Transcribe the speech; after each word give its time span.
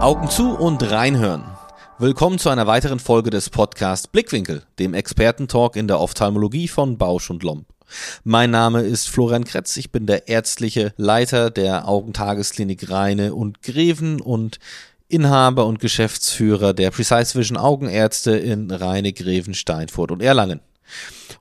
Augen 0.00 0.30
zu 0.30 0.56
und 0.56 0.88
reinhören. 0.88 1.42
Willkommen 1.98 2.38
zu 2.38 2.50
einer 2.50 2.68
weiteren 2.68 3.00
Folge 3.00 3.30
des 3.30 3.50
Podcasts 3.50 4.06
Blickwinkel, 4.06 4.62
dem 4.78 4.94
Expertentalk 4.94 5.74
in 5.74 5.88
der 5.88 5.98
Ophthalmologie 5.98 6.68
von 6.68 6.96
Bausch 6.96 7.28
und 7.28 7.42
Lomb. 7.42 7.66
Mein 8.22 8.52
Name 8.52 8.82
ist 8.82 9.08
Florian 9.08 9.42
Kretz, 9.42 9.76
ich 9.76 9.90
bin 9.90 10.06
der 10.06 10.28
ärztliche 10.28 10.92
Leiter 10.96 11.50
der 11.50 11.88
Augentagesklinik 11.88 12.88
Rheine 12.88 13.34
und 13.34 13.62
Greven 13.62 14.20
und 14.20 14.60
Inhaber 15.08 15.66
und 15.66 15.80
Geschäftsführer 15.80 16.72
der 16.72 16.92
Precise 16.92 17.36
Vision 17.36 17.58
Augenärzte 17.58 18.36
in 18.36 18.70
Rheine, 18.70 19.12
Greven, 19.12 19.54
Steinfurt 19.54 20.12
und 20.12 20.22
Erlangen. 20.22 20.60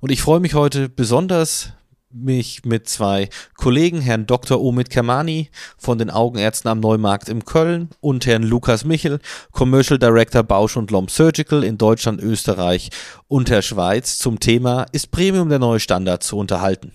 Und 0.01 0.11
ich 0.11 0.23
freue 0.23 0.39
mich 0.39 0.55
heute 0.55 0.89
besonders, 0.89 1.73
mich 2.09 2.65
mit 2.65 2.89
zwei 2.89 3.29
Kollegen, 3.55 4.01
Herrn 4.01 4.25
Dr. 4.25 4.59
Omid 4.59 4.89
Kermani 4.89 5.51
von 5.77 5.99
den 5.99 6.09
Augenärzten 6.09 6.71
am 6.71 6.79
Neumarkt 6.79 7.29
in 7.29 7.45
Köln 7.45 7.89
und 7.99 8.25
Herrn 8.25 8.41
Lukas 8.41 8.83
Michel, 8.83 9.19
Commercial 9.51 9.99
Director 9.99 10.41
Bausch 10.41 10.75
und 10.75 10.89
Lomb 10.89 11.11
Surgical 11.11 11.63
in 11.63 11.77
Deutschland, 11.77 12.19
Österreich 12.19 12.89
und 13.27 13.49
der 13.49 13.61
Schweiz 13.61 14.17
zum 14.17 14.39
Thema 14.39 14.87
Ist 14.91 15.11
Premium 15.11 15.49
der 15.49 15.59
neue 15.59 15.79
Standard 15.79 16.23
zu 16.23 16.35
unterhalten? 16.35 16.93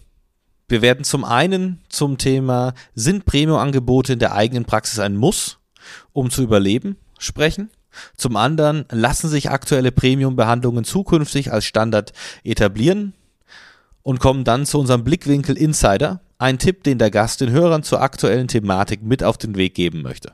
Wir 0.67 0.83
werden 0.83 1.05
zum 1.05 1.25
einen 1.25 1.81
zum 1.89 2.19
Thema 2.19 2.75
Sind 2.97 3.25
Premium-Angebote 3.25 4.15
in 4.15 4.19
der 4.19 4.35
eigenen 4.35 4.65
Praxis 4.65 4.99
ein 4.99 5.15
Muss, 5.15 5.59
um 6.13 6.29
zu 6.29 6.43
überleben, 6.43 6.97
sprechen. 7.21 7.71
Zum 8.17 8.37
anderen 8.37 8.85
lassen 8.91 9.29
sich 9.29 9.51
aktuelle 9.51 9.93
Premium-Behandlungen 9.93 10.85
zukünftig 10.85 11.53
als 11.53 11.65
Standard 11.65 12.13
etablieren 12.45 13.15
und 14.03 14.21
kommen 14.21 14.45
dann 14.45 14.67
zu 14.67 14.79
unserem 14.79 15.05
Blickwinkel 15.05 15.57
Insider, 15.57 16.21
ein 16.39 16.59
Tipp, 16.59 16.85
den 16.85 16.99
der 16.99 17.11
Gast 17.11 17.41
den 17.41 17.51
Hörern 17.51 17.83
zur 17.83 18.03
aktuellen 18.03 18.49
Thematik 18.49 19.03
mit 19.03 19.23
auf 19.23 19.39
den 19.39 19.57
Weg 19.57 19.75
geben 19.75 20.03
möchte. 20.03 20.33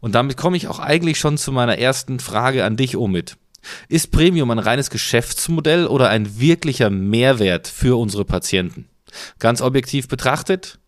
Und 0.00 0.14
damit 0.14 0.36
komme 0.36 0.56
ich 0.56 0.68
auch 0.68 0.78
eigentlich 0.78 1.18
schon 1.18 1.38
zu 1.38 1.52
meiner 1.52 1.78
ersten 1.78 2.18
Frage 2.18 2.64
an 2.64 2.76
dich, 2.76 2.96
Omid. 2.96 3.36
Ist 3.88 4.10
Premium 4.10 4.50
ein 4.50 4.58
reines 4.58 4.90
Geschäftsmodell 4.90 5.86
oder 5.86 6.08
ein 6.08 6.40
wirklicher 6.40 6.90
Mehrwert 6.90 7.68
für 7.68 7.98
unsere 7.98 8.24
Patienten? 8.24 8.88
Ganz 9.38 9.60
objektiv 9.60 10.08
betrachtet, 10.08 10.78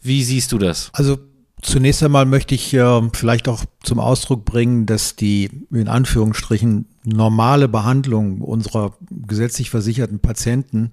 wie 0.00 0.22
siehst 0.22 0.52
du 0.52 0.58
das? 0.58 0.90
Also 0.94 1.18
Zunächst 1.62 2.02
einmal 2.02 2.26
möchte 2.26 2.56
ich 2.56 2.74
äh, 2.74 3.02
vielleicht 3.12 3.46
auch 3.46 3.64
zum 3.82 3.98
Ausdruck 3.98 4.44
bringen, 4.44 4.86
dass 4.86 5.16
die 5.16 5.50
in 5.70 5.88
Anführungsstrichen 5.88 6.86
normale 7.04 7.66
Behandlung 7.66 8.40
unserer 8.40 8.92
gesetzlich 9.26 9.70
versicherten 9.70 10.20
Patienten, 10.20 10.92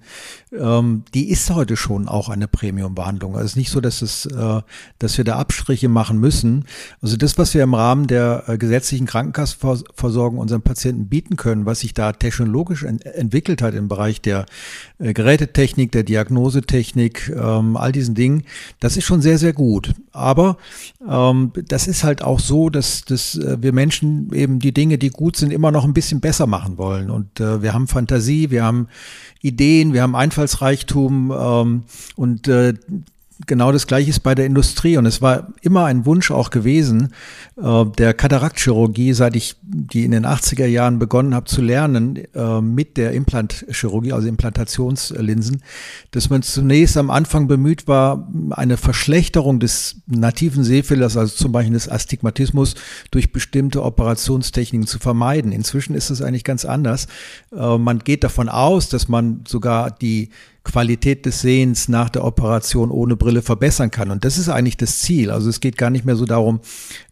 ähm, 0.52 1.04
die 1.14 1.30
ist 1.30 1.50
heute 1.50 1.76
schon 1.76 2.08
auch 2.08 2.28
eine 2.28 2.48
Premium-Behandlung. 2.48 3.34
Also 3.34 3.44
es 3.44 3.52
ist 3.52 3.56
nicht 3.56 3.70
so, 3.70 3.80
dass 3.80 4.02
es, 4.02 4.26
äh, 4.26 4.60
dass 4.98 5.18
wir 5.18 5.24
da 5.24 5.36
Abstriche 5.36 5.88
machen 5.88 6.18
müssen. 6.18 6.64
Also 7.00 7.16
das, 7.16 7.38
was 7.38 7.54
wir 7.54 7.62
im 7.62 7.74
Rahmen 7.74 8.08
der 8.08 8.44
äh, 8.48 8.58
gesetzlichen 8.58 9.06
Krankenkassenversorgung 9.06 10.38
unseren 10.38 10.62
Patienten 10.62 11.06
bieten 11.06 11.36
können, 11.36 11.64
was 11.64 11.80
sich 11.80 11.94
da 11.94 12.12
technologisch 12.12 12.82
ent 12.82 13.06
entwickelt 13.06 13.62
hat 13.62 13.74
im 13.74 13.86
Bereich 13.86 14.20
der 14.20 14.46
äh, 14.98 15.12
Gerätetechnik, 15.12 15.92
der 15.92 16.02
Diagnosetechnik, 16.02 17.32
ähm, 17.36 17.76
all 17.76 17.92
diesen 17.92 18.16
Dingen, 18.16 18.42
das 18.80 18.96
ist 18.96 19.04
schon 19.04 19.22
sehr, 19.22 19.38
sehr 19.38 19.52
gut. 19.52 19.94
Aber 20.10 20.56
ähm, 21.08 21.52
das 21.68 21.86
ist 21.86 22.02
halt 22.02 22.22
auch 22.22 22.40
so, 22.40 22.68
dass, 22.68 22.79
dass 22.80 23.36
äh, 23.36 23.58
wir 23.60 23.72
Menschen 23.72 24.32
eben 24.32 24.58
die 24.58 24.72
Dinge, 24.72 24.98
die 24.98 25.10
gut 25.10 25.36
sind, 25.36 25.52
immer 25.52 25.70
noch 25.70 25.84
ein 25.84 25.94
bisschen 25.94 26.20
besser 26.20 26.46
machen 26.46 26.78
wollen. 26.78 27.10
Und 27.10 27.40
äh, 27.40 27.62
wir 27.62 27.72
haben 27.72 27.88
Fantasie, 27.88 28.50
wir 28.50 28.64
haben 28.64 28.88
Ideen, 29.40 29.92
wir 29.92 30.02
haben 30.02 30.16
Einfallsreichtum 30.16 31.32
ähm, 31.36 31.82
und 32.16 32.48
äh, 32.48 32.74
genau 33.46 33.72
das 33.72 33.86
Gleiche 33.86 34.10
ist 34.10 34.20
bei 34.20 34.34
der 34.34 34.46
Industrie. 34.46 34.96
Und 34.96 35.06
es 35.06 35.22
war 35.22 35.48
immer 35.62 35.84
ein 35.86 36.06
Wunsch 36.06 36.30
auch 36.30 36.50
gewesen, 36.50 37.12
äh, 37.56 37.84
der 37.98 38.14
Kataraktchirurgie, 38.14 39.12
seit 39.12 39.36
ich 39.36 39.56
die 39.62 40.04
in 40.04 40.10
den 40.10 40.26
80er 40.26 40.66
Jahren 40.66 40.98
begonnen 40.98 41.34
habe 41.34 41.46
zu 41.46 41.62
lernen, 41.62 42.16
äh, 42.34 42.60
mit 42.60 42.96
der 42.96 43.12
Implantchirurgie, 43.12 44.12
also 44.12 44.28
Implantationslinsen, 44.28 45.62
dass 46.10 46.30
man 46.30 46.42
zunächst 46.42 46.96
am 46.96 47.10
Anfang 47.10 47.48
bemüht 47.48 47.88
war, 47.88 48.28
eine 48.50 48.76
Verschlechterung 48.76 49.60
des 49.60 49.96
nativen 50.06 50.64
Sehfehlers, 50.64 51.16
also 51.16 51.34
zum 51.34 51.52
Beispiel 51.52 51.74
des 51.74 51.88
Astigmatismus, 51.88 52.74
durch 53.10 53.32
bestimmte 53.32 53.82
Operationstechniken 53.82 54.86
zu 54.86 54.98
vermeiden. 54.98 55.52
Inzwischen 55.52 55.94
ist 55.94 56.10
es 56.10 56.22
eigentlich 56.22 56.44
ganz 56.44 56.64
anders. 56.64 57.06
Äh, 57.54 57.78
man 57.78 58.00
geht 58.00 58.24
davon 58.24 58.48
aus, 58.48 58.88
dass 58.88 59.08
man 59.08 59.44
sogar 59.46 59.90
die 59.90 60.30
Qualität 60.62 61.24
des 61.24 61.40
Sehens 61.40 61.88
nach 61.88 62.10
der 62.10 62.24
Operation 62.24 62.90
ohne 62.90 63.16
Brille 63.16 63.42
verbessern 63.42 63.90
kann. 63.90 64.10
Und 64.10 64.24
das 64.24 64.36
ist 64.36 64.48
eigentlich 64.48 64.76
das 64.76 64.98
Ziel. 64.98 65.30
Also 65.30 65.48
es 65.48 65.60
geht 65.60 65.78
gar 65.78 65.90
nicht 65.90 66.04
mehr 66.04 66.16
so 66.16 66.26
darum, 66.26 66.60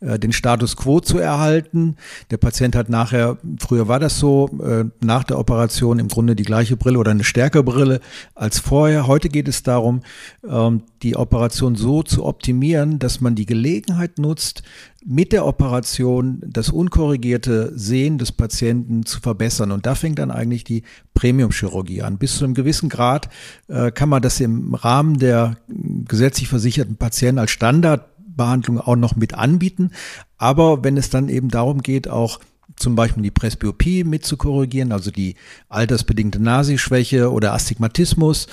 äh, 0.00 0.18
den 0.18 0.32
Status 0.32 0.76
quo 0.76 1.00
zu 1.00 1.18
erhalten. 1.18 1.96
Der 2.30 2.36
Patient 2.36 2.76
hat 2.76 2.88
nachher, 2.90 3.38
früher 3.58 3.88
war 3.88 4.00
das 4.00 4.18
so, 4.18 4.50
äh, 4.62 4.84
nach 5.00 5.24
der 5.24 5.38
Operation 5.38 5.98
im 5.98 6.08
Grunde 6.08 6.36
die 6.36 6.42
gleiche 6.42 6.76
Brille 6.76 6.98
oder 6.98 7.10
eine 7.10 7.24
stärkere 7.24 7.62
Brille 7.62 8.00
als 8.34 8.58
vorher. 8.58 9.06
Heute 9.06 9.28
geht 9.28 9.48
es 9.48 9.62
darum, 9.62 10.02
ähm, 10.48 10.82
die 11.02 11.16
Operation 11.16 11.74
so 11.74 12.02
zu 12.02 12.24
optimieren, 12.26 12.98
dass 12.98 13.20
man 13.20 13.34
die 13.34 13.46
Gelegenheit 13.46 14.18
nutzt, 14.18 14.62
mit 15.04 15.32
der 15.32 15.46
Operation 15.46 16.42
das 16.44 16.70
unkorrigierte 16.70 17.72
Sehen 17.76 18.18
des 18.18 18.32
Patienten 18.32 19.06
zu 19.06 19.20
verbessern. 19.20 19.70
Und 19.70 19.86
da 19.86 19.94
fängt 19.94 20.18
dann 20.18 20.30
eigentlich 20.30 20.64
die 20.64 20.82
Premium-Chirurgie 21.14 22.02
an. 22.02 22.18
Bis 22.18 22.36
zu 22.36 22.44
einem 22.44 22.54
gewissen 22.54 22.88
Grad 22.88 23.28
äh, 23.68 23.90
kann 23.92 24.08
man 24.08 24.22
das 24.22 24.40
im 24.40 24.74
Rahmen 24.74 25.18
der 25.18 25.56
gesetzlich 25.68 26.48
versicherten 26.48 26.96
Patienten 26.96 27.38
als 27.38 27.52
Standardbehandlung 27.52 28.80
auch 28.80 28.96
noch 28.96 29.14
mit 29.14 29.34
anbieten. 29.34 29.92
Aber 30.36 30.82
wenn 30.82 30.96
es 30.96 31.10
dann 31.10 31.28
eben 31.28 31.48
darum 31.48 31.82
geht, 31.82 32.08
auch 32.08 32.40
zum 32.78 32.94
Beispiel 32.94 33.22
die 33.22 33.30
Presbyopie 33.30 34.04
mit 34.04 34.24
zu 34.24 34.36
korrigieren, 34.36 34.92
also 34.92 35.10
die 35.10 35.34
altersbedingte 35.68 36.40
Nasischwäche 36.42 37.30
oder 37.32 37.52
Astigmatismus 37.52 38.46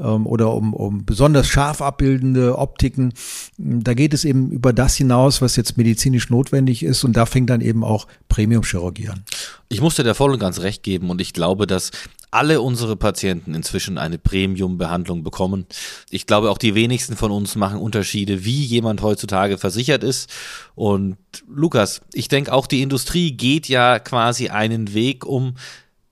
ähm, 0.00 0.26
oder 0.26 0.52
um, 0.54 0.74
um 0.74 1.04
besonders 1.04 1.48
scharf 1.48 1.82
abbildende 1.82 2.58
Optiken. 2.58 3.12
Da 3.58 3.94
geht 3.94 4.14
es 4.14 4.24
eben 4.24 4.50
über 4.50 4.72
das 4.72 4.96
hinaus, 4.96 5.42
was 5.42 5.56
jetzt 5.56 5.76
medizinisch 5.76 6.30
notwendig 6.30 6.82
ist 6.82 7.04
und 7.04 7.16
da 7.16 7.26
fängt 7.26 7.50
dann 7.50 7.60
eben 7.60 7.84
auch 7.84 8.06
Premium-Chirurgie 8.28 9.08
an. 9.08 9.24
Ich 9.72 9.80
musste 9.80 10.04
dir 10.04 10.14
voll 10.14 10.32
und 10.32 10.38
ganz 10.38 10.60
recht 10.60 10.82
geben 10.82 11.08
und 11.08 11.18
ich 11.22 11.32
glaube, 11.32 11.66
dass 11.66 11.92
alle 12.30 12.60
unsere 12.60 12.94
Patienten 12.94 13.54
inzwischen 13.54 13.96
eine 13.96 14.18
Premium-Behandlung 14.18 15.22
bekommen. 15.22 15.64
Ich 16.10 16.26
glaube, 16.26 16.50
auch 16.50 16.58
die 16.58 16.74
wenigsten 16.74 17.16
von 17.16 17.30
uns 17.30 17.56
machen 17.56 17.80
Unterschiede, 17.80 18.44
wie 18.44 18.64
jemand 18.64 19.00
heutzutage 19.00 19.56
versichert 19.56 20.04
ist. 20.04 20.28
Und 20.74 21.16
Lukas, 21.48 22.02
ich 22.12 22.28
denke 22.28 22.52
auch 22.52 22.66
die 22.66 22.82
Industrie 22.82 23.32
geht 23.32 23.66
ja 23.66 23.98
quasi 23.98 24.50
einen 24.50 24.92
Weg, 24.92 25.24
um 25.24 25.54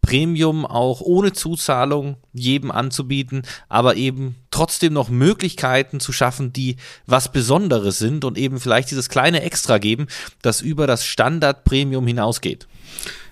Premium 0.00 0.64
auch 0.64 1.02
ohne 1.02 1.34
Zuzahlung 1.34 2.16
jedem 2.32 2.70
anzubieten, 2.70 3.42
aber 3.68 3.96
eben 3.96 4.36
trotzdem 4.50 4.94
noch 4.94 5.10
Möglichkeiten 5.10 6.00
zu 6.00 6.12
schaffen, 6.12 6.54
die 6.54 6.76
was 7.06 7.30
Besonderes 7.30 7.98
sind 7.98 8.24
und 8.24 8.38
eben 8.38 8.58
vielleicht 8.58 8.90
dieses 8.90 9.10
kleine 9.10 9.42
Extra 9.42 9.76
geben, 9.76 10.06
das 10.40 10.62
über 10.62 10.86
das 10.86 11.04
Standard 11.04 11.64
Premium 11.64 12.06
hinausgeht. 12.06 12.66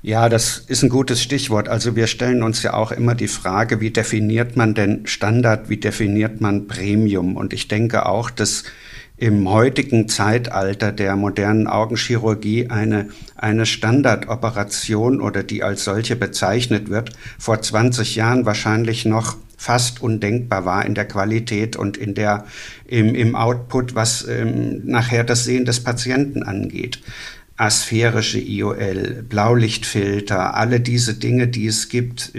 Ja, 0.01 0.29
das 0.29 0.59
ist 0.59 0.83
ein 0.85 0.89
gutes 0.89 1.23
Stichwort. 1.23 1.69
Also 1.69 1.97
wir 1.97 2.07
stellen 2.07 2.43
uns 2.43 2.63
ja 2.63 2.75
auch 2.75 2.93
immer 2.93 3.15
die 3.15 3.29
Frage, 3.29 3.81
wie 3.81 3.91
definiert 3.91 4.57
man 4.57 4.75
denn 4.75 5.07
Standard, 5.07 5.69
wie 5.69 5.79
definiert 5.79 6.41
man 6.41 6.69
Premium? 6.69 7.37
Und 7.37 7.53
ich 7.53 7.67
denke 7.67 8.07
auch, 8.07 8.31
dass 8.31 8.63
im 9.17 9.51
heutigen 9.51 10.09
Zeitalter 10.09 10.93
der 10.93 11.17
modernen 11.17 11.67
Augenchirurgie 11.67 12.69
eine, 12.71 13.09
eine 13.35 13.67
Standardoperation 13.67 15.21
oder 15.21 15.43
die 15.43 15.65
als 15.65 15.83
solche 15.83 16.15
bezeichnet 16.15 16.89
wird, 16.89 17.11
vor 17.37 17.61
20 17.61 18.15
Jahren 18.15 18.47
wahrscheinlich 18.47 19.05
noch 19.05 19.37
fast 19.57 20.01
undenkbar 20.01 20.65
war 20.65 20.87
in 20.87 20.95
der 20.95 21.07
Qualität 21.07 21.75
und 21.75 21.97
in 21.97 22.15
der, 22.15 22.45
im, 22.87 23.17
im 23.17 23.35
Output, 23.35 23.97
was 23.97 24.25
ähm, 24.29 24.83
nachher 24.85 25.25
das 25.25 25.43
Sehen 25.43 25.65
des 25.65 25.83
Patienten 25.83 26.45
angeht 26.45 27.01
asphärische 27.59 28.39
IOL, 28.39 29.25
Blaulichtfilter, 29.29 30.55
alle 30.55 30.81
diese 30.81 31.15
Dinge, 31.15 31.49
die 31.49 31.67
es 31.67 31.89
gibt, 31.89 32.33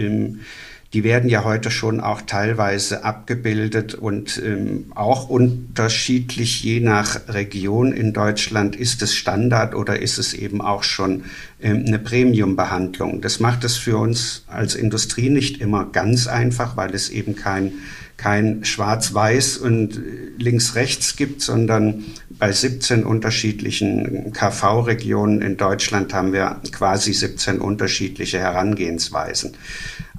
die 0.92 1.04
werden 1.04 1.30
ja 1.30 1.44
heute 1.44 1.70
schon 1.70 2.00
auch 2.00 2.22
teilweise 2.22 3.04
abgebildet 3.04 3.94
und 3.94 4.42
ähm, 4.44 4.86
auch 4.94 5.28
unterschiedlich 5.28 6.64
je 6.64 6.80
nach 6.80 7.28
Region 7.28 7.92
in 7.92 8.12
Deutschland 8.12 8.74
ist 8.74 9.00
es 9.02 9.14
Standard 9.14 9.76
oder 9.76 10.00
ist 10.00 10.18
es 10.18 10.34
eben 10.34 10.60
auch 10.60 10.82
schon 10.82 11.24
ähm, 11.62 11.84
eine 11.86 12.00
Premium-Behandlung. 12.00 13.20
Das 13.20 13.38
macht 13.38 13.62
es 13.62 13.76
für 13.76 13.98
uns 13.98 14.44
als 14.48 14.74
Industrie 14.74 15.30
nicht 15.30 15.60
immer 15.60 15.84
ganz 15.84 16.26
einfach, 16.26 16.76
weil 16.76 16.92
es 16.92 17.08
eben 17.08 17.36
kein 17.36 17.72
kein 18.20 18.66
Schwarz-Weiß 18.66 19.56
und 19.56 19.98
links-rechts 20.36 21.16
gibt, 21.16 21.40
sondern 21.40 22.04
bei 22.28 22.52
17 22.52 23.04
unterschiedlichen 23.04 24.32
KV-Regionen 24.34 25.40
in 25.40 25.56
Deutschland 25.56 26.12
haben 26.12 26.34
wir 26.34 26.60
quasi 26.70 27.14
17 27.14 27.60
unterschiedliche 27.60 28.38
Herangehensweisen. 28.38 29.56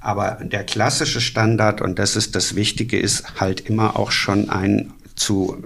Aber 0.00 0.38
der 0.42 0.64
klassische 0.64 1.20
Standard, 1.20 1.80
und 1.80 2.00
das 2.00 2.16
ist 2.16 2.34
das 2.34 2.56
Wichtige, 2.56 2.98
ist 2.98 3.40
halt 3.40 3.60
immer 3.68 3.96
auch 3.96 4.10
schon 4.10 4.50
ein 4.50 4.92
zu 5.14 5.62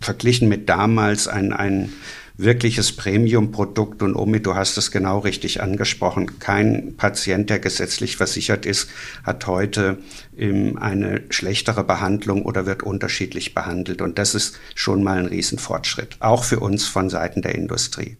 verglichen 0.00 0.48
mit 0.48 0.70
damals 0.70 1.28
ein, 1.28 1.52
ein 1.52 1.92
wirkliches 2.38 2.92
Premium-Produkt. 2.92 4.02
Und 4.02 4.14
Omi, 4.14 4.40
du 4.40 4.54
hast 4.54 4.78
es 4.78 4.90
genau 4.90 5.18
richtig 5.18 5.60
angesprochen. 5.60 6.38
Kein 6.38 6.96
Patient, 6.96 7.50
der 7.50 7.58
gesetzlich 7.58 8.16
versichert 8.16 8.64
ist, 8.64 8.88
hat 9.24 9.46
heute 9.46 9.98
ähm, 10.38 10.78
eine 10.78 11.22
schlechtere 11.28 11.84
Behandlung 11.84 12.42
oder 12.42 12.64
wird 12.64 12.84
unterschiedlich 12.84 13.54
behandelt. 13.54 14.00
Und 14.00 14.18
das 14.18 14.34
ist 14.34 14.58
schon 14.74 15.02
mal 15.02 15.18
ein 15.18 15.26
Riesenfortschritt, 15.26 16.16
auch 16.20 16.44
für 16.44 16.60
uns 16.60 16.86
von 16.86 17.10
Seiten 17.10 17.42
der 17.42 17.56
Industrie. 17.56 18.16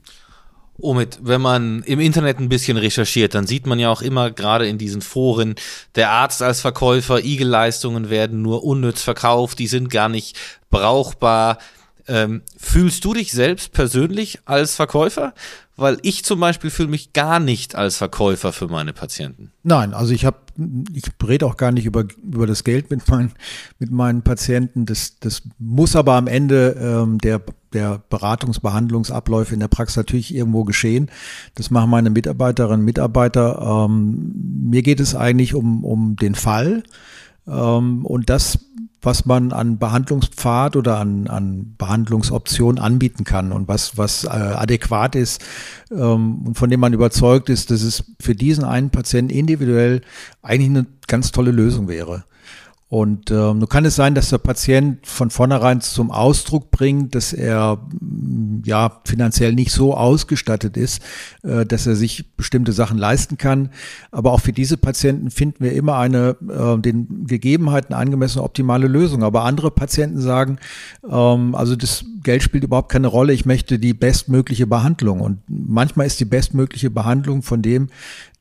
Omid, 0.81 1.19
wenn 1.23 1.41
man 1.41 1.83
im 1.83 1.99
Internet 1.99 2.39
ein 2.39 2.49
bisschen 2.49 2.77
recherchiert, 2.77 3.35
dann 3.35 3.49
sieht 3.49 3.67
man 3.67 3.81
ja 3.81 3.91
auch 3.91 4.01
immer 4.01 4.31
gerade 4.31 4.69
in 4.69 4.79
diesen 4.79 5.03
Foren, 5.03 5.57
der 5.97 6.11
Arzt 6.11 6.41
als 6.41 6.61
Verkäufer, 6.61 7.25
Igel-Leistungen 7.25 8.11
werden 8.11 8.43
nur 8.43 8.63
unnütz 8.63 9.03
verkauft, 9.03 9.59
die 9.59 9.67
sind 9.67 9.91
gar 9.91 10.09
nicht 10.09 10.39
brauchbar. 10.71 11.59
Ähm, 12.09 12.43
fühlst 12.57 13.05
du 13.05 13.13
dich 13.13 13.33
selbst 13.33 13.73
persönlich 13.73 14.41
als 14.47 14.75
Verkäufer? 14.75 15.35
Weil 15.77 15.99
ich 16.03 16.25
zum 16.25 16.41
Beispiel 16.41 16.71
fühle 16.71 16.89
mich 16.89 17.13
gar 17.13 17.39
nicht 17.39 17.77
als 17.77 17.99
Verkäufer 17.99 18.53
für 18.53 18.67
meine 18.67 18.93
Patienten. 18.93 19.53
Nein, 19.63 19.95
also 19.95 20.13
ich 20.13 20.25
habe, 20.25 20.39
ich 20.93 21.05
rede 21.25 21.47
auch 21.47 21.57
gar 21.57 21.71
nicht 21.71 21.87
über, 21.87 22.05
über 22.21 22.49
das 22.49 22.65
Geld 22.65 22.91
mit 22.91 23.07
meinen, 23.09 23.33
mit 23.79 23.93
meinen 23.93 24.23
Patienten. 24.23 24.87
Das, 24.87 25.21
das 25.21 25.43
muss 25.59 25.95
aber 25.95 26.15
am 26.15 26.27
Ende 26.27 26.77
ähm, 26.81 27.19
der, 27.19 27.43
der 27.73 28.03
Beratungsbehandlungsabläufe 28.11 29.55
in 29.55 29.61
der 29.61 29.69
Praxis 29.69 29.99
natürlich 29.99 30.35
irgendwo 30.35 30.65
geschehen. 30.65 31.11
Das 31.55 31.71
machen 31.71 31.91
meine 31.91 32.11
Mitarbeiterinnen 32.11 32.81
und 32.81 32.85
Mitarbeiter. 32.85 33.87
Ähm, 33.87 34.33
mir 34.71 34.83
geht 34.83 34.99
es 34.99 35.15
eigentlich 35.15 35.55
um, 35.55 35.85
um 35.85 36.17
den 36.17 36.35
Fall. 36.35 36.83
Ähm, 37.47 38.05
und 38.05 38.31
das 38.31 38.59
was 39.03 39.25
man 39.25 39.53
an 39.53 39.79
Behandlungspfad 39.79 40.77
oder 40.77 40.99
an, 40.99 41.29
an 41.29 41.75
Behandlungsoptionen 41.79 42.83
anbieten 42.83 43.25
kann 43.25 43.53
und 43.53 43.69
was, 43.69 43.97
was 43.97 44.25
äh, 44.25 44.29
adäquat 44.29 45.15
ist 45.15 45.45
ähm, 45.91 46.47
und 46.47 46.55
von 46.59 46.71
dem 46.71 46.81
man 46.81 46.93
überzeugt 46.93 47.49
ist, 47.49 47.71
dass 47.71 47.83
es 47.83 48.05
für 48.21 48.35
diesen 48.35 48.65
einen 48.65 48.91
Patienten 48.91 49.33
individuell 49.33 50.01
eigentlich 50.43 50.71
eine 50.71 50.87
ganz 51.07 51.31
tolle 51.31 51.53
Lösung 51.53 51.89
wäre. 51.89 52.25
Und 52.91 53.31
ähm, 53.31 53.59
nun 53.59 53.69
kann 53.69 53.85
es 53.85 53.97
sein, 53.97 54.15
dass 54.15 54.31
der 54.31 54.39
Patient 54.39 55.07
von 55.07 55.29
vornherein 55.29 55.83
zum 55.83 56.11
Ausdruck 56.11 56.71
bringt, 56.71 57.15
dass 57.15 57.35
er 57.35 57.87
mm, 58.01 58.63
ja 58.65 59.03
finanziell 59.05 59.53
nicht 59.53 59.73
so 59.73 59.95
ausgestattet 59.95 60.79
ist, 60.79 61.03
äh, 61.43 61.67
dass 61.67 61.87
er 61.87 61.97
sich 61.97 62.35
bestimmte 62.37 62.73
Sachen 62.73 62.97
leisten 62.97 63.37
kann. 63.37 63.69
Aber 64.11 64.33
auch 64.33 64.41
für 64.41 64.55
diese 64.55 64.79
Patienten 64.79 65.31
finden 65.31 65.65
wir 65.65 65.73
immer 65.73 65.99
eine 65.99 66.37
äh, 66.49 66.81
den 66.81 67.27
Gegebenheiten 67.27 67.95
angemessene 67.95 68.43
optimale 68.43 68.87
Lösung. 68.87 69.23
Aber 69.23 69.45
andere 69.45 69.71
Patienten 69.71 70.23
sagen, 70.23 70.59
ähm, 71.07 71.55
also 71.55 71.77
das 71.77 72.07
Geld 72.23 72.43
spielt 72.43 72.65
überhaupt 72.65 72.91
keine 72.91 73.09
Rolle. 73.09 73.35
Ich 73.35 73.45
möchte 73.45 73.79
die 73.79 73.93
bestmögliche 73.93 74.67
Behandlung. 74.67 75.21
Und 75.21 75.41
manchmal 75.47 76.07
ist 76.07 76.21
die 76.21 76.25
bestmögliche 76.25 76.89
Behandlung 76.89 77.43
von 77.43 77.61
dem, 77.61 77.89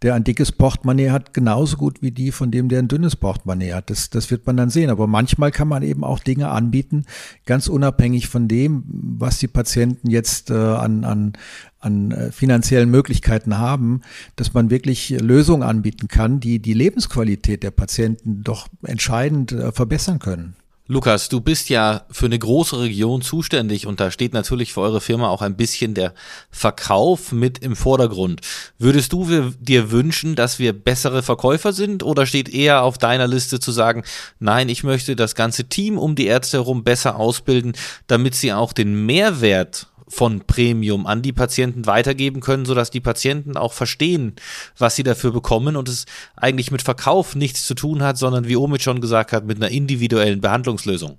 der 0.01 0.13
ein 0.13 0.23
dickes 0.23 0.51
Portemonnaie 0.51 1.09
hat, 1.09 1.33
genauso 1.33 1.77
gut 1.77 2.01
wie 2.01 2.11
die 2.11 2.31
von 2.31 2.51
dem, 2.51 2.69
der 2.69 2.79
ein 2.79 2.87
dünnes 2.87 3.15
Portemonnaie 3.15 3.73
hat. 3.73 3.89
Das, 3.89 4.09
das 4.09 4.29
wird 4.29 4.36
man 4.45 4.57
dann 4.57 4.69
sehen. 4.69 4.89
Aber 4.89 5.07
manchmal 5.07 5.51
kann 5.51 5.67
man 5.67 5.83
eben 5.83 6.03
auch 6.03 6.19
Dinge 6.19 6.49
anbieten, 6.49 7.05
ganz 7.45 7.67
unabhängig 7.67 8.27
von 8.27 8.47
dem, 8.47 8.83
was 8.87 9.39
die 9.39 9.47
Patienten 9.47 10.09
jetzt 10.09 10.49
äh, 10.51 10.53
an, 10.53 11.03
an, 11.03 11.33
an 11.79 12.11
äh, 12.11 12.31
finanziellen 12.31 12.89
Möglichkeiten 12.89 13.57
haben, 13.57 14.01
dass 14.35 14.53
man 14.53 14.69
wirklich 14.69 15.09
Lösungen 15.09 15.63
anbieten 15.63 16.07
kann, 16.07 16.39
die 16.39 16.59
die 16.59 16.73
Lebensqualität 16.73 17.63
der 17.63 17.71
Patienten 17.71 18.43
doch 18.43 18.67
entscheidend 18.83 19.51
äh, 19.51 19.71
verbessern 19.71 20.19
können. 20.19 20.55
Lukas, 20.89 21.27
du 21.27 21.41
bist 21.41 21.67
ja 21.67 22.05
für 22.09 22.27
eine 22.27 22.39
große 22.39 22.79
Region 22.79 23.21
zuständig 23.21 23.87
und 23.87 23.99
da 23.99 24.09
steht 24.09 24.33
natürlich 24.33 24.71
für 24.71 24.79
eure 24.79 25.01
Firma 25.01 25.27
auch 25.27 25.41
ein 25.41 25.57
bisschen 25.57 25.93
der 25.93 26.13
Verkauf 26.49 27.33
mit 27.33 27.59
im 27.59 27.75
Vordergrund. 27.75 28.39
Würdest 28.79 29.11
du 29.11 29.51
dir 29.59 29.91
wünschen, 29.91 30.35
dass 30.35 30.59
wir 30.59 30.71
bessere 30.71 31.23
Verkäufer 31.23 31.73
sind 31.73 32.03
oder 32.03 32.25
steht 32.25 32.47
eher 32.47 32.83
auf 32.83 32.97
deiner 32.97 33.27
Liste 33.27 33.59
zu 33.59 33.73
sagen, 33.73 34.03
nein, 34.39 34.69
ich 34.69 34.85
möchte 34.85 35.17
das 35.17 35.35
ganze 35.35 35.65
Team 35.65 35.97
um 35.97 36.15
die 36.15 36.27
Ärzte 36.27 36.57
herum 36.57 36.85
besser 36.85 37.17
ausbilden, 37.17 37.73
damit 38.07 38.35
sie 38.35 38.53
auch 38.53 38.71
den 38.71 39.05
Mehrwert 39.05 39.87
von 40.07 40.41
Premium 40.47 41.05
an 41.05 41.21
die 41.21 41.33
Patienten 41.33 41.85
weitergeben 41.85 42.39
können, 42.39 42.65
sodass 42.65 42.91
die 42.91 42.99
Patienten 42.99 43.57
auch 43.57 43.73
verstehen, 43.73 44.33
was 44.77 44.95
sie 44.95 45.03
dafür 45.03 45.31
bekommen 45.31 45.75
und 45.75 45.89
es 45.89 46.05
eigentlich 46.35 46.71
mit 46.71 46.81
Verkauf 46.81 47.35
nichts 47.35 47.65
zu 47.65 47.73
tun 47.73 48.01
hat, 48.03 48.17
sondern 48.17 48.47
wie 48.47 48.55
Omid 48.55 48.81
schon 48.81 49.01
gesagt 49.01 49.31
hat, 49.31 49.45
mit 49.45 49.57
einer 49.57 49.71
individuellen 49.71 50.41
Behandlungslösung. 50.41 51.17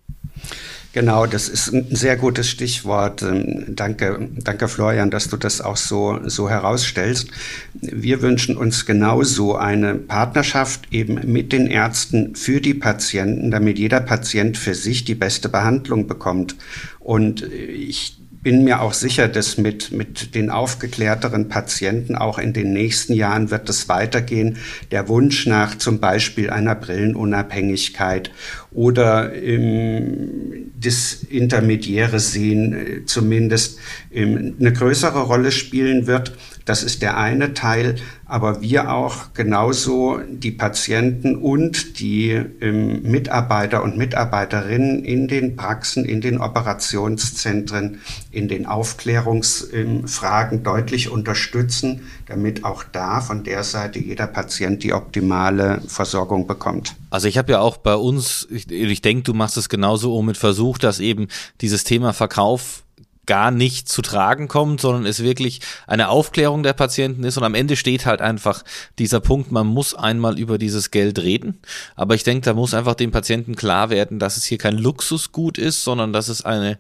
Genau, 0.95 1.27
das 1.27 1.51
ist 1.51 1.73
ein 1.73 1.95
sehr 1.95 2.17
gutes 2.17 2.49
Stichwort. 2.49 3.23
Ähm, 3.23 3.67
danke, 3.69 4.31
danke 4.43 4.69
Florian, 4.69 5.11
dass 5.11 5.29
du 5.29 5.37
das 5.37 5.61
auch 5.61 5.77
so, 5.77 6.19
so 6.25 6.49
herausstellst. 6.49 7.29
Wir 7.75 8.23
wünschen 8.23 8.57
uns 8.57 8.87
genauso 8.87 9.55
eine 9.57 9.95
Partnerschaft 9.95 10.89
eben 10.91 11.31
mit 11.31 11.53
den 11.53 11.67
Ärzten 11.67 12.35
für 12.35 12.61
die 12.61 12.75
Patienten, 12.75 13.51
damit 13.51 13.79
jeder 13.79 14.01
Patient 14.01 14.57
für 14.57 14.75
sich 14.75 15.05
die 15.05 15.15
beste 15.15 15.51
Behandlung 15.51 16.07
bekommt. 16.07 16.57
Und 17.01 17.43
ich 17.43 18.17
bin 18.43 18.65
mir 18.65 18.81
auch 18.81 18.93
sicher, 18.93 19.29
dass 19.29 19.59
mit, 19.59 19.93
mit 19.93 20.35
den 20.35 20.51
aufgeklärteren 20.51 21.49
Patienten 21.49 22.15
auch 22.15 22.39
in 22.39 22.53
den 22.53 22.73
nächsten 22.73 23.15
Jahren 23.15 23.51
wird 23.51 23.69
es 23.69 23.89
weitergehen. 23.89 24.59
Der 24.91 25.09
Wunsch 25.09 25.47
nach 25.47 25.77
zum 25.77 25.99
Beispiel 26.01 26.51
einer 26.51 26.75
Brillenunabhängigkeit 26.75 28.31
oder 28.71 29.35
ähm, 29.35 30.71
das 30.79 31.25
intermediäre 31.29 32.21
Sehen 32.21 32.73
äh, 32.73 33.05
zumindest 33.07 33.79
ähm, 34.13 34.55
eine 34.61 34.73
größere 34.73 35.23
Rolle 35.23 35.51
spielen 35.51 36.07
wird. 36.07 36.33
Das 36.69 36.83
ist 36.83 37.01
der 37.01 37.17
eine 37.17 37.55
Teil, 37.55 37.95
aber 38.27 38.61
wir 38.61 38.93
auch 38.93 39.33
genauso 39.33 40.21
die 40.29 40.51
Patienten 40.51 41.35
und 41.35 41.99
die 41.99 42.33
ähm, 42.33 43.01
Mitarbeiter 43.05 43.83
und 43.83 43.97
Mitarbeiterinnen 43.97 45.03
in 45.03 45.29
den 45.29 45.57
Praxen, 45.57 46.05
in 46.05 46.21
den 46.21 46.39
Operationszentren, 46.39 48.01
in 48.31 48.49
den 48.49 48.67
Aufklärungsfragen 48.67 50.59
ähm, 50.59 50.63
deutlich 50.63 51.09
unterstützen, 51.09 52.03
damit 52.27 52.65
auch 52.65 52.85
da 52.85 53.23
von 53.23 53.45
der 53.45 53.65
Seite 53.65 53.99
jeder 53.99 54.27
Patient 54.27 54.83
die 54.83 54.93
optimale 54.93 55.81
Versorgung 55.87 56.47
bekommt. 56.47 56.97
Also 57.09 57.29
ich 57.29 57.39
habe 57.39 57.53
ja 57.53 57.61
auch 57.61 57.79
bei 57.79 57.95
uns, 57.95 58.47
ich, 58.51 58.71
ich 58.71 59.01
denke, 59.01 59.23
du 59.23 59.33
machst 59.33 59.57
es 59.57 59.71
genauso 59.71 60.21
mit 60.21 60.37
Versuch, 60.37 60.77
dass 60.77 61.01
eben 61.01 61.29
dieses 61.63 61.85
Thema 61.85 62.13
Verkauf 62.13 62.83
gar 63.29 63.51
nicht 63.51 63.89
zu 63.89 64.01
tragen 64.01 64.49
kommt, 64.49 64.81
sondern 64.81 65.05
es 65.05 65.23
wirklich 65.23 65.61
eine 65.87 66.09
Aufklärung 66.09 66.63
der 66.63 66.73
Patienten 66.73 67.23
ist 67.25 67.37
und 67.37 67.45
am 67.45 67.55
Ende 67.55 67.77
steht 67.77 68.07
halt 68.07 68.23
einfach 68.23 68.65
dieser 68.99 69.21
Punkt, 69.21 69.53
man 69.53 69.67
muss 69.67 69.95
einmal 69.95 70.39
über 70.39 70.57
dieses 70.57 70.91
Geld 70.91 71.19
reden, 71.19 71.61
aber 71.95 72.15
ich 72.15 72.25
denke, 72.25 72.47
da 72.47 72.55
muss 72.55 72.73
einfach 72.73 72.95
dem 72.95 73.11
Patienten 73.11 73.55
klar 73.55 73.91
werden, 73.91 74.19
dass 74.19 74.39
es 74.39 74.45
hier 74.45 74.57
kein 74.57 74.79
Luxusgut 74.79 75.59
ist, 75.59 75.85
sondern 75.85 76.15
dass 76.15 76.29
es 76.29 76.43
einen 76.43 76.77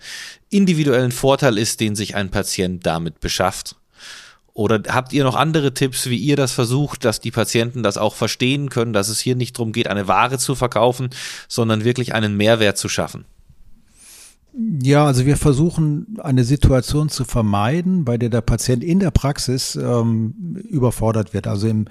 individuellen 0.49 1.13
Vorteil 1.13 1.59
ist, 1.59 1.81
den 1.81 1.95
sich 1.95 2.17
ein 2.17 2.31
Patient 2.31 2.85
damit 2.87 3.21
beschafft. 3.21 3.77
Oder 4.55 4.81
habt 4.89 5.13
ihr 5.13 5.25
noch 5.25 5.37
andere 5.37 5.75
Tipps, 5.75 6.09
wie 6.09 6.17
ihr 6.17 6.35
das 6.35 6.53
versucht, 6.53 7.05
dass 7.05 7.21
die 7.21 7.31
Patienten 7.31 7.83
das 7.83 7.99
auch 7.99 8.15
verstehen 8.15 8.71
können, 8.71 8.95
dass 8.95 9.09
es 9.09 9.21
hier 9.21 9.37
nicht 9.37 9.57
darum 9.57 9.73
geht, 9.73 9.87
eine 9.87 10.09
Ware 10.09 10.39
zu 10.39 10.55
verkaufen, 10.55 11.11
sondern 11.47 11.85
wirklich 11.85 12.15
einen 12.15 12.37
Mehrwert 12.39 12.79
zu 12.79 12.89
schaffen? 12.89 13.27
Ja, 14.53 15.05
also 15.07 15.27
wir 15.27 15.37
versuchen 15.37 16.17
eine 16.21 16.43
Situation 16.43 17.11
zu 17.11 17.25
vermeiden, 17.25 18.05
bei 18.05 18.17
der 18.17 18.29
der 18.29 18.41
Patient 18.41 18.83
in 18.83 18.99
der 18.99 19.11
Praxis 19.11 19.77
ähm, 19.77 20.57
überfordert 20.69 21.35
wird. 21.35 21.47
Also 21.47 21.69
im 21.69 21.85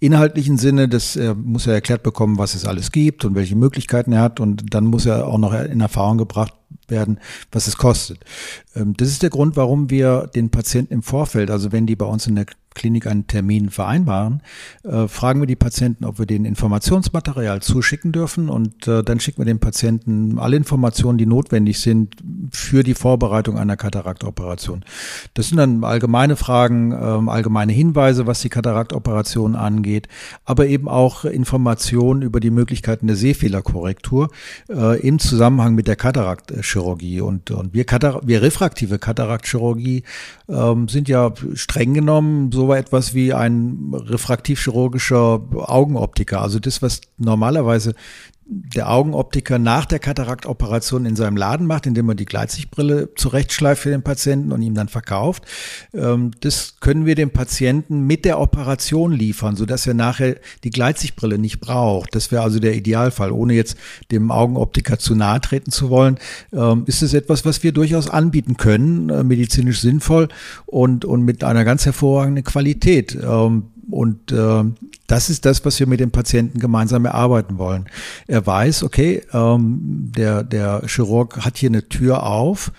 inhaltlichen 0.00 0.58
Sinne, 0.58 0.88
das 0.88 1.16
äh, 1.16 1.34
muss 1.34 1.66
er 1.66 1.74
erklärt 1.74 2.02
bekommen, 2.02 2.36
was 2.36 2.54
es 2.54 2.66
alles 2.66 2.92
gibt 2.92 3.24
und 3.24 3.36
welche 3.36 3.56
Möglichkeiten 3.56 4.12
er 4.12 4.22
hat 4.22 4.40
und 4.40 4.74
dann 4.74 4.86
muss 4.86 5.06
er 5.06 5.28
auch 5.28 5.38
noch 5.38 5.54
in 5.54 5.80
Erfahrung 5.80 6.18
gebracht 6.18 6.52
werden, 6.88 7.20
was 7.52 7.68
es 7.68 7.76
kostet. 7.76 8.18
Ähm, 8.74 8.94
das 8.96 9.08
ist 9.08 9.22
der 9.22 9.30
Grund, 9.30 9.56
warum 9.56 9.88
wir 9.88 10.28
den 10.34 10.50
Patienten 10.50 10.92
im 10.94 11.02
Vorfeld, 11.02 11.50
also 11.50 11.72
wenn 11.72 11.86
die 11.86 11.96
bei 11.96 12.06
uns 12.06 12.26
in 12.26 12.34
der 12.34 12.46
Klinik 12.80 13.06
einen 13.06 13.26
Termin 13.26 13.68
vereinbaren, 13.68 14.42
äh, 14.84 15.06
fragen 15.06 15.40
wir 15.40 15.46
die 15.46 15.54
Patienten, 15.54 16.06
ob 16.06 16.18
wir 16.18 16.24
denen 16.24 16.46
Informationsmaterial 16.46 17.60
zuschicken 17.60 18.10
dürfen 18.10 18.48
und 18.48 18.88
äh, 18.88 19.02
dann 19.02 19.20
schicken 19.20 19.38
wir 19.38 19.44
den 19.44 19.60
Patienten 19.60 20.38
alle 20.38 20.56
Informationen, 20.56 21.18
die 21.18 21.26
notwendig 21.26 21.78
sind 21.78 22.16
für 22.50 22.82
die 22.82 22.94
Vorbereitung 22.94 23.58
einer 23.58 23.76
Kataraktoperation. 23.76 24.82
Das 25.34 25.48
sind 25.48 25.58
dann 25.58 25.84
allgemeine 25.84 26.36
Fragen, 26.36 26.92
äh, 26.92 27.30
allgemeine 27.30 27.72
Hinweise, 27.74 28.26
was 28.26 28.40
die 28.40 28.48
Kataraktoperation 28.48 29.56
angeht, 29.56 30.08
aber 30.46 30.66
eben 30.66 30.88
auch 30.88 31.26
Informationen 31.26 32.22
über 32.22 32.40
die 32.40 32.50
Möglichkeiten 32.50 33.08
der 33.08 33.16
Sehfehlerkorrektur 33.16 34.30
äh, 34.70 34.98
im 35.06 35.18
Zusammenhang 35.18 35.74
mit 35.74 35.86
der 35.86 35.96
Kataraktchirurgie. 35.96 37.20
Und, 37.20 37.50
und 37.50 37.74
wir, 37.74 37.84
Katar 37.84 38.22
wir 38.24 38.40
refraktive 38.40 38.98
Kataraktchirurgie 38.98 40.04
ähm, 40.48 40.88
sind 40.88 41.10
ja 41.10 41.34
streng 41.52 41.92
genommen 41.92 42.50
so 42.52 42.69
so 42.70 42.74
etwas 42.74 43.14
wie 43.14 43.34
ein 43.34 43.92
refraktivchirurgischer 43.92 45.42
Augenoptiker. 45.56 46.40
Also 46.40 46.60
das, 46.60 46.82
was 46.82 47.00
normalerweise 47.18 47.94
der 48.52 48.90
Augenoptiker 48.90 49.60
nach 49.60 49.86
der 49.86 50.00
Kataraktoperation 50.00 51.06
in 51.06 51.14
seinem 51.14 51.36
Laden 51.36 51.68
macht, 51.68 51.86
indem 51.86 52.08
er 52.08 52.16
die 52.16 52.24
Gleitsichtbrille 52.24 53.14
zurechtschleift 53.14 53.82
für 53.82 53.90
den 53.90 54.02
Patienten 54.02 54.50
und 54.50 54.60
ihm 54.60 54.74
dann 54.74 54.88
verkauft. 54.88 55.44
Ähm, 55.94 56.32
das 56.40 56.74
können 56.80 57.06
wir 57.06 57.14
dem 57.14 57.30
Patienten 57.30 58.06
mit 58.08 58.24
der 58.24 58.40
Operation 58.40 59.12
liefern, 59.12 59.54
sodass 59.54 59.86
er 59.86 59.94
nachher 59.94 60.36
die 60.64 60.70
Gleitsichtbrille 60.70 61.38
nicht 61.38 61.60
braucht. 61.60 62.14
Das 62.16 62.32
wäre 62.32 62.42
also 62.42 62.58
der 62.58 62.74
Idealfall. 62.74 63.30
Ohne 63.30 63.54
jetzt 63.54 63.76
dem 64.10 64.32
Augenoptiker 64.32 64.98
zu 64.98 65.14
nahe 65.14 65.40
treten 65.40 65.70
zu 65.70 65.88
wollen, 65.88 66.18
ähm, 66.52 66.82
ist 66.86 67.02
es 67.02 67.14
etwas, 67.14 67.44
was 67.44 67.62
wir 67.62 67.70
durchaus 67.70 68.10
anbieten 68.10 68.56
können, 68.56 69.10
äh, 69.10 69.22
medizinisch 69.22 69.80
sinnvoll 69.80 70.26
und, 70.66 71.04
und 71.04 71.24
mit 71.24 71.44
einer 71.44 71.64
ganz 71.64 71.86
hervorragenden 71.86 72.42
Qualität. 72.42 73.16
Und 73.90 74.32
äh, 74.32 74.64
das 75.06 75.30
ist 75.30 75.44
das, 75.44 75.64
was 75.64 75.78
wir 75.80 75.86
mit 75.86 76.00
dem 76.00 76.10
Patienten 76.10 76.58
gemeinsam 76.58 77.04
erarbeiten 77.04 77.58
wollen. 77.58 77.86
Er 78.26 78.46
weiß, 78.46 78.82
okay, 78.82 79.22
ähm, 79.32 80.12
der, 80.16 80.42
der 80.44 80.82
Chirurg 80.86 81.44
hat 81.44 81.58
hier 81.58 81.70
eine 81.70 81.88
Tür 81.88 82.24
auf, 82.24 82.72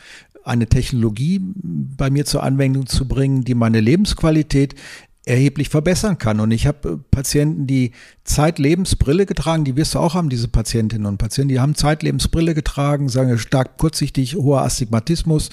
eine 0.44 0.68
Technologie 0.68 1.40
bei 1.44 2.10
mir 2.10 2.26
zur 2.26 2.44
Anwendung 2.44 2.88
zu 2.88 3.08
bringen, 3.08 3.44
die 3.44 3.56
meine 3.56 3.80
Lebensqualität 3.80 4.76
erheblich 5.24 5.70
verbessern 5.70 6.18
kann. 6.18 6.40
Und 6.40 6.52
ich 6.52 6.66
habe 6.66 6.90
äh, 6.90 6.98
Patienten, 7.12 7.68
die 7.68 7.92
Zeitlebensbrille 8.24 9.26
getragen, 9.26 9.66
die 9.66 9.76
wirst 9.76 9.94
du 9.94 10.00
auch 10.00 10.16
haben, 10.16 10.30
diese 10.30 10.48
Patientinnen 10.48 11.06
und 11.06 11.18
Patienten, 11.18 11.50
die 11.50 11.60
haben 11.60 11.76
Zeitlebensbrille 11.76 12.56
getragen, 12.56 13.08
sagen 13.08 13.38
stark 13.38 13.78
kurzsichtig, 13.78 14.36
hoher 14.36 14.62
Astigmatismus, 14.62 15.50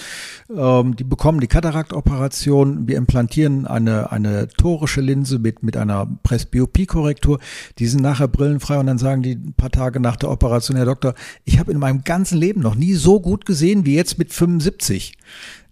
ähm, 0.55 0.97
die 0.97 1.05
bekommen 1.05 1.41
die 1.41 1.49
Kataraktoperation, 1.49 2.89
wir 2.89 2.97
implantieren 2.97 3.67
eine, 3.67 4.11
eine 4.11 4.49
torische 4.49 5.03
Linse 5.03 5.39
mit, 5.39 5.63
mit 5.63 5.77
einer 5.77 6.07
Presbyopie-Korrektur, 6.23 7.39
die 7.79 7.87
sind 7.87 8.03
nachher 8.03 8.29
brillenfrei 8.29 8.79
und 8.79 8.87
dann 8.87 8.99
sagen 8.99 9.23
die 9.23 9.33
ein 9.33 9.55
paar 9.55 9.71
Tage 9.71 10.01
nach 10.01 10.17
der 10.17 10.31
Operation, 10.31 10.77
Herr 10.77 10.87
Doktor, 10.87 11.15
ich 11.45 11.59
habe 11.59 11.73
in 11.73 11.79
meinem 11.79 12.05
ganzen 12.05 12.39
Leben 12.39 12.63
noch 12.63 12.75
nie 12.75 12.95
so 12.95 13.21
gut 13.21 13.45
gesehen 13.45 13.85
wie 13.85 13.97
jetzt 13.97 14.19
mit 14.19 14.33
75. 14.33 15.15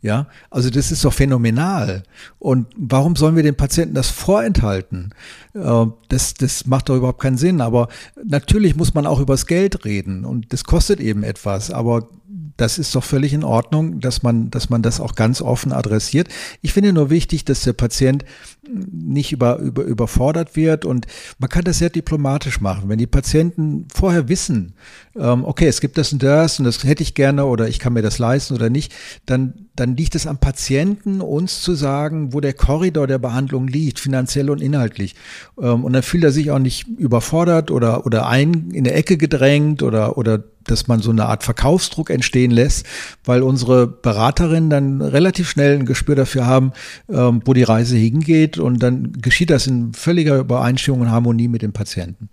Ja, 0.07 0.29
also 0.51 0.71
das 0.71 0.93
ist 0.93 1.05
doch 1.05 1.13
phänomenal. 1.13 2.05
Und 2.39 2.69
warum 2.77 3.17
sollen 3.17 3.35
wir 3.35 3.43
den 3.43 3.57
Patienten 3.57 3.97
das 3.97 4.09
vorenthalten? 4.09 5.13
Äh, 5.53 5.87
das, 6.09 6.35
das 6.35 6.65
macht 6.65 6.89
doch 6.89 6.97
überhaupt 6.97 7.21
keinen 7.21 7.39
Sinn. 7.39 7.61
Aber 7.61 7.89
natürlich 8.25 8.77
muss 8.77 8.95
man 8.95 9.05
auch 9.05 9.19
übers 9.19 9.47
Geld 9.47 9.85
reden 9.85 10.25
und 10.25 10.53
das 10.53 10.63
kostet 10.63 11.01
eben 11.01 11.25
etwas. 11.25 11.73
Aber 11.73 12.09
das 12.57 12.79
ist 12.79 12.95
doch 12.95 13.05
völlig 13.05 13.33
in 13.33 13.45
Ordnung, 13.45 14.01
dass 14.01 14.23
man, 14.23 14.51
dass 14.51 14.71
man 14.71 14.83
das 14.83 15.01
auch 15.01 15.15
ganz 15.15 15.43
offen 15.43 15.73
adressiert. 15.73 16.29
Ich 16.63 16.73
finde 16.73 16.93
nur 16.93 17.11
wichtig, 17.11 17.45
dass 17.45 17.63
der 17.63 17.75
Patient 17.75 18.25
nicht 18.69 19.33
über, 19.33 19.59
über, 19.59 19.83
überfordert 19.83 20.57
wird 20.57 20.85
und 20.85 21.07
man 21.39 21.49
kann 21.49 21.65
das 21.65 21.79
sehr 21.79 21.91
diplomatisch 21.91 22.61
machen. 22.61 22.89
Wenn 22.89 22.99
die 22.99 23.07
Patienten 23.07 23.87
vorher 23.93 24.29
wissen, 24.29 24.75
ähm, 25.17 25.45
okay, 25.45 25.67
es 25.67 25.81
gibt 25.81 25.99
das 25.99 26.13
und 26.13 26.23
das 26.23 26.59
und 26.59 26.65
das 26.65 26.83
hätte 26.85 27.03
ich 27.03 27.15
gerne 27.15 27.45
oder 27.45 27.69
ich 27.69 27.79
kann 27.79 27.93
mir 27.93 28.03
das 28.03 28.19
leisten 28.19 28.55
oder 28.55 28.71
nicht, 28.71 28.93
dann, 29.27 29.69
dann 29.77 29.97
liegt 29.97 30.15
es 30.15 30.27
am 30.27 30.39
Patienten, 30.39 31.21
uns 31.21 31.61
zu 31.61 31.75
sagen, 31.75 32.33
wo 32.33 32.41
der 32.41 32.55
Korridor 32.55 33.07
der 33.07 33.19
Behandlung 33.19 33.69
liegt, 33.69 34.01
finanziell 34.01 34.51
und 34.51 34.61
inhaltlich. 34.61 35.15
Ähm, 35.61 35.85
und 35.85 35.93
dann 35.93 36.03
fühlt 36.03 36.25
er 36.25 36.33
sich 36.33 36.51
auch 36.51 36.59
nicht 36.59 36.89
überfordert 36.89 37.71
oder, 37.71 38.07
oder 38.07 38.27
ein, 38.29 38.71
in 38.71 38.85
der 38.85 38.97
Ecke 38.97 39.17
gedrängt 39.17 39.83
oder, 39.83 40.19
oder 40.19 40.43
dass 40.71 40.89
man 40.89 41.01
so 41.01 41.11
eine 41.11 41.27
Art 41.27 41.43
Verkaufsdruck 41.43 42.11
entstehen 42.11 42.51
lässt, 42.51 42.87
weil 43.25 43.43
unsere 43.43 43.87
Beraterinnen 43.87 44.71
dann 44.71 45.03
relativ 45.03 45.49
schnell 45.49 45.79
ein 45.79 45.87
Gespür 45.87 46.15
dafür 46.15 46.47
haben, 46.47 46.73
ähm, 47.09 47.43
wo 47.45 47.53
die 47.53 47.63
Reise 47.63 47.97
hingeht 47.97 48.59
und 48.59 48.83
dann 48.83 49.13
geschieht 49.13 49.51
das 49.51 49.67
in 49.67 49.93
völliger 49.93 50.39
Übereinstimmung 50.39 51.03
und 51.03 51.11
Harmonie 51.11 51.49
mit 51.49 51.63
dem 51.63 51.73
Patienten. 51.73 52.29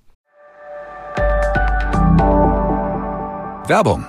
Werbung 3.67 4.05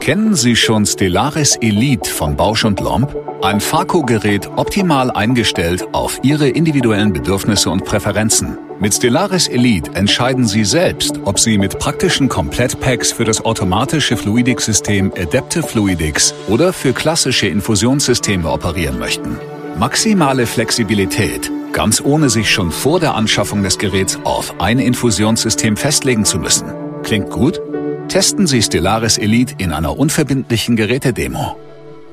Kennen 0.00 0.34
Sie 0.34 0.56
schon 0.56 0.86
Stellaris 0.86 1.56
Elite 1.56 2.08
von 2.10 2.34
Bausch 2.34 2.64
und 2.64 2.80
Lomb? 2.80 3.14
Ein 3.42 3.60
Farco-Gerät 3.60 4.48
optimal 4.56 5.10
eingestellt 5.10 5.86
auf 5.92 6.20
Ihre 6.22 6.48
individuellen 6.48 7.12
Bedürfnisse 7.12 7.68
und 7.68 7.84
Präferenzen. 7.84 8.69
Mit 8.82 8.94
Stellaris 8.94 9.46
Elite 9.46 9.94
entscheiden 9.94 10.46
Sie 10.46 10.64
selbst, 10.64 11.20
ob 11.26 11.38
Sie 11.38 11.58
mit 11.58 11.78
praktischen 11.78 12.30
Komplettpacks 12.30 13.12
für 13.12 13.24
das 13.24 13.44
automatische 13.44 14.16
Fluidics-System 14.16 15.12
Adaptive 15.18 15.64
Fluidics 15.64 16.32
oder 16.48 16.72
für 16.72 16.94
klassische 16.94 17.46
Infusionssysteme 17.46 18.50
operieren 18.50 18.98
möchten. 18.98 19.36
Maximale 19.78 20.46
Flexibilität, 20.46 21.52
ganz 21.74 22.00
ohne 22.00 22.30
sich 22.30 22.50
schon 22.50 22.70
vor 22.70 23.00
der 23.00 23.16
Anschaffung 23.16 23.62
des 23.62 23.76
Geräts 23.76 24.18
auf 24.24 24.58
ein 24.62 24.78
Infusionssystem 24.78 25.76
festlegen 25.76 26.24
zu 26.24 26.38
müssen. 26.38 26.72
Klingt 27.02 27.28
gut? 27.28 27.60
Testen 28.08 28.46
Sie 28.46 28.62
Stellaris 28.62 29.18
Elite 29.18 29.56
in 29.58 29.72
einer 29.72 29.98
unverbindlichen 29.98 30.76
Gerätedemo. 30.76 31.54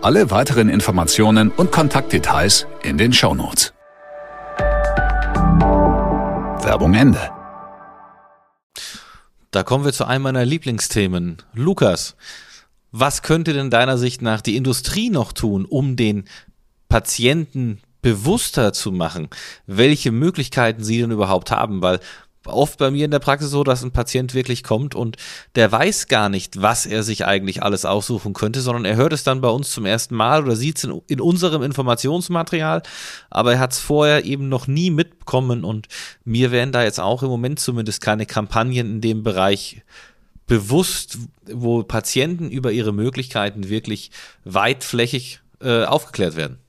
Alle 0.01 0.31
weiteren 0.31 0.67
Informationen 0.67 1.50
und 1.50 1.71
Kontaktdetails 1.71 2.67
in 2.83 2.97
den 2.97 3.13
Shownotes. 3.13 3.74
Werbung 6.67 6.95
Ende. 6.95 7.31
Da 9.51 9.63
kommen 9.63 9.86
wir 9.86 9.93
zu 9.93 10.03
einem 10.03 10.24
meiner 10.24 10.43
Lieblingsthemen. 10.43 11.38
Lukas, 11.53 12.17
was 12.91 13.21
könnte 13.21 13.53
denn 13.53 13.69
deiner 13.69 13.97
Sicht 13.97 14.21
nach 14.21 14.41
die 14.41 14.57
Industrie 14.57 15.09
noch 15.09 15.31
tun, 15.31 15.63
um 15.63 15.95
den 15.95 16.25
Patienten 16.89 17.79
bewusster 18.01 18.74
zu 18.74 18.91
machen, 18.91 19.29
welche 19.65 20.12
Möglichkeiten 20.12 20.83
sie 20.83 21.00
denn 21.00 21.12
überhaupt 21.12 21.51
haben? 21.51 21.81
Weil 21.81 22.01
oft 22.47 22.77
bei 22.79 22.91
mir 22.91 23.05
in 23.05 23.11
der 23.11 23.19
Praxis 23.19 23.49
so, 23.49 23.63
dass 23.63 23.83
ein 23.83 23.91
Patient 23.91 24.33
wirklich 24.33 24.63
kommt 24.63 24.95
und 24.95 25.17
der 25.55 25.71
weiß 25.71 26.07
gar 26.07 26.29
nicht, 26.29 26.61
was 26.61 26.85
er 26.85 27.03
sich 27.03 27.25
eigentlich 27.25 27.63
alles 27.63 27.85
aussuchen 27.85 28.33
könnte, 28.33 28.61
sondern 28.61 28.85
er 28.85 28.95
hört 28.95 29.13
es 29.13 29.23
dann 29.23 29.41
bei 29.41 29.49
uns 29.49 29.71
zum 29.71 29.85
ersten 29.85 30.15
Mal 30.15 30.43
oder 30.43 30.55
sieht 30.55 30.77
es 30.77 30.83
in, 30.83 31.01
in, 31.07 31.21
unserem 31.21 31.63
Informationsmaterial, 31.63 32.83
aber 33.29 33.53
er 33.53 33.59
hat 33.59 33.73
es 33.73 33.79
vorher 33.79 34.25
eben 34.25 34.49
noch 34.49 34.67
nie 34.67 34.91
mitbekommen 34.91 35.63
und 35.63 35.87
mir 36.25 36.51
werden 36.51 36.71
da 36.71 36.83
jetzt 36.83 36.99
auch 36.99 37.23
im 37.23 37.29
Moment 37.29 37.59
zumindest 37.59 38.01
keine 38.01 38.25
Kampagnen 38.25 38.95
in 38.95 39.01
dem 39.01 39.23
Bereich 39.23 39.81
bewusst, 40.47 41.17
wo 41.51 41.83
Patienten 41.83 42.49
über 42.49 42.71
ihre 42.71 42.93
Möglichkeiten 42.93 43.69
wirklich 43.69 44.11
weitflächig 44.45 45.41
äh, 45.61 45.83
aufgeklärt 45.83 46.35
werden. 46.35 46.59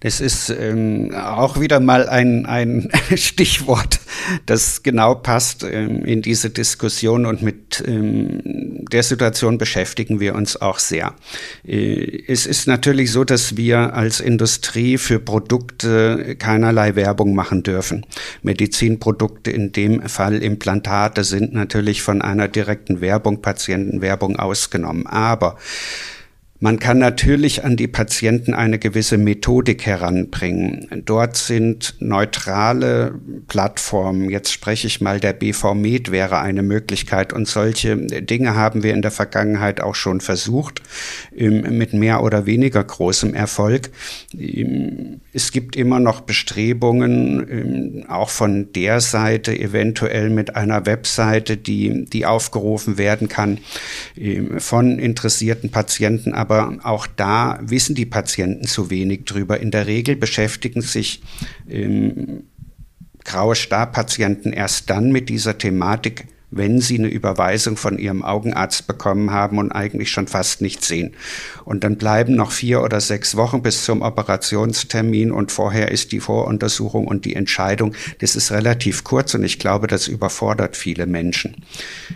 Das 0.00 0.20
ist 0.20 0.50
ähm, 0.50 1.14
auch 1.14 1.60
wieder 1.60 1.80
mal 1.80 2.08
ein, 2.08 2.46
ein 2.46 2.90
Stichwort, 3.16 4.00
das 4.46 4.82
genau 4.82 5.14
passt 5.14 5.64
ähm, 5.64 6.04
in 6.04 6.22
diese 6.22 6.50
Diskussion 6.50 7.26
und 7.26 7.42
mit 7.42 7.82
ähm, 7.86 8.84
der 8.90 9.02
Situation 9.02 9.58
beschäftigen 9.58 10.20
wir 10.20 10.34
uns 10.34 10.60
auch 10.60 10.78
sehr. 10.78 11.14
Äh, 11.66 12.22
es 12.28 12.46
ist 12.46 12.66
natürlich 12.66 13.10
so, 13.10 13.24
dass 13.24 13.56
wir 13.56 13.94
als 13.94 14.20
Industrie 14.20 14.98
für 14.98 15.18
Produkte 15.18 16.36
keinerlei 16.38 16.94
Werbung 16.94 17.34
machen 17.34 17.62
dürfen. 17.62 18.04
Medizinprodukte, 18.42 19.50
in 19.50 19.72
dem 19.72 20.02
Fall 20.08 20.42
Implantate, 20.42 21.24
sind 21.24 21.52
natürlich 21.52 22.02
von 22.02 22.22
einer 22.22 22.48
direkten 22.48 23.00
Werbung, 23.00 23.42
Patientenwerbung 23.42 24.36
ausgenommen. 24.36 25.06
Aber 25.06 25.56
man 26.58 26.78
kann 26.78 26.98
natürlich 26.98 27.64
an 27.64 27.76
die 27.76 27.88
Patienten 27.88 28.54
eine 28.54 28.78
gewisse 28.78 29.18
Methodik 29.18 29.84
heranbringen. 29.84 31.02
Dort 31.04 31.36
sind 31.36 31.94
neutrale 31.98 33.14
Plattformen, 33.46 34.30
jetzt 34.30 34.52
spreche 34.52 34.86
ich 34.86 35.00
mal, 35.00 35.20
der 35.20 35.32
BV 35.34 35.74
Med 35.74 36.10
wäre 36.10 36.38
eine 36.40 36.62
Möglichkeit 36.62 37.32
und 37.32 37.46
solche 37.46 37.96
Dinge 37.96 38.54
haben 38.54 38.82
wir 38.82 38.94
in 38.94 39.02
der 39.02 39.10
Vergangenheit 39.10 39.80
auch 39.80 39.94
schon 39.94 40.20
versucht, 40.20 40.82
mit 41.34 41.92
mehr 41.92 42.22
oder 42.22 42.46
weniger 42.46 42.82
großem 42.82 43.34
Erfolg. 43.34 43.90
Es 45.32 45.52
gibt 45.52 45.76
immer 45.76 46.00
noch 46.00 46.22
Bestrebungen, 46.22 48.06
auch 48.08 48.30
von 48.30 48.72
der 48.72 49.00
Seite 49.00 49.58
eventuell 49.58 50.30
mit 50.30 50.56
einer 50.56 50.86
Webseite, 50.86 51.56
die, 51.56 52.06
die 52.06 52.24
aufgerufen 52.24 52.98
werden 52.98 53.28
kann, 53.28 53.58
von 54.58 54.98
interessierten 54.98 55.70
Patienten, 55.70 56.32
aber 56.46 56.78
auch 56.84 57.06
da 57.06 57.58
wissen 57.60 57.96
die 57.96 58.06
Patienten 58.06 58.66
zu 58.66 58.88
wenig 58.90 59.24
drüber. 59.24 59.58
In 59.60 59.72
der 59.72 59.86
Regel 59.86 60.14
beschäftigen 60.14 60.80
sich 60.80 61.22
ähm, 61.68 62.44
graue 63.24 63.56
Star-Patienten 63.56 64.52
erst 64.52 64.88
dann 64.88 65.10
mit 65.10 65.28
dieser 65.28 65.58
Thematik, 65.58 66.28
wenn 66.52 66.80
sie 66.80 66.98
eine 66.98 67.08
Überweisung 67.08 67.76
von 67.76 67.98
ihrem 67.98 68.22
Augenarzt 68.22 68.86
bekommen 68.86 69.32
haben 69.32 69.58
und 69.58 69.72
eigentlich 69.72 70.10
schon 70.10 70.28
fast 70.28 70.62
nichts 70.62 70.86
sehen. 70.86 71.14
Und 71.64 71.82
dann 71.82 71.96
bleiben 71.96 72.36
noch 72.36 72.52
vier 72.52 72.82
oder 72.82 73.00
sechs 73.00 73.36
Wochen 73.36 73.62
bis 73.62 73.84
zum 73.84 74.00
Operationstermin 74.00 75.32
und 75.32 75.50
vorher 75.50 75.90
ist 75.90 76.12
die 76.12 76.20
Voruntersuchung 76.20 77.08
und 77.08 77.24
die 77.24 77.34
Entscheidung. 77.34 77.94
Das 78.20 78.36
ist 78.36 78.52
relativ 78.52 79.02
kurz 79.02 79.34
und 79.34 79.42
ich 79.42 79.58
glaube, 79.58 79.88
das 79.88 80.06
überfordert 80.06 80.76
viele 80.76 81.06
Menschen. 81.06 81.56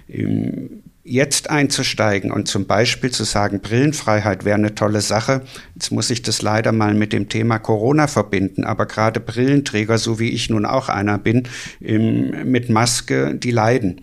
Ähm, 0.09 0.85
jetzt 1.03 1.51
einzusteigen 1.51 2.31
und 2.31 2.47
zum 2.47 2.67
Beispiel 2.67 3.11
zu 3.11 3.25
sagen, 3.25 3.61
Brillenfreiheit 3.61 4.45
wäre 4.45 4.59
eine 4.59 4.75
tolle 4.75 5.01
Sache. 5.01 5.43
Jetzt 5.75 5.91
muss 5.93 6.11
ich 6.11 6.23
das 6.23 6.43
leider 6.43 6.73
mal 6.73 6.95
mit 6.95 7.13
dem 7.13 7.29
Thema 7.29 7.59
Corona 7.59 8.07
verbinden, 8.07 8.65
aber 8.65 8.87
gerade 8.87 9.21
Brillenträger, 9.21 9.99
so 9.99 10.19
wie 10.19 10.31
ich 10.31 10.51
nun 10.51 10.67
auch 10.67 10.89
einer 10.89 11.19
bin, 11.19 11.49
mit 11.81 12.69
Maske, 12.69 13.35
die 13.35 13.51
leiden 13.51 14.03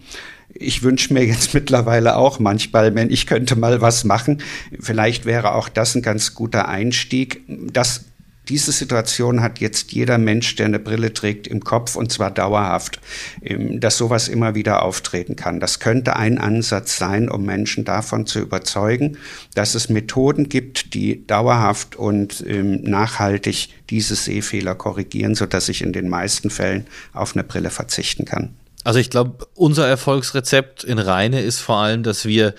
ich 0.60 0.84
wünsche 0.84 1.14
mir 1.14 1.26
jetzt 1.26 1.54
mittlerweile 1.54 2.16
auch 2.16 2.40
manchmal, 2.40 2.96
wenn 2.96 3.10
ich 3.10 3.28
könnte 3.28 3.56
mal 3.56 3.82
was 3.82 4.04
machen. 4.04 4.42
Vielleicht 4.80 5.26
wäre 5.26 5.54
auch 5.54 5.70
das 5.70 5.96
ein 5.96 6.02
ganz 6.02 6.34
guter 6.34 6.68
Einstieg. 6.68 7.42
Das 7.48 8.06
diese 8.50 8.72
Situation 8.72 9.42
hat 9.42 9.60
jetzt 9.60 9.92
jeder 9.92 10.18
Mensch, 10.18 10.56
der 10.56 10.68
eine 10.68 10.80
Brille 10.80 11.14
trägt, 11.14 11.48
im 11.48 11.64
Kopf 11.64 11.96
und 11.96 12.12
zwar 12.12 12.32
dauerhaft, 12.32 13.00
ähm, 13.42 13.80
dass 13.80 13.98
sowas 13.98 14.28
immer 14.28 14.56
wieder 14.56 14.84
auftreten 14.84 15.36
kann. 15.36 15.60
Das 15.60 15.80
könnte 15.80 16.16
ein 16.16 16.38
Ansatz 16.38 16.98
sein, 16.98 17.30
um 17.30 17.46
Menschen 17.46 17.86
davon 17.86 18.26
zu 18.26 18.40
überzeugen, 18.40 19.18
dass 19.56 19.76
es 19.76 19.90
Methoden 19.90 20.50
gibt, 20.50 20.94
die 20.94 21.26
dauerhaft 21.26 21.96
und 21.96 22.44
ähm, 22.48 22.82
nachhaltig 22.84 23.70
diese 23.90 24.16
Sehfehler 24.16 24.76
korrigieren, 24.76 25.36
sodass 25.36 25.70
ich 25.70 25.82
in 25.82 25.94
den 25.94 26.10
meisten 26.10 26.50
Fällen 26.50 26.88
auf 27.14 27.36
eine 27.36 27.44
Brille 27.44 27.70
verzichten 27.70 28.26
kann. 28.26 28.56
Also 28.84 29.00
ich 29.00 29.10
glaube, 29.10 29.48
unser 29.54 29.88
Erfolgsrezept 29.88 30.84
in 30.84 31.00
Reine 31.00 31.42
ist 31.42 31.60
vor 31.60 31.78
allem, 31.78 32.04
dass 32.04 32.26
wir 32.26 32.54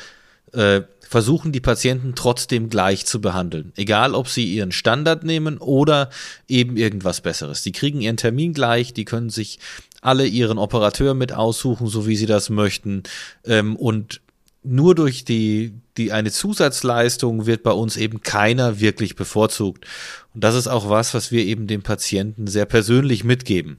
äh, 0.53 0.83
versuchen 1.09 1.53
die 1.53 1.61
Patienten 1.61 2.15
trotzdem 2.15 2.69
gleich 2.69 3.07
zu 3.07 3.21
behandeln. 3.21 3.73
Egal, 3.77 4.15
ob 4.15 4.29
sie 4.29 4.45
ihren 4.45 4.73
Standard 4.73 5.25
nehmen 5.25 5.57
oder 5.57 6.11
eben 6.49 6.77
irgendwas 6.77 7.23
Besseres. 7.23 7.63
Die 7.63 7.73
kriegen 7.73 8.03
ihren 8.03 8.19
Termin 8.19 8.53
gleich, 8.53 8.93
die 8.93 9.07
können 9.07 9.31
sich 9.31 9.59
alle 10.03 10.27
ihren 10.27 10.59
Operateur 10.59 11.15
mit 11.15 11.33
aussuchen, 11.33 11.87
so 11.87 12.07
wie 12.07 12.15
sie 12.15 12.27
das 12.27 12.51
möchten. 12.51 13.05
Ähm, 13.47 13.75
und 13.77 14.21
nur 14.63 14.95
durch 14.95 15.25
die, 15.25 15.73
die 15.97 16.13
eine 16.13 16.31
Zusatzleistung 16.31 17.47
wird 17.47 17.63
bei 17.63 17.73
uns 17.73 17.97
eben 17.97 18.21
keiner 18.21 18.81
wirklich 18.81 19.17
bevorzugt. 19.17 19.87
Und 20.35 20.45
das 20.45 20.55
ist 20.55 20.69
auch 20.69 20.91
was, 20.91 21.15
was 21.15 21.33
wir 21.33 21.45
eben 21.45 21.67
dem 21.67 21.83
Patienten 21.83 22.47
sehr 22.47 22.67
persönlich 22.67 23.25
mitgeben. 23.25 23.79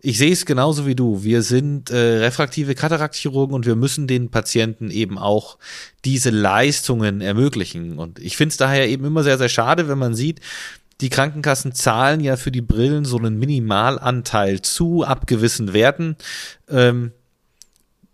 Ich 0.00 0.18
sehe 0.18 0.32
es 0.32 0.46
genauso 0.46 0.86
wie 0.86 0.94
du. 0.94 1.24
Wir 1.24 1.42
sind 1.42 1.90
äh, 1.90 2.18
refraktive 2.18 2.74
Kataraktchirurgen 2.76 3.54
und 3.54 3.66
wir 3.66 3.74
müssen 3.74 4.06
den 4.06 4.30
Patienten 4.30 4.90
eben 4.90 5.18
auch 5.18 5.58
diese 6.04 6.30
Leistungen 6.30 7.20
ermöglichen. 7.20 7.98
Und 7.98 8.20
ich 8.20 8.36
finde 8.36 8.52
es 8.52 8.56
daher 8.56 8.88
eben 8.88 9.04
immer 9.04 9.24
sehr, 9.24 9.38
sehr 9.38 9.48
schade, 9.48 9.88
wenn 9.88 9.98
man 9.98 10.14
sieht, 10.14 10.40
die 11.00 11.08
Krankenkassen 11.08 11.72
zahlen 11.72 12.20
ja 12.20 12.36
für 12.36 12.50
die 12.50 12.60
Brillen 12.60 13.04
so 13.04 13.18
einen 13.18 13.38
Minimalanteil 13.38 14.62
zu 14.62 15.04
ab 15.04 15.26
gewissen 15.26 15.72
Werten. 15.72 16.16
Ähm, 16.68 17.12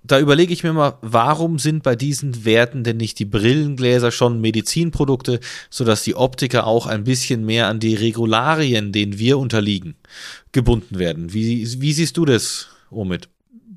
da 0.06 0.20
überlege 0.20 0.52
ich 0.52 0.62
mir 0.62 0.74
mal, 0.74 0.98
warum 1.00 1.58
sind 1.58 1.82
bei 1.82 1.96
diesen 1.96 2.44
Werten 2.44 2.84
denn 2.84 2.98
nicht 2.98 3.18
die 3.18 3.24
Brillengläser 3.24 4.10
schon 4.10 4.40
Medizinprodukte, 4.40 5.40
sodass 5.70 6.04
die 6.04 6.14
Optiker 6.14 6.66
auch 6.66 6.86
ein 6.86 7.04
bisschen 7.04 7.44
mehr 7.44 7.68
an 7.68 7.80
die 7.80 7.94
Regularien, 7.94 8.92
denen 8.92 9.18
wir 9.18 9.38
unterliegen, 9.38 9.96
gebunden 10.52 10.98
werden? 10.98 11.32
Wie, 11.32 11.80
wie 11.80 11.92
siehst 11.94 12.18
du 12.18 12.26
das, 12.26 12.68
Omid? 12.90 13.28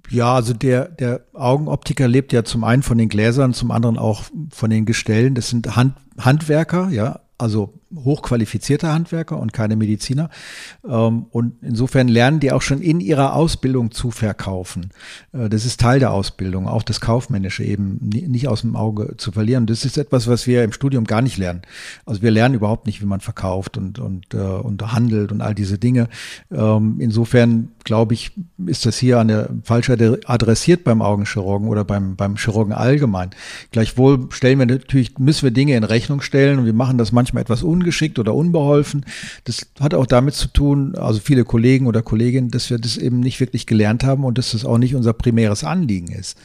Ja, 0.10 0.36
also 0.36 0.54
der, 0.54 0.90
der 0.90 1.26
Augenoptiker 1.34 2.08
lebt 2.08 2.34
ja 2.34 2.44
zum 2.44 2.64
einen 2.64 2.84
von 2.84 2.98
den 2.98 3.10
Gläsern, 3.10 3.54
zum 3.54 3.72
anderen 3.72 3.98
auch 3.98 4.24
von 4.52 4.70
den 4.70 4.86
Gestellen. 4.86 5.34
Das 5.34 5.50
sind 5.50 5.76
Hand, 5.76 5.96
Handwerker, 6.18 6.90
ja, 6.90 7.22
also 7.38 7.74
hochqualifizierte 7.96 8.92
Handwerker 8.92 9.40
und 9.40 9.54
keine 9.54 9.76
Mediziner. 9.76 10.30
Ähm, 10.88 11.26
und 11.32 11.54
insofern 11.62 12.08
lernen 12.08 12.40
die 12.40 12.52
auch 12.52 12.62
schon 12.62 12.82
in 12.82 13.00
ihrer 13.00 13.34
Ausbildung 13.34 13.92
zu 13.92 14.12
verkaufen. 14.12 14.92
Äh, 15.34 15.50
das 15.50 15.66
ist 15.66 15.80
Teil 15.80 16.00
der 16.00 16.12
Ausbildung, 16.12 16.68
auch 16.68 16.84
das 16.84 17.02
Kaufmännische 17.02 17.64
eben 17.64 18.00
nicht 18.02 18.48
aus 18.48 18.62
dem 18.62 18.76
Auge 18.76 19.16
zu 19.18 19.32
verlieren. 19.32 19.66
Das 19.66 19.86
ist 19.86 19.98
etwas, 19.98 20.28
was 20.28 20.48
wir 20.48 20.64
im 20.64 20.74
Studium 20.74 21.06
gar 21.06 21.22
nicht 21.22 21.38
lernen. 21.38 21.62
Also 22.06 22.22
wir 22.22 22.32
lernen 22.32 22.56
überhaupt 22.56 22.86
nicht, 22.86 23.02
wie 23.02 23.06
man 23.06 23.22
verkauft 23.22 23.78
und, 23.78 24.00
und, 24.00 24.34
äh, 24.34 24.38
und 24.38 24.82
handelt 24.92 25.32
und 25.32 25.42
all 25.42 25.56
diese 25.56 25.78
Dinge. 25.78 26.10
Ähm, 26.52 26.98
insofern 27.00 27.70
glaube 27.84 28.14
ich, 28.14 28.32
ist 28.66 28.86
das 28.86 28.98
hier 28.98 29.20
an 29.20 29.30
der 29.30 29.50
falsch 29.64 29.90
adressiert 29.90 30.84
beim 30.84 31.02
Augenchirurgen 31.02 31.70
oder 31.70 31.86
beim, 31.86 32.18
beim 32.18 32.36
Chirurgen 32.36 32.74
allgemein. 32.74 33.30
Gleichwohl 33.72 34.28
stellen 34.32 34.60
wir 34.60 34.66
natürlich, 34.66 35.18
müssen 35.18 35.44
wir 35.44 35.52
Dinge 35.52 35.78
in 35.78 35.86
Rechnung 35.86 36.20
stellen 36.20 36.60
und 36.60 36.66
wir 36.66 36.74
machen 36.74 36.98
das 36.98 37.14
manchmal 37.14 37.42
etwas 37.42 37.64
un 37.64 37.77
ungeschickt 37.78 38.20
oder 38.20 38.34
unbeholfen. 38.34 39.06
Das 39.44 39.68
hat 39.80 39.94
auch 39.94 40.06
damit 40.06 40.34
zu 40.34 40.48
tun, 40.48 40.96
also 40.96 41.20
viele 41.20 41.44
Kollegen 41.44 41.88
oder 41.88 42.02
Kolleginnen, 42.02 42.50
dass 42.50 42.70
wir 42.70 42.80
das 42.80 42.98
eben 42.98 43.20
nicht 43.20 43.40
wirklich 43.40 43.66
gelernt 43.66 44.04
haben 44.04 44.24
und 44.24 44.38
dass 44.38 44.52
das 44.52 44.66
auch 44.66 44.78
nicht 44.78 44.96
unser 44.96 45.14
primäres 45.14 45.64
Anliegen 45.64 46.12
ist. 46.12 46.38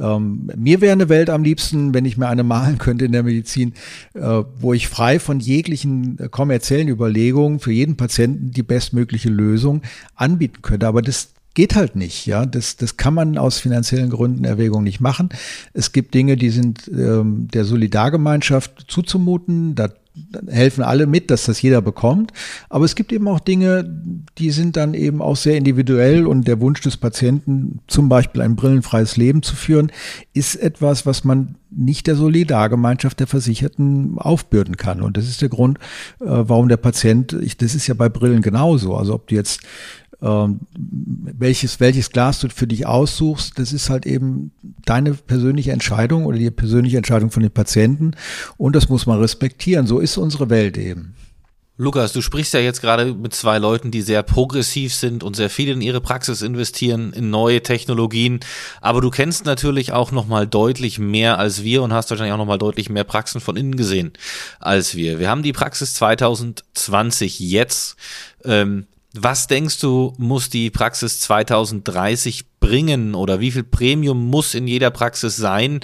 Ähm, 0.00 0.50
mir 0.56 0.80
wäre 0.80 0.92
eine 0.92 1.08
Welt 1.08 1.30
am 1.30 1.42
liebsten, 1.44 1.94
wenn 1.94 2.04
ich 2.04 2.16
mir 2.16 2.28
eine 2.28 2.44
malen 2.44 2.78
könnte 2.78 3.04
in 3.04 3.12
der 3.12 3.22
Medizin, 3.22 3.74
äh, 4.14 4.42
wo 4.58 4.72
ich 4.72 4.88
frei 4.88 5.18
von 5.18 5.40
jeglichen 5.40 6.18
äh, 6.18 6.28
kommerziellen 6.28 6.88
Überlegungen 6.88 7.60
für 7.60 7.72
jeden 7.72 7.96
Patienten 7.96 8.50
die 8.50 8.62
bestmögliche 8.62 9.28
Lösung 9.28 9.82
anbieten 10.14 10.62
könnte. 10.62 10.86
Aber 10.86 11.02
das 11.02 11.30
geht 11.54 11.74
halt 11.74 11.96
nicht, 11.96 12.26
ja. 12.26 12.46
Das, 12.46 12.76
das 12.76 12.96
kann 12.96 13.14
man 13.14 13.36
aus 13.36 13.58
finanziellen 13.58 14.10
Gründen 14.10 14.44
Erwägung 14.44 14.82
nicht 14.82 15.00
machen. 15.00 15.30
Es 15.72 15.92
gibt 15.92 16.14
Dinge, 16.14 16.36
die 16.36 16.50
sind 16.50 16.88
ähm, 16.88 17.48
der 17.52 17.64
Solidargemeinschaft 17.64 18.84
zuzumuten. 18.88 19.74
Da 19.74 19.90
helfen 20.48 20.82
alle 20.82 21.06
mit, 21.06 21.30
dass 21.30 21.44
das 21.44 21.62
jeder 21.62 21.82
bekommt. 21.82 22.32
Aber 22.68 22.84
es 22.84 22.94
gibt 22.94 23.12
eben 23.12 23.28
auch 23.28 23.40
Dinge, 23.40 23.84
die 24.38 24.50
sind 24.50 24.76
dann 24.76 24.94
eben 24.94 25.22
auch 25.22 25.36
sehr 25.36 25.56
individuell 25.56 26.26
und 26.26 26.46
der 26.46 26.60
Wunsch 26.60 26.80
des 26.80 26.96
Patienten, 26.96 27.80
zum 27.86 28.08
Beispiel 28.08 28.42
ein 28.42 28.56
brillenfreies 28.56 29.16
Leben 29.16 29.42
zu 29.42 29.56
führen, 29.56 29.92
ist 30.32 30.56
etwas, 30.56 31.06
was 31.06 31.24
man 31.24 31.56
nicht 31.70 32.06
der 32.06 32.16
Solidargemeinschaft 32.16 33.20
der 33.20 33.26
Versicherten 33.26 34.18
aufbürden 34.18 34.76
kann. 34.76 35.02
Und 35.02 35.16
das 35.16 35.28
ist 35.28 35.42
der 35.42 35.48
Grund, 35.48 35.78
äh, 36.20 36.24
warum 36.26 36.68
der 36.68 36.76
Patient, 36.76 37.32
ich, 37.32 37.56
das 37.56 37.74
ist 37.74 37.86
ja 37.86 37.94
bei 37.94 38.08
Brillen 38.08 38.42
genauso. 38.42 38.96
Also 38.96 39.14
ob 39.14 39.28
du 39.28 39.34
jetzt 39.34 39.60
ähm, 40.22 40.60
welches, 40.76 41.80
welches 41.80 42.10
Glas 42.10 42.40
du 42.40 42.48
für 42.48 42.66
dich 42.66 42.86
aussuchst, 42.86 43.58
das 43.58 43.72
ist 43.72 43.90
halt 43.90 44.06
eben 44.06 44.52
deine 44.84 45.14
persönliche 45.14 45.72
Entscheidung 45.72 46.26
oder 46.26 46.38
die 46.38 46.50
persönliche 46.50 46.96
Entscheidung 46.96 47.30
von 47.30 47.42
den 47.42 47.52
Patienten 47.52 48.12
und 48.56 48.76
das 48.76 48.88
muss 48.88 49.06
man 49.06 49.18
respektieren. 49.18 49.86
So 49.86 49.98
ist 49.98 50.16
unsere 50.16 50.50
Welt 50.50 50.76
eben. 50.76 51.14
Lukas, 51.80 52.12
du 52.12 52.20
sprichst 52.20 52.52
ja 52.52 52.60
jetzt 52.60 52.82
gerade 52.82 53.14
mit 53.14 53.32
zwei 53.32 53.56
Leuten, 53.56 53.90
die 53.90 54.02
sehr 54.02 54.22
progressiv 54.22 54.92
sind 54.92 55.24
und 55.24 55.34
sehr 55.34 55.48
viel 55.48 55.70
in 55.70 55.80
ihre 55.80 56.02
Praxis 56.02 56.42
investieren, 56.42 57.14
in 57.14 57.30
neue 57.30 57.62
Technologien. 57.62 58.40
Aber 58.82 59.00
du 59.00 59.08
kennst 59.08 59.46
natürlich 59.46 59.90
auch 59.90 60.12
noch 60.12 60.26
mal 60.26 60.46
deutlich 60.46 60.98
mehr 60.98 61.38
als 61.38 61.62
wir 61.62 61.82
und 61.82 61.94
hast 61.94 62.10
wahrscheinlich 62.10 62.34
auch 62.34 62.38
noch 62.38 62.44
mal 62.44 62.58
deutlich 62.58 62.90
mehr 62.90 63.04
Praxen 63.04 63.40
von 63.40 63.56
innen 63.56 63.76
gesehen 63.76 64.12
als 64.58 64.94
wir. 64.94 65.18
Wir 65.18 65.30
haben 65.30 65.42
die 65.42 65.54
Praxis 65.54 65.94
2020 65.94 67.40
jetzt. 67.40 67.96
Ähm, 68.44 68.84
was 69.14 69.46
denkst 69.46 69.80
du, 69.80 70.14
muss 70.18 70.50
die 70.50 70.70
Praxis 70.70 71.20
2030 71.20 72.58
bringen 72.60 73.14
oder 73.14 73.40
wie 73.40 73.50
viel 73.50 73.64
Premium 73.64 74.28
muss 74.28 74.54
in 74.54 74.66
jeder 74.66 74.90
Praxis 74.90 75.36
sein, 75.36 75.80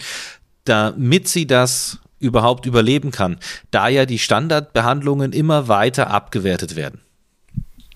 damit 0.64 1.28
sie 1.28 1.46
das 1.46 1.98
überhaupt 2.18 2.66
überleben 2.66 3.10
kann, 3.10 3.38
da 3.70 3.88
ja 3.88 4.06
die 4.06 4.18
Standardbehandlungen 4.18 5.32
immer 5.32 5.68
weiter 5.68 6.10
abgewertet 6.10 6.76
werden? 6.76 7.00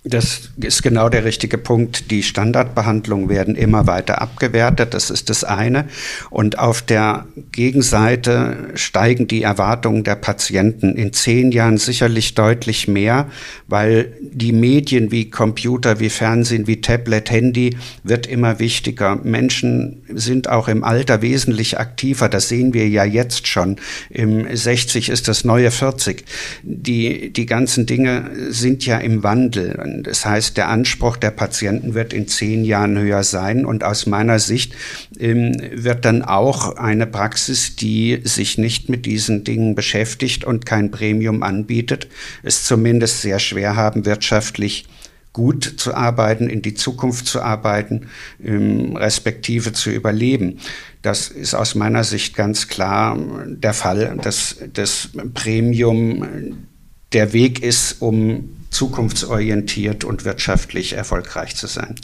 Das 0.03 0.49
ist 0.57 0.83
genau 0.83 1.11
der 1.11 1.27
richtige 1.27 1.59
Punkt. 1.59 2.11
Die 2.11 2.23
Standardbehandlungen 2.23 3.29
werden 3.29 3.55
immer 3.55 3.87
weiter 3.87 4.23
abgewertet. 4.23 4.95
Das 4.95 5.11
ist 5.11 5.29
das 5.29 5.45
eine. 5.45 5.89
Und 6.31 6.59
auf 6.59 6.81
der 6.81 7.27
Gegenseite 7.53 8.71
steigen 8.77 9.29
die 9.29 9.43
Erwartungen 9.43 10.03
der 10.03 10.15
Patienten 10.15 10.97
in 10.97 11.13
zehn 11.13 11.53
Jahren 11.53 11.77
sicherlich 11.77 12.35
deutlich 12.35 12.89
mehr, 12.89 13.29
weil 13.69 14.15
die 14.23 14.53
Medien 14.53 15.11
wie 15.11 15.29
Computer, 15.29 16.01
wie 16.01 16.09
Fernsehen, 16.09 16.67
wie 16.67 16.81
Tablet, 16.81 17.31
Handy 17.31 17.77
wird 18.03 18.27
immer 18.27 18.59
wichtiger. 18.59 19.17
Menschen 19.17 20.03
sind 20.09 20.49
auch 20.49 20.69
im 20.69 20.83
Alter 20.83 21.21
wesentlich 21.21 21.79
aktiver. 21.79 22.31
Das 22.31 22.49
sehen 22.49 22.73
wir 22.73 22.89
ja 22.89 23.05
jetzt 23.05 23.47
schon. 23.47 23.77
Im 24.09 24.47
60 24.51 25.11
ist 25.11 25.29
das 25.29 25.45
neue 25.45 25.71
40. 25.71 26.25
Die, 26.63 27.35
die 27.35 27.45
ganzen 27.45 27.85
Dinge 27.85 28.31
sind 28.49 28.87
ja 28.87 28.97
im 28.97 29.23
Wandel. 29.23 29.90
Das 30.03 30.25
heißt, 30.27 30.57
der 30.57 30.69
Anspruch 30.69 31.17
der 31.17 31.31
Patienten 31.31 31.95
wird 31.95 32.13
in 32.13 32.29
zehn 32.29 32.65
Jahren 32.65 32.99
höher 32.99 33.23
sein. 33.23 33.65
Und 33.65 33.85
aus 33.85 34.07
meiner 34.07 34.39
Sicht 34.39 34.75
ähm, 35.19 35.53
wird 35.73 36.05
dann 36.05 36.23
auch 36.23 36.77
eine 36.77 37.07
Praxis, 37.07 37.77
die 37.77 38.21
sich 38.25 38.59
nicht 38.59 38.89
mit 38.89 39.07
diesen 39.07 39.45
Dingen 39.45 39.75
beschäftigt 39.75 40.45
und 40.45 40.67
kein 40.67 40.91
Premium 40.91 41.43
anbietet, 41.43 42.09
es 42.43 42.65
zumindest 42.65 43.23
sehr 43.23 43.39
schwer 43.39 43.77
haben, 43.77 44.05
wirtschaftlich 44.05 44.87
gut 45.33 45.75
zu 45.77 45.95
arbeiten, 45.95 46.49
in 46.49 46.61
die 46.63 46.75
Zukunft 46.75 47.27
zu 47.27 47.41
arbeiten, 47.41 48.09
ähm, 48.45 48.97
respektive 48.97 49.73
zu 49.73 49.91
überleben. 49.91 50.59
Das 51.03 51.29
ist 51.29 51.55
aus 51.55 51.75
meiner 51.75 52.05
Sicht 52.05 52.35
ganz 52.35 52.69
klar 52.69 53.17
der 53.47 53.73
Fall, 53.73 54.19
dass 54.23 54.57
das 54.73 55.11
Premium 55.35 56.67
der 57.13 57.33
Weg 57.33 57.63
ist, 57.63 58.03
um 58.03 58.60
zukunftsorientiert 58.71 60.05
und 60.05 60.25
wirtschaftlich 60.25 60.95
erfolgreich 60.95 61.57
zu 61.57 61.67
sein. 61.67 61.97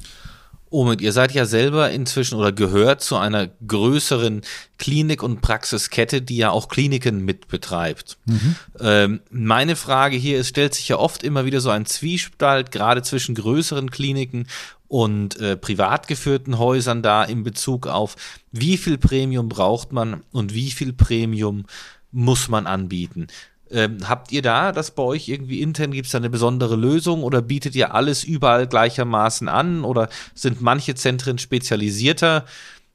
Omid, 0.69 1.01
ihr 1.01 1.13
seid 1.13 1.33
ja 1.33 1.47
selber 1.47 1.91
inzwischen 1.91 2.37
oder 2.37 2.51
gehört 2.51 3.01
zu 3.01 3.17
einer 3.17 3.47
größeren 3.47 4.43
Klinik- 4.79 5.23
und 5.23 5.41
Praxiskette, 5.41 6.23
die 6.23 6.39
ja 6.39 6.51
auch 6.51 6.69
Kliniken 6.69 7.25
mitbetreibt. 7.25 8.19
Mhm. 8.27 8.57
Ähm, 8.81 9.21
meine 9.31 9.77
Frage 9.77 10.17
hier 10.17 10.39
ist, 10.39 10.49
stellt 10.49 10.75
sich 10.75 10.89
ja 10.89 10.99
oft 10.99 11.23
immer 11.23 11.45
wieder 11.45 11.61
so 11.61 11.71
ein 11.71 11.87
Zwiespalt, 11.87 12.73
gerade 12.73 13.03
zwischen 13.03 13.37
größeren 13.37 13.91
Kliniken 13.91 14.49
und 14.89 15.39
äh, 15.39 15.57
privat 15.57 16.09
geführten 16.09 16.59
Häusern 16.59 17.03
da 17.03 17.23
in 17.23 17.45
Bezug 17.45 17.87
auf, 17.87 18.17
wie 18.51 18.77
viel 18.77 18.99
Premium 18.99 19.49
braucht 19.49 19.93
man 19.93 20.23
und 20.33 20.53
wie 20.53 20.73
viel 20.73 20.93
Premium 20.93 21.67
muss 22.11 22.49
man 22.49 22.67
anbieten. 22.67 23.29
Ähm, 23.71 23.99
habt 24.09 24.31
ihr 24.33 24.43
da 24.43 24.73
das 24.73 24.93
bei 24.93 25.03
euch 25.03 25.29
irgendwie 25.29 25.61
intern? 25.61 25.91
Gibt 25.91 26.07
es 26.07 26.13
da 26.13 26.19
eine 26.19 26.31
besondere 26.31 26.77
Lösung 26.77 27.23
oder 27.23 27.43
bietet 27.43 27.75
ihr 27.75 27.95
alles 27.95 28.23
überall 28.23 28.67
gleichermaßen 28.67 29.49
an 29.49 29.85
oder 29.85 30.09
sind 30.35 30.61
manche 30.61 30.95
Zentren 30.95 31.39
spezialisierter? 31.39 32.45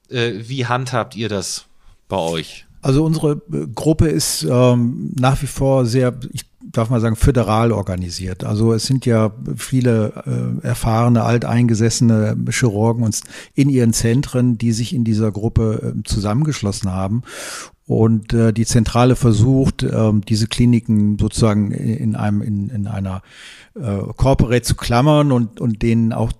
Äh, 0.08 0.32
wie 0.48 0.66
handhabt 0.66 1.14
ihr 1.16 1.28
das 1.28 1.66
bei 2.08 2.16
euch? 2.16 2.66
Also 2.80 3.04
unsere 3.04 3.42
äh, 3.52 3.66
Gruppe 3.74 4.08
ist 4.08 4.46
ähm, 4.48 5.12
nach 5.18 5.40
wie 5.42 5.46
vor 5.46 5.86
sehr, 5.86 6.14
ich 6.32 6.44
darf 6.72 6.90
mal 6.90 7.00
sagen, 7.00 7.16
föderal 7.16 7.70
organisiert. 7.70 8.44
Also 8.44 8.72
es 8.72 8.84
sind 8.84 9.06
ja 9.06 9.32
viele 9.56 10.60
äh, 10.62 10.66
erfahrene, 10.66 11.22
alteingesessene 11.22 12.36
Chirurgen 12.50 13.04
uns 13.04 13.22
in 13.54 13.68
ihren 13.68 13.92
Zentren, 13.92 14.58
die 14.58 14.72
sich 14.72 14.94
in 14.94 15.04
dieser 15.04 15.30
Gruppe 15.30 15.94
äh, 15.96 16.02
zusammengeschlossen 16.04 16.90
haben 16.90 17.22
und 17.86 18.32
äh, 18.32 18.52
die 18.52 18.66
Zentrale 18.66 19.16
versucht, 19.16 19.82
äh, 19.82 20.12
diese 20.28 20.46
Kliniken 20.46 21.18
sozusagen 21.18 21.72
in 21.72 22.16
einem 22.16 22.42
in, 22.42 22.68
in 22.70 22.86
einer 22.86 23.22
äh, 23.74 23.98
Corporate 24.16 24.62
zu 24.62 24.74
klammern 24.74 25.32
und 25.32 25.60
und 25.60 25.82
denen 25.82 26.12
auch 26.12 26.32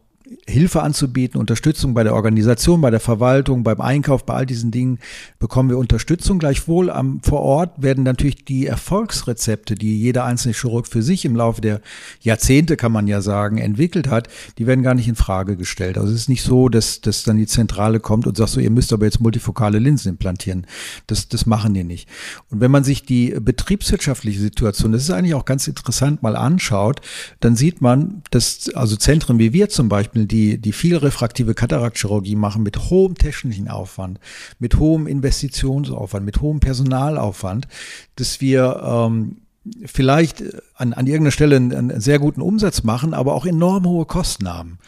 Hilfe 0.47 0.83
anzubieten, 0.83 1.39
Unterstützung 1.39 1.95
bei 1.95 2.03
der 2.05 2.15
Organisation, 2.15 2.81
bei 2.81 2.91
der 2.91 3.01
Verwaltung, 3.01 3.63
beim 3.63 3.81
Einkauf, 3.81 4.25
bei 4.25 4.35
all 4.35 4.47
diesen 4.47 4.71
Dingen 4.71 4.99
bekommen 5.39 5.71
wir 5.71 5.79
Unterstützung. 5.79 6.39
Gleichwohl 6.39 6.91
am, 6.91 7.21
vor 7.23 7.41
Ort 7.41 7.83
werden 7.83 8.05
natürlich 8.05 8.45
die 8.45 8.67
Erfolgsrezepte, 8.67 9.75
die 9.75 10.01
jeder 10.01 10.25
einzelne 10.25 10.55
Chirurg 10.55 10.87
für 10.87 11.03
sich 11.03 11.25
im 11.25 11.37
Laufe 11.37 11.61
der 11.61 11.81
Jahrzehnte, 12.21 12.77
kann 12.77 12.93
man 12.93 13.07
ja 13.07 13.21
sagen, 13.21 13.59
entwickelt 13.59 14.09
hat, 14.09 14.29
die 14.59 14.67
werden 14.67 14.83
gar 14.83 14.95
nicht 14.95 15.09
in 15.09 15.15
Frage 15.15 15.57
gestellt. 15.57 15.99
Also 15.99 16.13
es 16.13 16.23
ist 16.23 16.29
nicht 16.29 16.43
so, 16.43 16.69
dass, 16.69 17.01
dass 17.01 17.23
dann 17.25 17.37
die 17.37 17.47
Zentrale 17.47 18.01
kommt 18.01 18.27
und 18.27 18.37
sagt 18.37 18.51
so, 18.51 18.61
ihr 18.61 18.71
müsst 18.71 18.93
aber 18.93 19.05
jetzt 19.05 19.21
multifokale 19.21 19.79
Linsen 19.79 20.11
implantieren. 20.11 20.67
Das, 21.07 21.29
das 21.29 21.47
machen 21.47 21.75
die 21.75 21.85
nicht. 21.85 22.09
Und 22.51 22.61
wenn 22.61 22.71
man 22.71 22.85
sich 22.85 23.05
die 23.05 23.37
betriebswirtschaftliche 23.41 24.41
Situation, 24.41 24.93
das 24.93 25.03
ist 25.03 25.11
eigentlich 25.11 25.35
auch 25.35 25.45
ganz 25.45 25.69
interessant, 25.69 26.23
mal 26.23 26.37
anschaut, 26.37 27.01
dann 27.41 27.57
sieht 27.57 27.81
man, 27.81 28.23
dass 28.31 28.71
also 28.75 28.97
Zentren 28.97 29.39
wie 29.39 29.53
wir 29.53 29.69
zum 29.69 29.89
Beispiel, 29.89 30.22
die, 30.29 30.59
die 30.59 30.73
viel 30.73 30.97
refraktive 30.97 31.55
Kataraktchirurgie 31.55 32.37
machen 32.37 32.63
mit 32.63 32.91
hohem 32.91 33.15
technischen 33.15 33.69
Aufwand, 33.69 34.19
mit 34.59 34.79
hohem 34.79 35.07
Investitionsaufwand, 35.07 36.25
mit 36.25 36.41
hohem 36.41 36.61
Personalaufwand, 36.61 37.69
dass 38.17 38.41
wir 38.41 38.83
ähm, 38.85 39.37
vielleicht 39.85 40.43
an, 40.75 40.93
an 40.93 41.07
irgendeiner 41.07 41.31
Stelle 41.31 41.57
einen, 41.57 41.73
einen, 41.73 42.01
sehr 42.01 42.19
guten 42.19 42.41
Umsatz 42.41 42.83
machen, 42.83 43.15
aber 43.15 43.35
auch 43.35 43.47
enorm 43.47 43.87
hohe 43.87 44.07
Kosten 44.07 44.53
haben. 44.53 44.79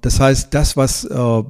Das 0.00 0.20
heißt, 0.20 0.54
das, 0.54 0.76
was 0.76 1.04
äh, 1.04 1.42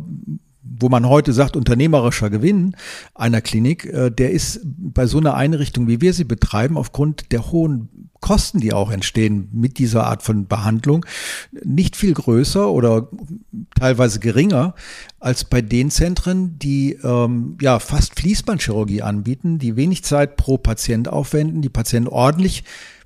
wo 0.65 0.89
man 0.89 1.09
heute 1.09 1.33
sagt, 1.33 1.57
unternehmerischer 1.57 2.31
Gewinn 2.31 2.77
einer 3.15 3.41
Klinik, 3.41 3.85
äh, 3.87 4.11
der 4.11 4.31
ist 4.31 4.61
bei 4.65 5.07
so 5.07 5.19
einer 5.19 5.35
Einrichtung, 5.35 5.89
wie 5.89 6.01
wir 6.01 6.13
sie 6.13 6.25
betreiben, 6.25 6.77
aufgrund 6.77 7.33
der 7.33 7.51
hohen 7.51 7.89
Kosten, 8.21 8.61
die 8.61 8.73
auch 8.73 8.91
entstehen 8.91 9.49
mit 9.53 9.79
dieser 9.79 10.07
Art 10.07 10.23
von 10.23 10.47
Behandlung, 10.47 11.05
nicht 11.65 11.97
viel 11.97 12.15
größer 12.15 12.71
oder 12.71 13.09
teilweise 13.75 14.21
geringer 14.21 14.75
als 15.19 15.45
bei 15.45 15.61
den 15.61 15.91
Zentren, 15.91 16.59
die 16.59 16.93
ähm, 17.03 17.59
ja 17.61 17.81
fast 17.81 18.19
Fließbandchirurgie 18.19 19.03
anbieten, 19.03 19.59
die 19.59 19.75
wenig 19.77 20.05
Zeit 20.05 20.37
pro 20.37 20.57
Patient 20.57 21.09
aufwenden, 21.09 21.63
die 21.63 21.69
Patienten 21.69 22.09
ordentlich 22.09 22.63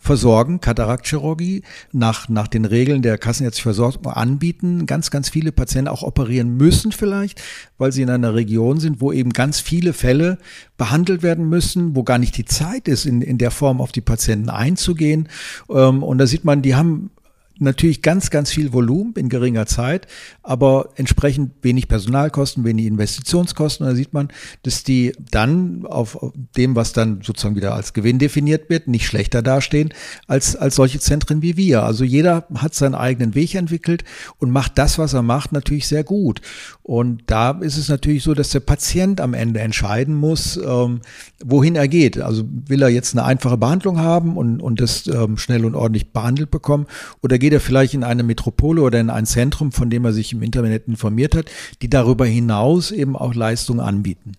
versorgen, 0.07 0.61
Kataraktchirurgie 0.61 1.62
nach, 1.92 2.29
nach 2.29 2.49
den 2.49 2.64
Regeln 2.64 3.03
der 3.03 3.19
kassenärztlichen 3.19 3.75
Versorgung 3.75 4.07
anbieten. 4.07 4.87
Ganz, 4.87 5.11
ganz 5.11 5.29
viele 5.29 5.53
Patienten 5.53 5.88
auch 5.88 6.03
operieren 6.03 6.57
müssen 6.57 6.92
vielleicht, 6.92 7.42
weil 7.77 7.92
sie 7.92 8.03
in 8.03 8.11
einer 8.11 8.35
Region 8.35 8.81
sind, 8.81 9.01
wo 9.01 9.12
eben 9.12 9.31
ganz 9.31 9.61
viele 9.61 9.92
Fälle 9.92 10.38
behandelt 10.79 11.23
werden 11.23 11.49
müssen, 11.49 11.97
wo 11.97 12.05
gar 12.05 12.19
nicht 12.19 12.37
die 12.37 12.45
Zeit 12.45 12.88
ist, 12.88 13.05
in, 13.05 13.21
in 13.21 13.38
der 13.38 13.51
Form 13.51 13.81
auf 13.81 13.92
die 13.92 14.01
Patienten 14.01 14.49
einzugehen. 14.49 15.29
Ähm, 15.69 16.03
und 16.03 16.19
da 16.19 16.27
sieht 16.27 16.45
man, 16.45 16.62
die 16.62 16.75
haben 16.75 17.11
natürlich 17.59 18.03
ganz, 18.03 18.31
ganz 18.31 18.51
viel 18.51 18.73
Volumen 18.73 19.14
in 19.14 19.29
geringer 19.29 19.66
Zeit, 19.66 20.07
aber 20.42 20.90
entsprechend 20.97 21.53
wenig 21.62 21.88
Personalkosten, 21.88 22.64
wenig 22.64 22.87
Investitionskosten. 22.87 23.87
Da 23.87 23.95
sieht 23.95 24.12
man, 24.12 24.29
dass 24.62 24.85
die 24.85 25.12
dann 25.31 25.87
auf 25.87 26.19
dem, 26.57 26.77
was 26.77 26.92
dann 26.92 27.21
sozusagen 27.23 27.57
wieder 27.57 27.75
als 27.75 27.92
Gewinn 27.92 28.19
definiert 28.19 28.69
wird, 28.69 28.88
nicht 28.88 29.07
schlechter 29.07 29.42
dastehen 29.42 29.92
als, 30.27 30.57
als 30.57 30.75
solche 30.75 31.01
Zentren 31.01 31.42
wie 31.42 31.57
wir. 31.57 31.83
Also 31.83 32.05
jeder 32.05 32.47
hat 32.55 32.75
seinen 32.75 32.95
eigenen 32.95 33.35
Weg 33.35 33.55
entwickelt 33.55 34.05
und 34.38 34.51
macht 34.51 34.79
das, 34.79 34.99
was 34.99 35.14
er 35.14 35.23
macht, 35.23 35.53
natürlich 35.53 35.87
sehr 35.87 36.05
gut. 36.05 36.40
Und 36.83 37.23
da 37.27 37.51
ist 37.51 37.77
es 37.77 37.88
natürlich 37.88 38.23
so, 38.23 38.35
dass 38.35 38.51
der 38.51 38.61
Patient 38.61 39.21
am 39.21 39.35
Ende 39.35 39.61
entscheiden 39.61 40.14
muss, 40.14 40.57
ähm, 40.57 41.01
wohin 41.45 41.75
er 41.75 41.88
geht. 41.88 42.21
Also 42.21 42.45
will 42.47 42.83
er 42.83 42.88
jetzt 42.88 43.14
eine 43.14 43.25
einfache 43.25 43.57
Behandlung 43.57 43.99
haben 43.99 44.37
und, 44.37 44.61
und 44.61 44.81
das 44.81 45.07
ähm, 45.07 45.37
schnell 45.37 45.64
und 45.64 45.75
ordentlich 45.75 46.12
behandelt 46.12 46.51
bekommen 46.51 46.87
oder 47.23 47.38
geht 47.38 47.45
er 47.52 47.61
vielleicht 47.61 47.94
in 47.94 48.04
eine 48.04 48.22
Metropole 48.22 48.82
oder 48.82 49.00
in 49.00 49.11
ein 49.11 49.26
Zentrum, 49.26 49.72
von 49.72 49.90
dem 49.90 50.04
er 50.04 50.12
sich 50.12 50.32
im 50.32 50.42
Internet 50.42 50.88
informiert 50.88 51.35
hat, 51.35 51.50
die 51.82 51.90
darüber 51.90 52.26
hinaus 52.26 52.90
eben 52.90 53.16
auch 53.16 53.35
Leistungen 53.35 53.80
anbieten. 53.80 54.32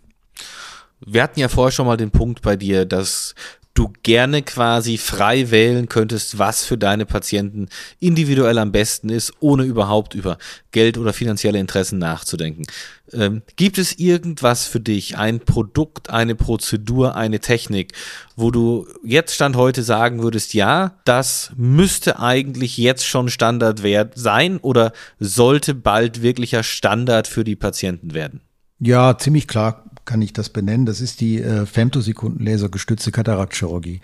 Wir 1.06 1.22
hatten 1.22 1.40
ja 1.40 1.48
vorher 1.48 1.72
schon 1.72 1.86
mal 1.86 1.98
den 1.98 2.12
Punkt 2.12 2.42
bei 2.42 2.56
dir, 2.56 2.86
dass 2.86 3.36
du 3.78 3.94
gerne 4.04 4.42
quasi 4.42 4.98
frei 4.98 5.52
wählen 5.52 5.88
könntest, 5.88 6.40
was 6.40 6.66
für 6.66 6.78
deine 6.78 7.06
Patienten 7.06 7.68
individuell 8.00 8.58
am 8.58 8.72
besten 8.72 9.10
ist, 9.10 9.34
ohne 9.40 9.64
überhaupt 9.64 10.16
über 10.16 10.38
Geld 10.72 10.98
oder 10.98 11.14
finanzielle 11.14 11.60
Interessen 11.60 12.00
nachzudenken. 12.00 12.64
Ähm, 13.14 13.44
gibt 13.56 13.78
es 13.78 14.00
irgendwas 14.00 14.66
für 14.66 14.80
dich, 14.80 15.18
ein 15.18 15.40
Produkt, 15.40 16.10
eine 16.10 16.36
Prozedur, 16.36 17.16
eine 17.16 17.40
Technik, 17.40 17.94
wo 18.36 18.52
du 18.52 18.88
jetzt 19.04 19.36
Stand 19.36 19.56
heute 19.56 19.84
sagen 19.84 20.24
würdest, 20.24 20.54
ja, 20.54 20.96
das 21.06 21.52
müsste 21.56 22.20
eigentlich 22.20 22.78
jetzt 22.78 23.06
schon 23.06 23.30
Standardwert 23.30 24.14
sein 24.16 24.58
oder 24.58 24.92
sollte 25.20 25.76
bald 25.76 26.22
wirklicher 26.22 26.64
Standard 26.64 27.28
für 27.28 27.44
die 27.44 27.56
Patienten 27.56 28.14
werden? 28.14 28.42
Ja, 28.80 29.18
ziemlich 29.18 29.48
klar 29.48 29.84
kann 30.08 30.22
ich 30.24 30.34
das 30.34 30.50
benennen. 30.50 30.88
Das 30.88 31.02
ist 31.02 31.22
die 31.22 31.40
äh, 31.40 31.68
Femtosekundenlaser 31.68 32.70
gestützte 32.70 33.12
Kataraktchirurgie. 33.12 34.02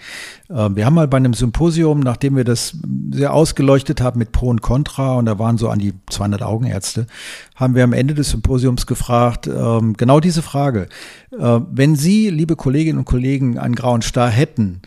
Äh, 0.49 0.69
wir 0.75 0.85
haben 0.85 0.93
mal 0.93 1.07
bei 1.07 1.17
einem 1.17 1.33
Symposium, 1.33 2.01
nachdem 2.01 2.35
wir 2.35 2.43
das 2.43 2.77
sehr 3.11 3.33
ausgeleuchtet 3.33 4.01
haben 4.01 4.19
mit 4.19 4.31
Pro 4.31 4.49
und 4.49 4.61
Contra, 4.61 5.15
und 5.15 5.25
da 5.25 5.39
waren 5.39 5.57
so 5.57 5.69
an 5.69 5.79
die 5.79 5.93
200 6.11 6.43
Augenärzte, 6.43 7.07
haben 7.55 7.73
wir 7.73 7.83
am 7.83 7.93
Ende 7.93 8.13
des 8.13 8.29
Symposiums 8.29 8.85
gefragt, 8.85 9.47
äh, 9.47 9.79
genau 9.97 10.19
diese 10.19 10.43
Frage. 10.43 10.89
Äh, 11.31 11.59
wenn 11.71 11.95
Sie, 11.95 12.29
liebe 12.29 12.55
Kolleginnen 12.55 12.99
und 12.99 13.05
Kollegen, 13.05 13.57
einen 13.57 13.75
grauen 13.75 14.03
Star 14.03 14.29
hätten 14.29 14.81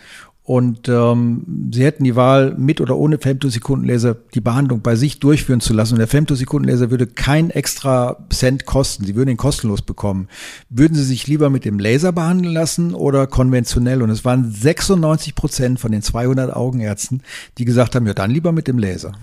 und 0.46 0.88
ähm, 0.88 1.70
sie 1.72 1.84
hätten 1.84 2.04
die 2.04 2.14
Wahl, 2.14 2.54
mit 2.56 2.80
oder 2.80 2.96
ohne 2.96 3.18
Femtosekundenlaser 3.18 4.16
die 4.32 4.40
Behandlung 4.40 4.80
bei 4.80 4.94
sich 4.94 5.18
durchführen 5.18 5.60
zu 5.60 5.74
lassen. 5.74 5.94
Und 5.94 5.98
der 5.98 6.06
Femtosekundenlaser 6.06 6.92
würde 6.92 7.08
kein 7.08 7.50
extra 7.50 8.16
Cent 8.32 8.64
kosten. 8.64 9.04
Sie 9.04 9.16
würden 9.16 9.30
ihn 9.30 9.36
kostenlos 9.36 9.82
bekommen. 9.82 10.28
Würden 10.70 10.94
Sie 10.94 11.02
sich 11.02 11.26
lieber 11.26 11.50
mit 11.50 11.64
dem 11.64 11.80
Laser 11.80 12.12
behandeln 12.12 12.54
lassen 12.54 12.94
oder 12.94 13.26
konventionell? 13.26 14.02
Und 14.02 14.10
es 14.10 14.24
waren 14.24 14.48
96 14.48 15.34
Prozent 15.34 15.80
von 15.80 15.90
den 15.90 16.02
200 16.02 16.54
Augenärzten, 16.54 17.22
die 17.58 17.64
gesagt 17.64 17.96
haben, 17.96 18.06
ja, 18.06 18.14
dann 18.14 18.30
lieber 18.30 18.52
mit 18.52 18.68
dem 18.68 18.78
Laser. 18.78 19.14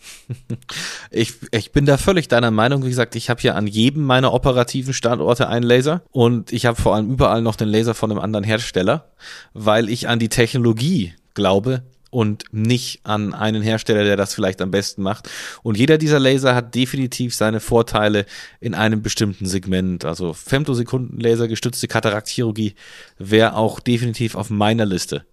Ich, 1.10 1.34
ich 1.50 1.72
bin 1.72 1.86
da 1.86 1.96
völlig 1.96 2.28
deiner 2.28 2.52
Meinung. 2.52 2.84
Wie 2.84 2.88
gesagt, 2.88 3.16
ich 3.16 3.30
habe 3.30 3.40
hier 3.40 3.56
an 3.56 3.66
jedem 3.66 4.04
meiner 4.04 4.32
operativen 4.32 4.94
Standorte 4.94 5.48
einen 5.48 5.64
Laser 5.64 6.02
und 6.12 6.52
ich 6.52 6.66
habe 6.66 6.80
vor 6.80 6.94
allem 6.94 7.10
überall 7.10 7.42
noch 7.42 7.56
den 7.56 7.68
Laser 7.68 7.94
von 7.94 8.10
einem 8.10 8.20
anderen 8.20 8.44
Hersteller, 8.44 9.10
weil 9.54 9.88
ich 9.88 10.08
an 10.08 10.20
die 10.20 10.28
Technologie 10.28 11.14
glaube 11.34 11.82
und 12.10 12.44
nicht 12.52 13.00
an 13.04 13.34
einen 13.34 13.62
Hersteller, 13.62 14.04
der 14.04 14.16
das 14.16 14.34
vielleicht 14.34 14.60
am 14.60 14.70
besten 14.70 15.02
macht. 15.02 15.28
Und 15.62 15.78
jeder 15.78 15.96
dieser 15.96 16.18
Laser 16.18 16.54
hat 16.54 16.74
definitiv 16.74 17.34
seine 17.34 17.60
Vorteile 17.60 18.26
in 18.60 18.74
einem 18.74 19.02
bestimmten 19.02 19.46
Segment. 19.46 20.04
Also 20.04 20.32
Femtosekundenlaser 20.32 21.48
gestützte 21.48 21.88
Kataraktchirurgie 21.88 22.74
wäre 23.18 23.54
auch 23.54 23.80
definitiv 23.80 24.34
auf 24.34 24.50
meiner 24.50 24.86
Liste. 24.86 25.24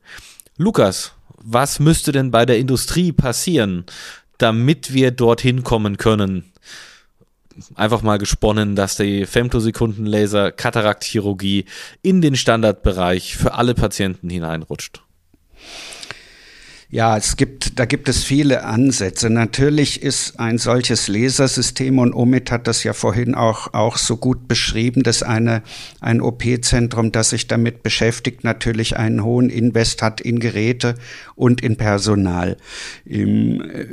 Lukas, 0.57 1.13
was 1.37 1.79
müsste 1.79 2.11
denn 2.11 2.31
bei 2.31 2.45
der 2.45 2.57
Industrie 2.57 3.11
passieren, 3.11 3.85
damit 4.37 4.93
wir 4.93 5.11
dorthin 5.11 5.63
kommen 5.63 5.97
können. 5.97 6.51
Einfach 7.75 8.03
mal 8.03 8.17
gesponnen, 8.17 8.75
dass 8.75 8.97
die 8.97 9.25
Femtosekundenlaser 9.25 10.51
Kataraktchirurgie 10.51 11.65
in 12.03 12.21
den 12.21 12.35
Standardbereich 12.35 13.35
für 13.35 13.55
alle 13.55 13.73
Patienten 13.73 14.29
hineinrutscht. 14.29 15.01
Ja, 16.89 17.17
es 17.17 17.35
gibt, 17.35 17.79
da 17.79 17.85
gibt 17.85 18.07
es 18.07 18.23
viele 18.23 18.63
Ansätze. 18.63 19.29
Natürlich 19.29 20.01
ist 20.01 20.39
ein 20.39 20.57
solches 20.57 21.09
Lasersystem 21.09 21.99
und 21.99 22.13
Omid 22.13 22.49
hat 22.49 22.65
das 22.65 22.85
ja 22.85 22.93
vorhin 22.93 23.35
auch, 23.35 23.73
auch 23.73 23.97
so 23.97 24.15
gut 24.15 24.47
beschrieben, 24.47 25.03
dass 25.03 25.21
eine, 25.21 25.63
ein 25.99 26.21
OP-Zentrum, 26.21 27.11
das 27.11 27.31
sich 27.31 27.47
damit 27.47 27.83
beschäftigt, 27.83 28.45
natürlich 28.45 28.95
einen 28.95 29.21
hohen 29.21 29.49
Invest 29.49 30.01
hat 30.01 30.21
in 30.21 30.39
Geräte 30.39 30.95
und 31.35 31.61
in 31.61 31.75
Personal. 31.75 32.55
Im, 33.03 33.61
äh, 33.69 33.85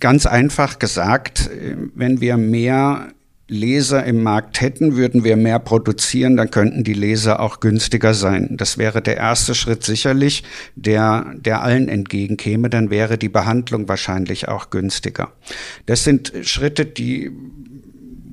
ganz 0.00 0.26
einfach 0.26 0.78
gesagt, 0.78 1.50
wenn 1.94 2.20
wir 2.20 2.36
mehr 2.36 3.12
Laser 3.50 4.04
im 4.04 4.22
Markt 4.22 4.60
hätten, 4.60 4.96
würden 4.96 5.24
wir 5.24 5.36
mehr 5.36 5.58
produzieren, 5.58 6.36
dann 6.36 6.50
könnten 6.52 6.84
die 6.84 6.94
Laser 6.94 7.40
auch 7.40 7.58
günstiger 7.58 8.14
sein. 8.14 8.56
Das 8.56 8.78
wäre 8.78 9.02
der 9.02 9.16
erste 9.16 9.56
Schritt 9.56 9.82
sicherlich, 9.82 10.44
der, 10.76 11.34
der 11.34 11.62
allen 11.62 11.88
entgegenkäme, 11.88 12.70
dann 12.70 12.90
wäre 12.90 13.18
die 13.18 13.28
Behandlung 13.28 13.88
wahrscheinlich 13.88 14.46
auch 14.46 14.70
günstiger. 14.70 15.32
Das 15.86 16.04
sind 16.04 16.32
Schritte, 16.42 16.86
die 16.86 17.32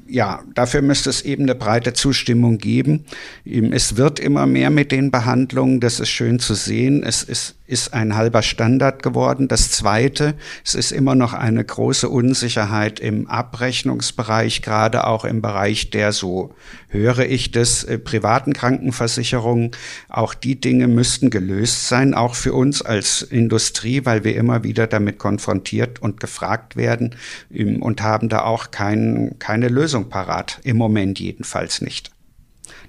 ja, 0.10 0.44
dafür 0.54 0.82
müsste 0.82 1.10
es 1.10 1.22
eben 1.22 1.44
eine 1.44 1.56
breite 1.56 1.94
Zustimmung 1.94 2.58
geben. 2.58 3.06
Es 3.46 3.98
wird 3.98 4.20
immer 4.20 4.46
mehr 4.46 4.70
mit 4.70 4.92
den 4.92 5.12
Behandlungen, 5.12 5.80
das 5.80 6.00
ist 6.00 6.10
schön 6.10 6.40
zu 6.40 6.54
sehen. 6.54 7.04
Es 7.04 7.24
ist 7.24 7.58
ist 7.68 7.94
ein 7.94 8.16
halber 8.16 8.42
Standard 8.42 9.04
geworden. 9.04 9.48
Das 9.48 9.70
Zweite, 9.72 10.36
es 10.66 10.74
ist 10.74 10.92
immer 10.92 11.16
noch 11.16 11.34
eine 11.34 11.64
große 11.64 12.08
Unsicherheit 12.08 13.00
im 13.00 13.28
Abrechnungsbereich, 13.28 14.62
gerade 14.62 15.06
auch 15.06 15.26
im 15.26 15.42
Bereich 15.42 15.90
der, 15.90 16.14
so 16.14 16.56
höre 16.88 17.20
ich 17.20 17.52
das, 17.52 17.84
äh, 17.84 18.00
privaten 18.00 18.54
Krankenversicherungen. 18.54 19.72
Auch 20.08 20.34
die 20.34 20.60
Dinge 20.60 20.88
müssten 20.88 21.30
gelöst 21.30 21.90
sein, 21.90 22.14
auch 22.14 22.36
für 22.36 22.54
uns 22.54 22.82
als 22.82 23.22
Industrie, 23.22 24.06
weil 24.06 24.24
wir 24.24 24.36
immer 24.38 24.64
wieder 24.64 24.88
damit 24.88 25.20
konfrontiert 25.20 26.02
und 26.02 26.22
gefragt 26.22 26.78
werden 26.78 27.16
ähm, 27.54 27.82
und 27.82 28.02
haben 28.02 28.30
da 28.30 28.44
auch 28.44 28.72
kein, 28.72 29.36
keine 29.40 29.68
Lösung 29.68 29.97
parat. 30.06 30.60
Im 30.64 30.78
Moment 30.78 31.20
jedenfalls 31.20 31.82
nicht. 31.82 32.12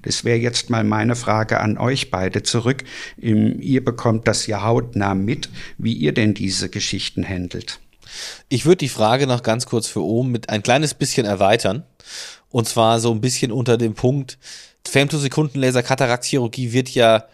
Das 0.02 0.24
wäre 0.24 0.38
jetzt 0.38 0.70
mal 0.70 0.84
meine 0.84 1.16
Frage 1.16 1.60
an 1.60 1.78
euch 1.78 2.10
beide 2.10 2.42
zurück. 2.42 2.84
Ihr 3.16 3.84
bekommt 3.84 4.28
das 4.28 4.46
ja 4.46 4.62
hautnah 4.62 5.14
mit, 5.14 5.50
wie 5.76 5.92
ihr 5.92 6.12
denn 6.12 6.34
diese 6.34 6.68
Geschichten 6.68 7.28
handelt. 7.28 7.80
Ich 8.48 8.64
würde 8.64 8.78
die 8.78 8.88
Frage 8.88 9.26
noch 9.26 9.42
ganz 9.42 9.66
kurz 9.66 9.86
für 9.86 10.02
oben 10.02 10.30
mit 10.30 10.48
ein 10.48 10.62
kleines 10.62 10.94
bisschen 10.94 11.26
erweitern. 11.26 11.84
Und 12.48 12.68
zwar 12.68 13.00
so 13.00 13.12
ein 13.12 13.20
bisschen 13.20 13.52
unter 13.52 13.76
dem 13.76 13.94
Punkt, 13.94 14.38
Femtosekundenlaser 14.86 15.82
Katarakchirurgie 15.82 16.72
wird 16.72 16.88
ja 16.90 17.24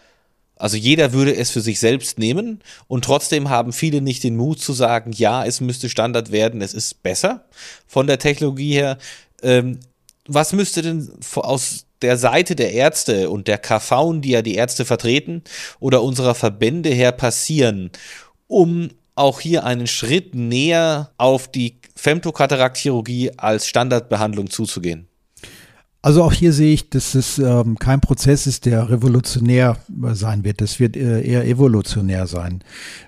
also 0.57 0.77
jeder 0.77 1.11
würde 1.11 1.35
es 1.35 1.51
für 1.51 1.59
sich 1.59 1.81
selbst 1.81 2.17
nehmen 2.17 2.61
und 2.87 3.03
trotzdem 3.03 3.49
haben 3.49 3.73
viele 3.73 3.99
nicht 3.99 4.23
den 4.23 4.37
Mut 4.37 4.61
zu 4.61 4.71
sagen, 4.71 5.11
ja, 5.11 5.45
es 5.45 5.59
müsste 5.59 5.89
Standard 5.89 6.31
werden, 6.31 6.61
es 6.61 6.73
ist 6.73 7.03
besser 7.03 7.45
von 7.87 8.07
der 8.07 8.19
Technologie 8.19 8.73
her. 8.73 8.97
Ähm, 9.45 9.79
was 10.27 10.53
müsste 10.53 10.81
denn 10.81 11.09
aus 11.35 11.85
der 12.01 12.17
Seite 12.17 12.55
der 12.55 12.73
Ärzte 12.73 13.29
und 13.29 13.47
der 13.47 13.59
KV, 13.59 14.19
die 14.19 14.31
ja 14.31 14.41
die 14.41 14.55
Ärzte 14.55 14.83
vertreten, 14.85 15.43
oder 15.79 16.01
unserer 16.01 16.35
Verbände 16.35 16.89
her 16.89 17.11
passieren, 17.11 17.91
um 18.47 18.89
auch 19.13 19.39
hier 19.39 19.63
einen 19.63 19.87
Schritt 19.87 20.35
näher 20.35 21.11
auf 21.17 21.47
die 21.47 21.79
Femtokatarakchirurgie 21.95 23.37
als 23.37 23.67
Standardbehandlung 23.67 24.49
zuzugehen? 24.49 25.07
Also 26.01 26.23
auch 26.23 26.33
hier 26.33 26.53
sehe 26.53 26.73
ich, 26.73 26.89
dass 26.89 27.15
es 27.15 27.39
ähm, 27.39 27.79
kein 27.79 28.01
Prozess 28.01 28.45
ist, 28.45 28.65
der 28.65 28.89
revolutionär 28.89 29.77
sein 30.13 30.43
wird. 30.43 30.61
Das 30.61 30.79
wird 30.79 30.95
äh, 30.97 31.21
eher 31.21 31.45
evolutionär 31.45 32.27
sein. 32.27 32.63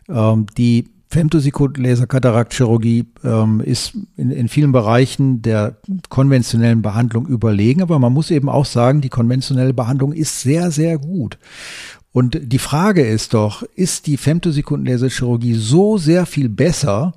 Ähm, 0.10 0.48
die 0.58 0.86
Femtosekund-Laserkataraktchirurgie 1.10 3.06
ähm, 3.24 3.62
ist 3.62 3.98
in, 4.18 4.32
in 4.32 4.50
vielen 4.50 4.72
Bereichen 4.72 5.42
der 5.42 5.78
konventionellen 6.10 6.82
Behandlung 6.82 7.28
überlegen, 7.28 7.82
aber 7.82 7.98
man 8.00 8.14
muss 8.14 8.30
eben 8.32 8.50
auch 8.50 8.66
sagen, 8.66 9.02
die 9.02 9.10
konventionelle 9.10 9.74
Behandlung 9.74 10.12
ist 10.12 10.42
sehr, 10.42 10.70
sehr 10.72 10.98
gut. 10.98 11.38
Und 12.12 12.40
die 12.42 12.60
Frage 12.60 13.06
ist 13.06 13.34
doch, 13.34 13.64
ist 13.76 14.08
die 14.08 14.18
Femtosekundenlaserchirurgie 14.18 15.54
so 15.54 15.98
sehr 15.98 16.26
viel 16.26 16.50
besser, 16.50 17.14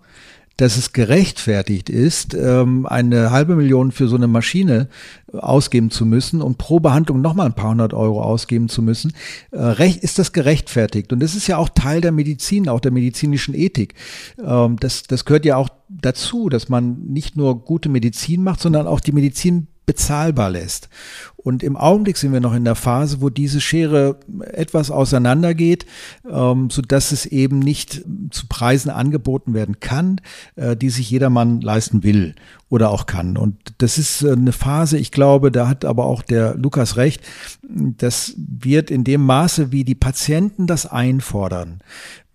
dass 0.60 0.76
es 0.76 0.92
gerechtfertigt 0.92 1.88
ist, 1.88 2.34
ähm, 2.34 2.84
eine 2.84 3.30
halbe 3.30 3.56
Million 3.56 3.92
für 3.92 4.08
so 4.08 4.16
eine 4.16 4.28
Maschine 4.28 4.88
ausgeben 5.32 5.90
zu 5.90 6.04
müssen 6.04 6.42
und 6.42 6.58
pro 6.58 6.80
Behandlung 6.80 7.22
nochmal 7.22 7.46
ein 7.46 7.54
paar 7.54 7.70
hundert 7.70 7.94
Euro 7.94 8.22
ausgeben 8.22 8.68
zu 8.68 8.82
müssen, 8.82 9.14
äh, 9.52 9.90
ist 10.00 10.18
das 10.18 10.32
gerechtfertigt. 10.32 11.14
Und 11.14 11.20
das 11.20 11.34
ist 11.34 11.46
ja 11.46 11.56
auch 11.56 11.70
Teil 11.70 12.02
der 12.02 12.12
Medizin, 12.12 12.68
auch 12.68 12.80
der 12.80 12.92
medizinischen 12.92 13.54
Ethik. 13.54 13.94
Ähm, 14.38 14.76
das, 14.78 15.04
das 15.04 15.24
gehört 15.24 15.46
ja 15.46 15.56
auch 15.56 15.70
dazu, 15.88 16.50
dass 16.50 16.68
man 16.68 17.06
nicht 17.06 17.38
nur 17.38 17.64
gute 17.64 17.88
Medizin 17.88 18.42
macht, 18.42 18.60
sondern 18.60 18.86
auch 18.86 19.00
die 19.00 19.12
Medizin 19.12 19.68
bezahlbar 19.90 20.50
lässt. 20.50 20.88
Und 21.36 21.64
im 21.64 21.76
Augenblick 21.76 22.16
sind 22.16 22.32
wir 22.32 22.38
noch 22.38 22.54
in 22.54 22.64
der 22.64 22.76
Phase, 22.76 23.20
wo 23.20 23.28
diese 23.28 23.60
Schere 23.60 24.20
etwas 24.52 24.92
auseinandergeht, 24.92 25.84
ähm, 26.30 26.70
so 26.70 26.80
dass 26.80 27.10
es 27.10 27.26
eben 27.26 27.58
nicht 27.58 28.04
zu 28.30 28.46
Preisen 28.46 28.88
angeboten 28.88 29.52
werden 29.52 29.80
kann, 29.80 30.20
äh, 30.54 30.76
die 30.76 30.90
sich 30.90 31.10
jedermann 31.10 31.60
leisten 31.60 32.04
will 32.04 32.36
oder 32.68 32.90
auch 32.90 33.06
kann. 33.06 33.36
Und 33.36 33.56
das 33.78 33.98
ist 33.98 34.22
äh, 34.22 34.30
eine 34.30 34.52
Phase, 34.52 34.96
ich 34.96 35.10
glaube, 35.10 35.50
da 35.50 35.66
hat 35.66 35.84
aber 35.84 36.04
auch 36.04 36.22
der 36.22 36.54
Lukas 36.54 36.96
recht, 36.96 37.20
das 37.62 38.34
wird 38.36 38.92
in 38.92 39.02
dem 39.02 39.26
Maße, 39.26 39.72
wie 39.72 39.82
die 39.82 39.96
Patienten 39.96 40.68
das 40.68 40.86
einfordern, 40.86 41.80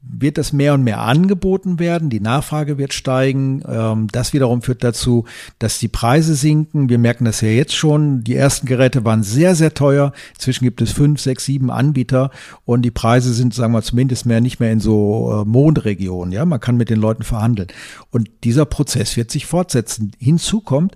wird 0.08 0.38
das 0.38 0.54
mehr 0.54 0.74
und 0.74 0.84
mehr 0.84 1.00
angeboten 1.00 1.80
werden, 1.80 2.10
die 2.10 2.20
Nachfrage 2.20 2.78
wird 2.78 2.94
steigen. 2.94 3.63
Ähm, 3.68 4.08
das 4.12 4.34
wiederum 4.34 4.62
führt 4.62 4.84
dazu, 4.84 5.26
dass 5.60 5.80
die 5.80 5.88
Preise 5.88 6.36
sinken. 6.36 6.89
Wir 6.89 6.98
merken 6.98 7.26
das 7.26 7.41
ja 7.41 7.50
jetzt 7.50 7.76
schon. 7.76 8.24
Die 8.24 8.36
ersten 8.36 8.68
Geräte 8.68 9.04
waren 9.04 9.24
sehr, 9.24 9.56
sehr 9.56 9.74
teuer. 9.74 10.13
Inzwischen 10.36 10.63
gibt 10.63 10.82
es 10.82 10.91
fünf, 10.91 11.20
sechs, 11.20 11.46
sieben 11.46 11.72
Anbieter 11.72 12.32
und 12.65 12.84
die 12.84 12.91
Preise 12.91 13.34
sind, 13.34 13.54
sagen 13.54 13.74
wir 13.74 13.82
zumindest 13.82 14.26
mehr 14.26 14.41
nicht 14.41 14.60
mehr 14.60 14.72
in 14.72 14.80
so 14.80 15.41
äh, 15.41 15.46
Mondregionen. 15.46 16.32
Ja, 16.32 16.46
man 16.46 16.60
kann 16.60 16.78
mit 16.78 16.89
den 16.89 17.00
Leuten 17.00 17.24
verhandeln. 17.24 17.70
Und 18.12 18.30
dieser 18.44 18.65
Prozess 18.65 19.18
wird 19.18 19.32
sich 19.32 19.46
fortsetzen. 19.46 20.12
Hinzu 20.20 20.62
kommt, 20.62 20.96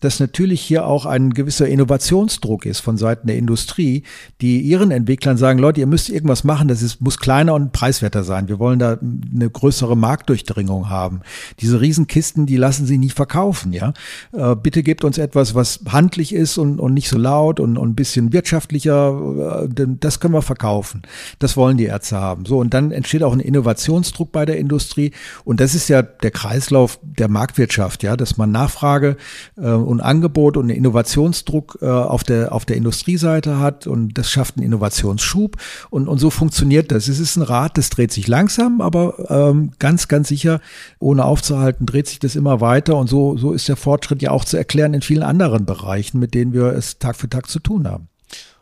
dass 0.00 0.20
natürlich 0.20 0.60
hier 0.60 0.86
auch 0.86 1.06
ein 1.06 1.30
gewisser 1.30 1.68
Innovationsdruck 1.68 2.66
ist 2.66 2.80
von 2.80 2.96
Seiten 2.96 3.26
der 3.26 3.36
Industrie, 3.36 4.02
die 4.40 4.60
ihren 4.60 4.90
Entwicklern 4.90 5.36
sagen, 5.36 5.58
Leute, 5.58 5.80
ihr 5.80 5.86
müsst 5.86 6.08
irgendwas 6.08 6.44
machen, 6.44 6.68
das 6.68 6.82
ist, 6.82 7.00
muss 7.00 7.18
kleiner 7.18 7.54
und 7.54 7.72
preiswerter 7.72 8.24
sein. 8.24 8.48
Wir 8.48 8.58
wollen 8.58 8.78
da 8.78 8.98
eine 8.98 9.50
größere 9.50 9.96
Marktdurchdringung 9.96 10.88
haben. 10.88 11.20
Diese 11.60 11.80
Riesenkisten, 11.80 12.46
die 12.46 12.56
lassen 12.56 12.86
sie 12.86 12.98
nicht 12.98 13.16
verkaufen, 13.16 13.72
ja. 13.72 13.92
Äh, 14.32 14.54
bitte 14.56 14.82
gebt 14.82 15.04
uns 15.04 15.18
etwas, 15.18 15.54
was 15.54 15.80
handlich 15.88 16.34
ist 16.34 16.58
und, 16.58 16.80
und 16.80 16.94
nicht 16.94 17.08
so 17.08 17.18
laut 17.18 17.60
und, 17.60 17.76
und 17.76 17.90
ein 17.90 17.94
bisschen 17.94 18.32
wirtschaftlicher. 18.32 19.66
Äh, 19.66 19.86
das 20.00 20.20
können 20.20 20.34
wir 20.34 20.42
verkaufen. 20.42 21.02
Das 21.38 21.56
wollen 21.56 21.76
die 21.76 21.86
Ärzte 21.86 22.16
haben. 22.16 22.46
So, 22.46 22.58
und 22.58 22.74
dann 22.74 22.92
entsteht 22.92 23.22
auch 23.22 23.32
ein 23.32 23.40
Innovationsdruck 23.40 24.32
bei 24.32 24.46
der 24.46 24.58
Industrie. 24.58 25.12
Und 25.44 25.60
das 25.60 25.74
ist 25.74 25.88
ja 25.88 26.02
der 26.02 26.30
Kreislauf 26.30 26.98
der 27.02 27.28
Marktwirtschaft, 27.28 28.02
ja, 28.02 28.16
dass 28.16 28.36
man 28.36 28.50
Nachfrage 28.50 29.16
äh, 29.56 29.70
und 29.88 30.02
Angebot 30.02 30.58
und 30.58 30.68
Innovationsdruck 30.68 31.78
äh, 31.80 31.86
auf, 31.86 32.22
der, 32.22 32.52
auf 32.52 32.66
der 32.66 32.76
Industrieseite 32.76 33.58
hat 33.58 33.86
und 33.86 34.18
das 34.18 34.30
schafft 34.30 34.58
einen 34.58 34.66
Innovationsschub 34.66 35.56
und, 35.88 36.08
und 36.08 36.18
so 36.18 36.28
funktioniert 36.28 36.92
das. 36.92 37.08
Es 37.08 37.18
ist 37.18 37.36
ein 37.36 37.42
Rad, 37.42 37.78
das 37.78 37.88
dreht 37.88 38.12
sich 38.12 38.28
langsam, 38.28 38.82
aber 38.82 39.30
ähm, 39.30 39.70
ganz, 39.78 40.06
ganz 40.06 40.28
sicher, 40.28 40.60
ohne 40.98 41.24
aufzuhalten, 41.24 41.86
dreht 41.86 42.06
sich 42.06 42.18
das 42.18 42.36
immer 42.36 42.60
weiter 42.60 42.96
und 42.96 43.06
so, 43.06 43.38
so 43.38 43.52
ist 43.52 43.66
der 43.66 43.76
Fortschritt 43.76 44.20
ja 44.20 44.30
auch 44.30 44.44
zu 44.44 44.58
erklären 44.58 44.92
in 44.92 45.00
vielen 45.00 45.22
anderen 45.22 45.64
Bereichen, 45.64 46.18
mit 46.18 46.34
denen 46.34 46.52
wir 46.52 46.66
es 46.74 46.98
Tag 46.98 47.16
für 47.16 47.30
Tag 47.30 47.48
zu 47.48 47.58
tun 47.58 47.88
haben. 47.88 48.08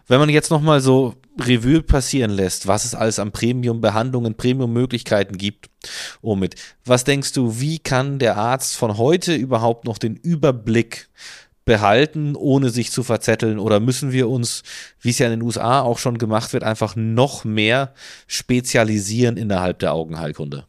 Wenn 0.06 0.20
man 0.20 0.28
jetzt 0.28 0.52
nochmal 0.52 0.80
so 0.80 1.14
Revue 1.38 1.82
passieren 1.82 2.30
lässt, 2.30 2.66
was 2.66 2.84
es 2.84 2.94
alles 2.94 3.18
an 3.18 3.32
Premium-Behandlungen, 3.32 4.34
Premium-Möglichkeiten 4.34 5.36
gibt, 5.36 5.70
Omid, 6.22 6.56
was 6.84 7.04
denkst 7.04 7.32
du, 7.32 7.60
wie 7.60 7.78
kann 7.78 8.18
der 8.18 8.36
Arzt 8.36 8.76
von 8.76 8.98
heute 8.98 9.34
überhaupt 9.34 9.84
noch 9.84 9.98
den 9.98 10.16
Überblick 10.16 11.08
behalten, 11.64 12.36
ohne 12.36 12.70
sich 12.70 12.90
zu 12.90 13.02
verzetteln? 13.02 13.58
Oder 13.58 13.80
müssen 13.80 14.12
wir 14.12 14.28
uns, 14.28 14.62
wie 15.00 15.10
es 15.10 15.18
ja 15.18 15.26
in 15.26 15.32
den 15.32 15.42
USA 15.42 15.80
auch 15.80 15.98
schon 15.98 16.16
gemacht 16.16 16.54
wird, 16.54 16.64
einfach 16.64 16.96
noch 16.96 17.44
mehr 17.44 17.92
spezialisieren 18.26 19.36
innerhalb 19.36 19.80
der 19.80 19.92
Augenheilkunde? 19.92 20.64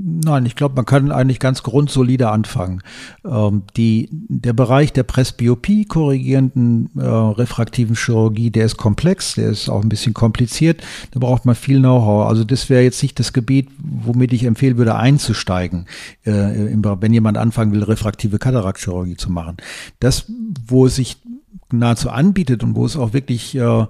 Nein, 0.00 0.46
ich 0.46 0.54
glaube, 0.54 0.76
man 0.76 0.84
kann 0.84 1.10
eigentlich 1.10 1.40
ganz 1.40 1.64
grundsolide 1.64 2.30
anfangen. 2.30 2.82
Ähm, 3.24 3.64
die, 3.76 4.08
der 4.12 4.52
Bereich 4.52 4.92
der 4.92 5.02
Presbyopie 5.02 5.86
korrigierenden 5.86 6.90
äh, 6.96 7.04
refraktiven 7.04 7.96
Chirurgie, 7.96 8.50
der 8.50 8.66
ist 8.66 8.76
komplex, 8.76 9.34
der 9.34 9.50
ist 9.50 9.68
auch 9.68 9.82
ein 9.82 9.88
bisschen 9.88 10.14
kompliziert, 10.14 10.82
da 11.10 11.18
braucht 11.18 11.46
man 11.46 11.56
viel 11.56 11.80
Know-how. 11.80 12.28
Also 12.28 12.44
das 12.44 12.70
wäre 12.70 12.82
jetzt 12.82 13.02
nicht 13.02 13.18
das 13.18 13.32
Gebiet, 13.32 13.70
womit 13.78 14.32
ich 14.32 14.44
empfehlen 14.44 14.78
würde, 14.78 14.94
einzusteigen, 14.94 15.86
äh, 16.24 16.32
wenn 16.32 17.12
jemand 17.12 17.36
anfangen 17.36 17.72
will, 17.72 17.82
refraktive 17.82 18.38
Kataraktchirurgie 18.38 19.16
zu 19.16 19.32
machen. 19.32 19.56
Das, 19.98 20.26
wo 20.66 20.86
es 20.86 20.94
sich 20.94 21.16
nahezu 21.72 22.10
anbietet 22.10 22.62
und 22.62 22.76
wo 22.76 22.86
es 22.86 22.96
auch 22.96 23.12
wirklich 23.12 23.54
äh, 23.56 23.86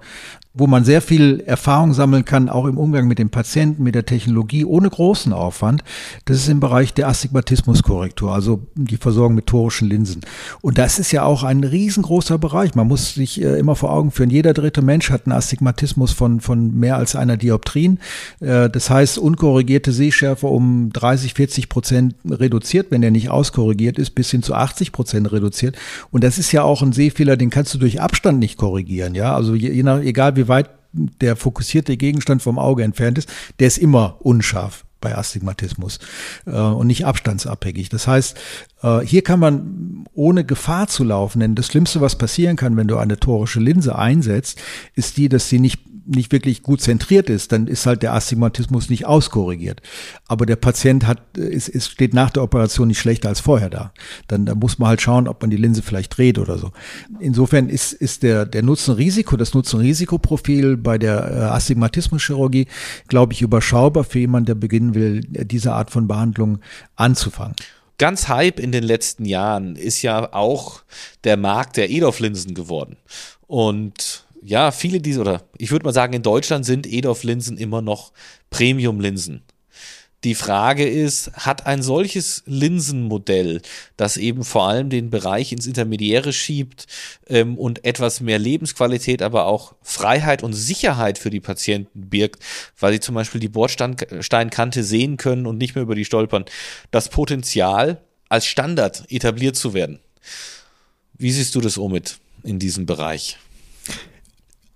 wo 0.59 0.67
man 0.67 0.85
sehr 0.85 1.01
viel 1.01 1.41
Erfahrung 1.47 1.95
sammeln 1.95 2.25
kann, 2.25 2.49
auch 2.49 2.67
im 2.67 2.79
Umgang 2.79 3.07
mit 3.07 3.21
dem 3.21 3.31
Patienten, 3.31 3.85
mit 3.85 3.95
der 3.95 4.05
Technologie, 4.05 4.65
ohne 4.65 4.91
großen 4.91 5.33
Aufwand. 5.33 5.85
Das 6.25 6.37
ist 6.39 6.49
im 6.49 6.59
Bereich 6.59 6.93
der 6.93 7.07
Astigmatismuskorrektur, 7.07 8.33
also 8.35 8.67
die 8.75 8.97
Versorgung 8.97 9.37
mit 9.37 9.47
torischen 9.47 9.89
Linsen. 9.89 10.23
Und 10.61 10.79
das 10.79 10.99
ist 10.99 11.13
ja 11.13 11.23
auch 11.23 11.45
ein 11.45 11.63
riesengroßer 11.63 12.39
Bereich. 12.39 12.75
Man 12.75 12.89
muss 12.89 13.15
sich 13.15 13.41
äh, 13.41 13.59
immer 13.59 13.77
vor 13.77 13.93
Augen 13.93 14.11
führen, 14.11 14.31
jeder 14.31 14.53
dritte 14.53 14.83
Mensch 14.83 15.11
hat 15.11 15.27
einen 15.27 15.37
Astigmatismus 15.37 16.13
von, 16.13 16.41
von 16.41 16.77
mehr 16.77 16.97
als 16.97 17.15
einer 17.15 17.37
Dioptrien. 17.37 18.01
Äh, 18.41 18.69
das 18.69 18.91
heißt, 18.91 19.19
unkorrigierte 19.19 19.93
Sehschärfe 19.93 20.49
um 20.49 20.91
30, 20.93 21.35
40 21.35 21.69
Prozent 21.69 22.15
reduziert, 22.29 22.89
wenn 22.91 23.01
der 23.01 23.13
nicht 23.13 23.31
auskorrigiert 23.31 23.97
ist, 23.99 24.11
bis 24.17 24.31
hin 24.33 24.43
zu 24.43 24.55
80 24.55 24.91
Prozent 24.91 25.31
reduziert. 25.31 25.77
Und 26.11 26.25
das 26.25 26.39
ist 26.39 26.51
ja 26.51 26.65
auch 26.65 26.83
ein 26.83 26.93
Sehfehler, 26.93 27.37
den 27.37 27.51
kannst 27.51 27.75
du 27.75 27.79
durch 27.79 28.01
Abstand 28.01 28.41
nicht 28.41 28.57
korrigieren. 28.57 29.15
Ja, 29.15 29.37
also 29.37 29.55
je, 29.55 29.71
je 29.71 29.85
nach, 29.85 30.01
egal 30.01 30.35
wie 30.35 30.48
weit 30.49 30.71
der 30.93 31.37
fokussierte 31.37 31.97
Gegenstand 31.97 32.43
vom 32.43 32.59
Auge 32.59 32.83
entfernt 32.83 33.19
ist, 33.19 33.29
der 33.59 33.67
ist 33.67 33.79
immer 33.79 34.17
unscharf 34.21 34.85
bei 35.01 35.17
Astigmatismus 35.17 35.99
äh, 36.47 36.51
und 36.51 36.87
nicht 36.87 37.07
abstandsabhängig. 37.07 37.89
Das 37.89 38.07
heißt, 38.07 38.37
hier 39.05 39.23
kann 39.23 39.41
man 39.41 40.05
ohne 40.15 40.45
Gefahr 40.45 40.87
zu 40.87 41.03
laufen, 41.05 41.41
denn 41.41 41.55
das 41.55 41.67
Schlimmste, 41.67 42.01
was 42.01 42.17
passieren 42.17 42.57
kann, 42.57 42.77
wenn 42.77 42.87
du 42.87 42.97
eine 42.97 43.19
torische 43.19 43.61
Linse 43.61 43.97
einsetzt, 43.97 44.61
ist 44.95 45.17
die, 45.17 45.29
dass 45.29 45.49
sie 45.49 45.59
nicht 45.59 45.81
nicht 46.09 46.33
wirklich 46.33 46.63
gut 46.63 46.81
zentriert 46.81 47.29
ist, 47.29 47.53
dann 47.53 47.67
ist 47.67 47.87
halt 47.87 48.03
der 48.03 48.15
Astigmatismus 48.15 48.89
nicht 48.89 49.07
auskorrigiert. 49.07 49.83
Aber 50.27 50.47
der 50.47 50.57
Patient 50.57 51.07
hat, 51.07 51.37
ist, 51.37 51.69
ist, 51.69 51.91
steht 51.91 52.15
nach 52.15 52.31
der 52.31 52.43
Operation 52.43 52.89
nicht 52.89 52.99
schlechter 52.99 53.29
als 53.29 53.41
vorher 53.41 53.69
da. 53.69 53.93
Dann 54.27 54.47
da 54.47 54.55
muss 54.55 54.79
man 54.79 54.89
halt 54.89 55.03
schauen, 55.03 55.29
ob 55.29 55.43
man 55.43 55.51
die 55.51 55.57
Linse 55.57 55.83
vielleicht 55.83 56.17
dreht 56.17 56.39
oder 56.39 56.59
so. 56.59 56.73
Insofern 57.21 57.69
ist, 57.69 57.93
ist 57.93 58.23
der, 58.23 58.47
der 58.47 58.63
Nutzen-Risiko, 58.63 59.37
das 59.37 59.53
Nutzen-Risikoprofil 59.53 60.79
bei 60.79 60.97
der 60.99 61.31
äh, 61.31 61.35
Astigmatismus-Chirurgie, 61.45 62.69
glaube 63.09 63.35
ich, 63.35 63.43
überschaubar 63.43 64.05
für 64.05 64.19
jemanden, 64.19 64.47
der 64.47 64.55
beginnen 64.55 64.95
will, 64.95 65.21
diese 65.21 65.75
Art 65.75 65.91
von 65.91 66.09
Behandlung 66.09 66.59
anzufangen. 66.97 67.55
Ganz 67.99 68.29
Hype 68.29 68.61
in 68.61 68.73
den 68.73 68.85
letzten 68.85 69.25
Jahren 69.25 69.75
ist 69.75 70.03
ja 70.03 70.33
auch 70.33 70.83
der 71.25 71.37
Markt 71.37 71.77
der 71.77 71.91
EDOF-Linsen 71.91 72.55
geworden. 72.55 72.97
Und 73.47 74.25
ja, 74.43 74.71
viele 74.71 75.01
dieser, 75.01 75.21
oder 75.21 75.43
ich 75.59 75.73
würde 75.73 75.85
mal 75.85 75.93
sagen, 75.93 76.13
in 76.13 76.23
Deutschland 76.23 76.65
sind 76.65 76.87
EDOF-Linsen 76.87 77.57
immer 77.59 77.83
noch 77.83 78.13
Premium-Linsen. 78.51 79.43
Die 80.25 80.35
Frage 80.35 80.85
ist, 80.85 81.31
hat 81.35 81.67
ein 81.67 81.81
solches 81.81 82.43
Linsenmodell, 82.45 83.63
das 83.97 84.17
eben 84.17 84.43
vor 84.43 84.69
allem 84.69 84.91
den 84.91 85.11
Bereich 85.11 85.53
ins 85.53 85.69
Intermediäre 85.69 86.33
schiebt 86.33 86.87
ähm, 87.29 87.57
und 87.57 87.85
etwas 87.85 88.21
mehr 88.21 88.41
Lebensqualität, 88.41 89.23
aber 89.23 89.47
auch 89.47 89.77
Freiheit 89.83 90.43
und 90.43 90.55
Sicherheit 90.55 91.19
für 91.19 91.31
die 91.31 91.41
Patienten 91.41 92.11
birgt, 92.11 92.43
weil 92.81 92.95
sie 92.95 93.01
zum 93.01 93.15
Beispiel 93.15 93.41
die 93.41 93.49
Bordsteinkante 93.49 94.83
sehen 94.83 95.19
können 95.19 95.47
und 95.47 95.57
nicht 95.57 95.77
mehr 95.77 95.83
über 95.83 95.95
die 95.95 96.05
stolpern, 96.05 96.47
das 96.91 97.11
Potenzial 97.11 98.01
als 98.29 98.45
Standard 98.47 99.05
etabliert 99.11 99.55
zu 99.55 99.73
werden. 99.73 100.01
Wie 101.17 101.31
siehst 101.31 101.55
du 101.55 101.61
das, 101.61 101.79
Omid, 101.79 102.19
in 102.43 102.59
diesem 102.59 102.87
Bereich? 102.87 103.39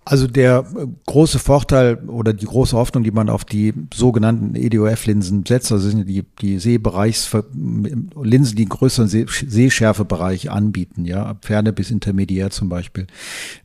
Also 0.05 0.27
der 0.27 0.65
äh, 0.77 0.87
große 1.07 1.39
Vorteil 1.39 1.99
oder 2.09 2.33
die 2.33 2.47
große 2.47 2.77
Hoffnung, 2.77 3.05
die 3.05 3.13
man 3.13 3.29
auf 3.29 3.45
die 3.45 3.73
sogenannten 3.95 4.57
EDOF-Linsen 4.57 5.47
setzt, 5.47 5.71
also 5.71 5.89
sind 5.89 6.09
die, 6.09 6.25
die 6.41 6.59
Sehbereichslinsen, 6.59 8.57
die 8.57 8.63
einen 8.63 8.69
größeren 8.69 9.09
Sehschärfebereich 9.09 10.51
anbieten, 10.51 11.05
ja, 11.05 11.25
ab 11.25 11.45
Ferne 11.45 11.73
bis 11.73 11.93
intermediär 11.93 12.51
zum 12.51 12.69
Beispiel. 12.69 13.07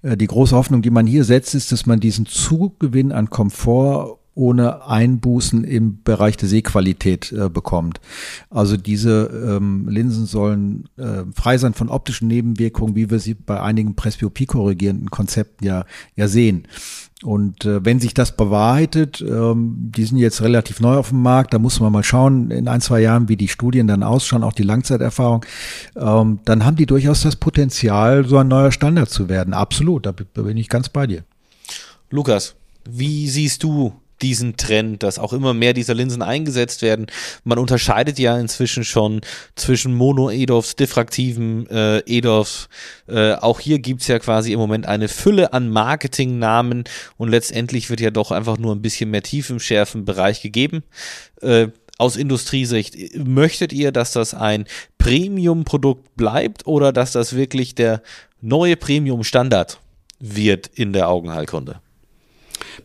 Äh, 0.04 0.16
die 0.16 0.28
große 0.28 0.56
Hoffnung, 0.56 0.84
die 0.84 0.92
man 0.92 1.08
hier 1.08 1.24
setzt, 1.24 1.56
ist, 1.56 1.72
dass 1.72 1.88
man 1.88 2.00
diesen 2.00 2.28
Zugewinn 2.28 3.12
an 3.12 3.30
Komfort 3.32 4.20
ohne 4.38 4.86
Einbußen 4.86 5.64
im 5.64 6.04
Bereich 6.04 6.38
der 6.38 6.48
Sehqualität 6.48 7.32
äh, 7.32 7.50
bekommt. 7.50 8.00
Also 8.50 8.78
diese 8.78 9.26
ähm, 9.58 9.90
Linsen 9.90 10.28
sollen 10.28 10.88
äh, 10.98 11.24
frei 11.34 11.58
sein 11.58 11.74
von 11.74 11.90
optischen 11.90 12.28
Nebenwirkungen, 12.28 12.96
wie 12.96 13.10
wir 13.10 13.20
sie 13.20 13.34
bei 13.34 13.60
einigen 13.60 13.96
Presbyopie-korrigierenden 13.96 15.10
Konzepten 15.10 15.66
ja, 15.66 15.86
ja 16.16 16.28
sehen. 16.28 16.68
Und 17.24 17.66
äh, 17.66 17.84
wenn 17.84 18.00
sich 18.00 18.14
das 18.14 18.38
bewahrheitet, 18.38 19.22
ähm, 19.28 19.74
die 19.96 20.04
sind 20.04 20.20
jetzt 20.20 20.44
relativ 20.44 20.80
neu 20.82 20.98
auf 20.98 21.10
dem 21.10 21.24
Markt, 21.24 21.52
da 21.52 21.58
muss 21.58 21.80
man 21.80 21.92
mal 21.92 22.04
schauen 22.04 22.52
in 22.52 22.68
ein, 22.68 22.80
zwei 22.80 23.02
Jahren, 23.02 23.28
wie 23.28 23.38
die 23.38 23.48
Studien 23.48 23.88
dann 23.88 24.04
ausschauen, 24.04 24.44
auch 24.44 24.54
die 24.54 24.64
Langzeiterfahrung, 24.64 25.44
ähm, 25.96 26.40
dann 26.46 26.64
haben 26.64 26.76
die 26.76 26.86
durchaus 26.86 27.22
das 27.22 27.36
Potenzial, 27.36 28.28
so 28.28 28.38
ein 28.38 28.48
neuer 28.48 28.72
Standard 28.72 29.10
zu 29.10 29.30
werden. 29.30 29.56
Absolut, 29.56 30.06
da, 30.06 30.14
da 30.36 30.44
bin 30.44 30.58
ich 30.58 30.70
ganz 30.70 30.90
bei 30.90 31.08
dir. 31.08 31.24
Lukas, 32.12 32.54
wie 32.88 33.28
siehst 33.28 33.64
du 33.64 33.94
diesen 34.22 34.58
Trend, 34.58 35.04
dass 35.04 35.20
auch 35.20 35.34
immer 35.34 35.54
mehr 35.54 35.74
dieser 35.74 35.94
Linsen 35.94 36.22
eingesetzt 36.22 36.82
werden. 36.82 37.08
Man 37.44 37.60
unterscheidet 37.60 38.20
ja 38.20 38.38
inzwischen 38.38 38.84
schon 38.84 39.22
zwischen 39.56 39.94
Mono-EDOFs, 39.94 40.76
diffraktiven 40.76 41.70
äh, 41.70 42.00
EDOFs. 42.00 42.70
Äh, 43.08 43.34
auch 43.34 43.60
hier 43.60 43.80
gibt's 43.80 44.08
ja 44.08 44.20
quasi 44.20 44.54
im 44.54 44.60
Moment 44.60 44.86
eine 44.86 45.08
Fülle 45.08 45.54
an 45.54 45.70
Marketingnamen 45.70 46.86
und 47.18 47.30
letztendlich 47.30 47.90
wird 47.90 48.00
ja 48.00 48.12
doch 48.12 48.32
einfach 48.32 48.58
nur 48.58 48.74
ein 48.74 48.82
bisschen 48.82 49.12
mehr 49.12 49.24
Tief 49.24 49.50
im 49.50 49.60
schärfen 49.60 50.06
Bereich 50.06 50.42
gegeben. 50.42 50.84
Äh, 51.42 51.68
aus 51.98 52.16
Industriesicht, 52.16 52.96
möchtet 53.18 53.74
ihr, 53.74 53.92
dass 53.92 54.12
das 54.12 54.34
ein 54.34 54.66
Premium-Produkt 55.00 56.16
bleibt 56.16 56.68
oder 56.68 56.94
dass 56.94 57.12
das 57.12 57.36
wirklich 57.36 57.74
der 57.74 58.02
neue 58.40 58.76
Premium-Standard 58.76 59.80
wird 60.20 60.68
in 60.68 60.94
der 60.94 61.10
Augenheilkunde? 61.10 61.82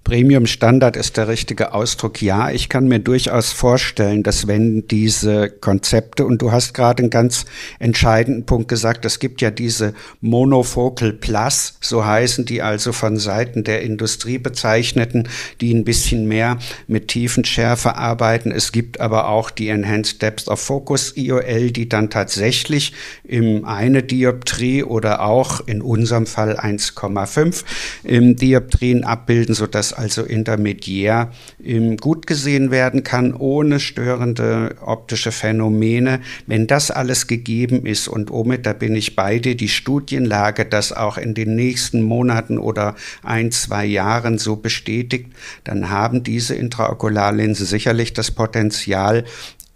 Premium 0.05 0.47
Standard 0.47 0.97
ist 0.97 1.17
der 1.17 1.29
richtige 1.29 1.75
Ausdruck. 1.75 2.23
Ja, 2.23 2.51
ich 2.51 2.69
kann 2.69 2.89
mir 2.89 2.99
durchaus 2.99 3.53
vorstellen, 3.53 4.23
dass 4.23 4.47
wenn 4.47 4.87
diese 4.89 5.51
Konzepte, 5.51 6.25
und 6.25 6.43
du 6.43 6.53
hast 6.53 6.75
gerade 6.75 7.03
einen 7.03 7.11
ganz 7.11 7.45
entscheidenden 7.79 8.47
Punkt 8.47 8.69
gesagt, 8.69 9.05
es 9.05 9.19
gibt 9.19 9.41
ja 9.41 9.51
diese 9.51 9.95
Monofocal 10.21 11.13
Plus, 11.13 11.79
so 11.81 12.05
heißen 12.05 12.45
die 12.45 12.63
also 12.63 12.93
von 12.93 13.17
Seiten 13.17 13.65
der 13.65 13.83
Industrie 13.83 14.39
bezeichneten, 14.39 15.29
die 15.61 15.75
ein 15.75 15.85
bisschen 15.85 16.27
mehr 16.27 16.59
mit 16.87 17.09
Tiefenschärfe 17.09 17.97
arbeiten. 17.97 18.53
Es 18.53 18.73
gibt 18.73 19.01
aber 19.01 19.29
auch 19.29 19.51
die 19.51 19.69
Enhanced 19.69 20.23
Depth 20.23 20.49
of 20.49 20.61
Focus 20.61 21.17
IOL, 21.17 21.71
die 21.71 21.89
dann 21.89 22.11
tatsächlich 22.11 22.93
im 23.25 23.65
eine 23.65 24.03
Dioptrie 24.03 24.85
oder 24.85 25.23
auch 25.23 25.67
in 25.67 25.83
unserem 25.83 26.27
Fall 26.27 26.59
1,5 26.59 27.65
im 28.05 28.37
Dioptrien 28.37 29.05
abbilden, 29.05 29.55
sodass 29.55 29.82
das 29.83 29.92
also 29.92 30.23
intermediär 30.23 31.33
ähm, 31.61 31.97
gut 31.97 32.29
gesehen 32.29 32.71
werden 32.71 33.03
kann, 33.03 33.35
ohne 33.35 33.81
störende 33.81 34.77
optische 34.81 35.33
Phänomene. 35.33 36.21
Wenn 36.47 36.68
das 36.68 36.92
alles 36.92 37.27
gegeben 37.27 37.85
ist 37.85 38.07
und 38.07 38.29
somit, 38.29 38.64
da 38.64 38.75
bin 38.75 38.95
ich 38.95 39.16
bei 39.16 39.40
dir, 39.40 39.57
die 39.57 39.68
Studienlage 39.68 40.64
das 40.66 40.92
auch 40.92 41.18
in 41.18 41.35
den 41.35 41.57
nächsten 41.57 42.01
Monaten 42.03 42.59
oder 42.59 42.95
ein, 43.25 43.51
zwei 43.51 43.85
Jahren 43.85 44.38
so 44.38 44.55
bestätigt, 44.55 45.27
dann 45.64 45.90
haben 45.90 46.23
diese 46.23 46.55
Intraokularlinsen 46.55 47.66
sicherlich 47.66 48.12
das 48.12 48.31
Potenzial, 48.31 49.25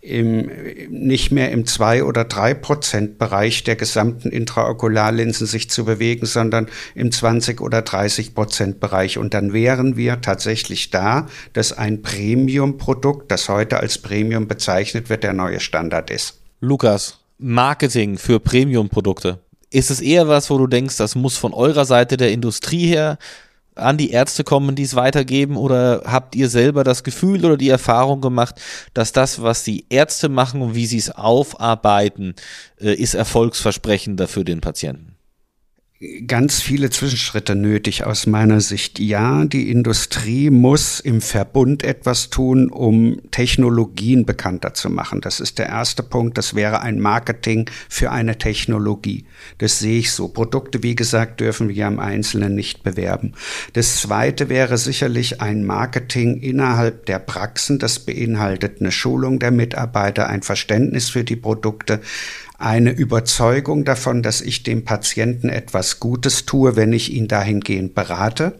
im, 0.06 0.50
nicht 0.88 1.32
mehr 1.32 1.50
im 1.50 1.66
zwei 1.66 2.04
oder 2.04 2.24
drei 2.24 2.54
Prozent 2.54 3.18
Bereich 3.18 3.64
der 3.64 3.76
gesamten 3.76 4.30
Intraokularlinsen 4.30 5.46
sich 5.46 5.68
zu 5.68 5.84
bewegen, 5.84 6.26
sondern 6.26 6.68
im 6.94 7.10
20 7.10 7.60
oder 7.60 7.82
30 7.82 8.34
Prozent 8.34 8.80
Bereich. 8.80 9.18
Und 9.18 9.34
dann 9.34 9.52
wären 9.52 9.96
wir 9.96 10.20
tatsächlich 10.20 10.90
da, 10.90 11.26
dass 11.52 11.72
ein 11.72 12.02
Premium-Produkt, 12.02 13.30
das 13.30 13.48
heute 13.48 13.80
als 13.80 13.98
Premium 13.98 14.46
bezeichnet 14.46 15.10
wird, 15.10 15.24
der 15.24 15.32
neue 15.32 15.60
Standard 15.60 16.10
ist. 16.10 16.40
Lukas, 16.60 17.18
Marketing 17.38 18.16
für 18.16 18.40
Premium-Produkte. 18.40 19.40
Ist 19.70 19.90
es 19.90 20.00
eher 20.00 20.28
was, 20.28 20.48
wo 20.48 20.58
du 20.58 20.68
denkst, 20.68 20.96
das 20.96 21.16
muss 21.16 21.36
von 21.36 21.52
eurer 21.52 21.84
Seite 21.84 22.16
der 22.16 22.30
Industrie 22.30 22.86
her 22.86 23.18
an 23.76 23.96
die 23.96 24.10
Ärzte 24.10 24.44
kommen, 24.44 24.74
die 24.74 24.82
es 24.82 24.96
weitergeben? 24.96 25.56
Oder 25.56 26.02
habt 26.04 26.34
ihr 26.34 26.48
selber 26.48 26.84
das 26.84 27.04
Gefühl 27.04 27.44
oder 27.44 27.56
die 27.56 27.68
Erfahrung 27.68 28.20
gemacht, 28.20 28.60
dass 28.94 29.12
das, 29.12 29.42
was 29.42 29.62
die 29.62 29.86
Ärzte 29.88 30.28
machen 30.28 30.62
und 30.62 30.74
wie 30.74 30.86
sie 30.86 30.98
es 30.98 31.10
aufarbeiten, 31.10 32.34
äh, 32.80 32.94
ist 32.94 33.14
erfolgsversprechender 33.14 34.28
für 34.28 34.44
den 34.44 34.60
Patienten? 34.60 35.15
Ganz 36.26 36.60
viele 36.60 36.90
Zwischenschritte 36.90 37.54
nötig 37.54 38.04
aus 38.04 38.26
meiner 38.26 38.60
Sicht. 38.60 38.98
Ja, 38.98 39.46
die 39.46 39.70
Industrie 39.70 40.50
muss 40.50 41.00
im 41.00 41.22
Verbund 41.22 41.82
etwas 41.82 42.28
tun, 42.28 42.68
um 42.68 43.18
Technologien 43.30 44.26
bekannter 44.26 44.74
zu 44.74 44.90
machen. 44.90 45.22
Das 45.22 45.40
ist 45.40 45.58
der 45.58 45.66
erste 45.66 46.02
Punkt. 46.02 46.36
Das 46.36 46.54
wäre 46.54 46.82
ein 46.82 47.00
Marketing 47.00 47.70
für 47.88 48.10
eine 48.10 48.36
Technologie. 48.36 49.24
Das 49.56 49.78
sehe 49.78 50.00
ich 50.00 50.12
so. 50.12 50.28
Produkte, 50.28 50.82
wie 50.82 50.96
gesagt, 50.96 51.40
dürfen 51.40 51.70
wir 51.70 51.86
im 51.86 51.98
Einzelnen 51.98 52.54
nicht 52.54 52.82
bewerben. 52.82 53.32
Das 53.72 53.96
zweite 54.02 54.50
wäre 54.50 54.76
sicherlich 54.76 55.40
ein 55.40 55.64
Marketing 55.64 56.36
innerhalb 56.42 57.06
der 57.06 57.20
Praxen. 57.20 57.78
Das 57.78 58.00
beinhaltet 58.00 58.80
eine 58.80 58.92
Schulung 58.92 59.38
der 59.38 59.50
Mitarbeiter, 59.50 60.28
ein 60.28 60.42
Verständnis 60.42 61.08
für 61.08 61.24
die 61.24 61.36
Produkte 61.36 62.02
eine 62.58 62.90
Überzeugung 62.90 63.84
davon, 63.84 64.22
dass 64.22 64.40
ich 64.40 64.62
dem 64.62 64.84
Patienten 64.84 65.48
etwas 65.48 66.00
Gutes 66.00 66.46
tue, 66.46 66.76
wenn 66.76 66.92
ich 66.92 67.12
ihn 67.12 67.28
dahingehend 67.28 67.94
berate. 67.94 68.54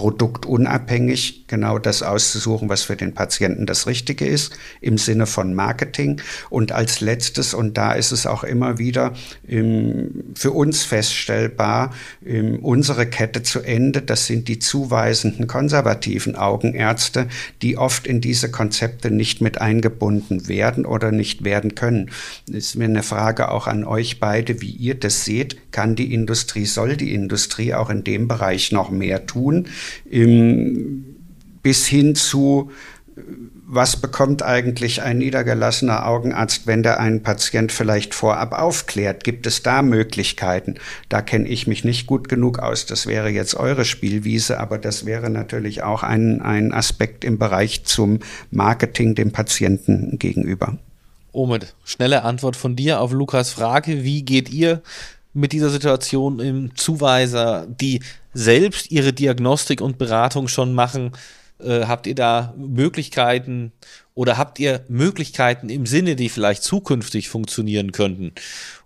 Produktunabhängig 0.00 1.44
genau 1.46 1.78
das 1.78 2.02
auszusuchen, 2.02 2.70
was 2.70 2.84
für 2.84 2.96
den 2.96 3.12
Patienten 3.12 3.66
das 3.66 3.86
Richtige 3.86 4.26
ist, 4.26 4.56
im 4.80 4.96
Sinne 4.96 5.26
von 5.26 5.52
Marketing. 5.52 6.22
Und 6.48 6.72
als 6.72 7.02
letztes, 7.02 7.52
und 7.52 7.76
da 7.76 7.92
ist 7.92 8.10
es 8.10 8.26
auch 8.26 8.42
immer 8.42 8.78
wieder 8.78 9.12
ähm, 9.46 10.24
für 10.34 10.52
uns 10.52 10.84
feststellbar, 10.84 11.92
ähm, 12.24 12.60
unsere 12.60 13.04
Kette 13.04 13.42
zu 13.42 13.60
Ende, 13.60 14.00
das 14.00 14.26
sind 14.26 14.48
die 14.48 14.58
zuweisenden 14.58 15.46
konservativen 15.46 16.34
Augenärzte, 16.34 17.26
die 17.60 17.76
oft 17.76 18.06
in 18.06 18.22
diese 18.22 18.50
Konzepte 18.50 19.10
nicht 19.10 19.42
mit 19.42 19.60
eingebunden 19.60 20.48
werden 20.48 20.86
oder 20.86 21.12
nicht 21.12 21.44
werden 21.44 21.74
können. 21.74 22.10
Ist 22.50 22.74
mir 22.76 22.86
eine 22.86 23.02
Frage 23.02 23.50
auch 23.50 23.66
an 23.66 23.84
euch 23.84 24.18
beide, 24.18 24.62
wie 24.62 24.70
ihr 24.70 24.94
das 24.94 25.26
seht. 25.26 25.72
Kann 25.72 25.94
die 25.94 26.14
Industrie, 26.14 26.64
soll 26.64 26.96
die 26.96 27.12
Industrie 27.12 27.74
auch 27.74 27.90
in 27.90 28.02
dem 28.02 28.28
Bereich 28.28 28.72
noch 28.72 28.90
mehr 28.90 29.26
tun? 29.26 29.68
Bis 31.62 31.86
hin 31.86 32.14
zu, 32.14 32.70
was 33.72 33.96
bekommt 33.96 34.42
eigentlich 34.42 35.02
ein 35.02 35.18
niedergelassener 35.18 36.04
Augenarzt, 36.06 36.66
wenn 36.66 36.82
der 36.82 36.98
einen 36.98 37.22
Patient 37.22 37.70
vielleicht 37.70 38.14
vorab 38.14 38.52
aufklärt? 38.52 39.22
Gibt 39.22 39.46
es 39.46 39.62
da 39.62 39.82
Möglichkeiten? 39.82 40.74
Da 41.08 41.22
kenne 41.22 41.46
ich 41.46 41.68
mich 41.68 41.84
nicht 41.84 42.08
gut 42.08 42.28
genug 42.28 42.58
aus. 42.58 42.86
Das 42.86 43.06
wäre 43.06 43.28
jetzt 43.28 43.54
eure 43.54 43.84
Spielwiese, 43.84 44.58
aber 44.58 44.78
das 44.78 45.06
wäre 45.06 45.30
natürlich 45.30 45.84
auch 45.84 46.02
ein, 46.02 46.42
ein 46.42 46.72
Aspekt 46.72 47.24
im 47.24 47.38
Bereich 47.38 47.84
zum 47.84 48.18
Marketing 48.50 49.14
dem 49.14 49.30
Patienten 49.30 50.18
gegenüber. 50.18 50.76
Omid, 51.32 51.74
schnelle 51.84 52.24
Antwort 52.24 52.56
von 52.56 52.74
dir 52.74 53.00
auf 53.00 53.12
Lukas 53.12 53.50
Frage. 53.50 54.02
Wie 54.02 54.22
geht 54.24 54.50
ihr 54.50 54.82
mit 55.32 55.52
dieser 55.52 55.70
Situation 55.70 56.40
im 56.40 56.76
Zuweiser, 56.76 57.66
die 57.68 58.02
selbst 58.34 58.90
ihre 58.90 59.12
Diagnostik 59.12 59.80
und 59.80 59.98
Beratung 59.98 60.48
schon 60.48 60.74
machen? 60.74 61.12
Äh, 61.58 61.86
habt 61.86 62.06
ihr 62.06 62.14
da 62.14 62.54
Möglichkeiten 62.56 63.72
oder 64.14 64.38
habt 64.38 64.58
ihr 64.58 64.84
Möglichkeiten 64.88 65.68
im 65.68 65.86
Sinne, 65.86 66.16
die 66.16 66.28
vielleicht 66.28 66.62
zukünftig 66.62 67.28
funktionieren 67.28 67.92
könnten, 67.92 68.32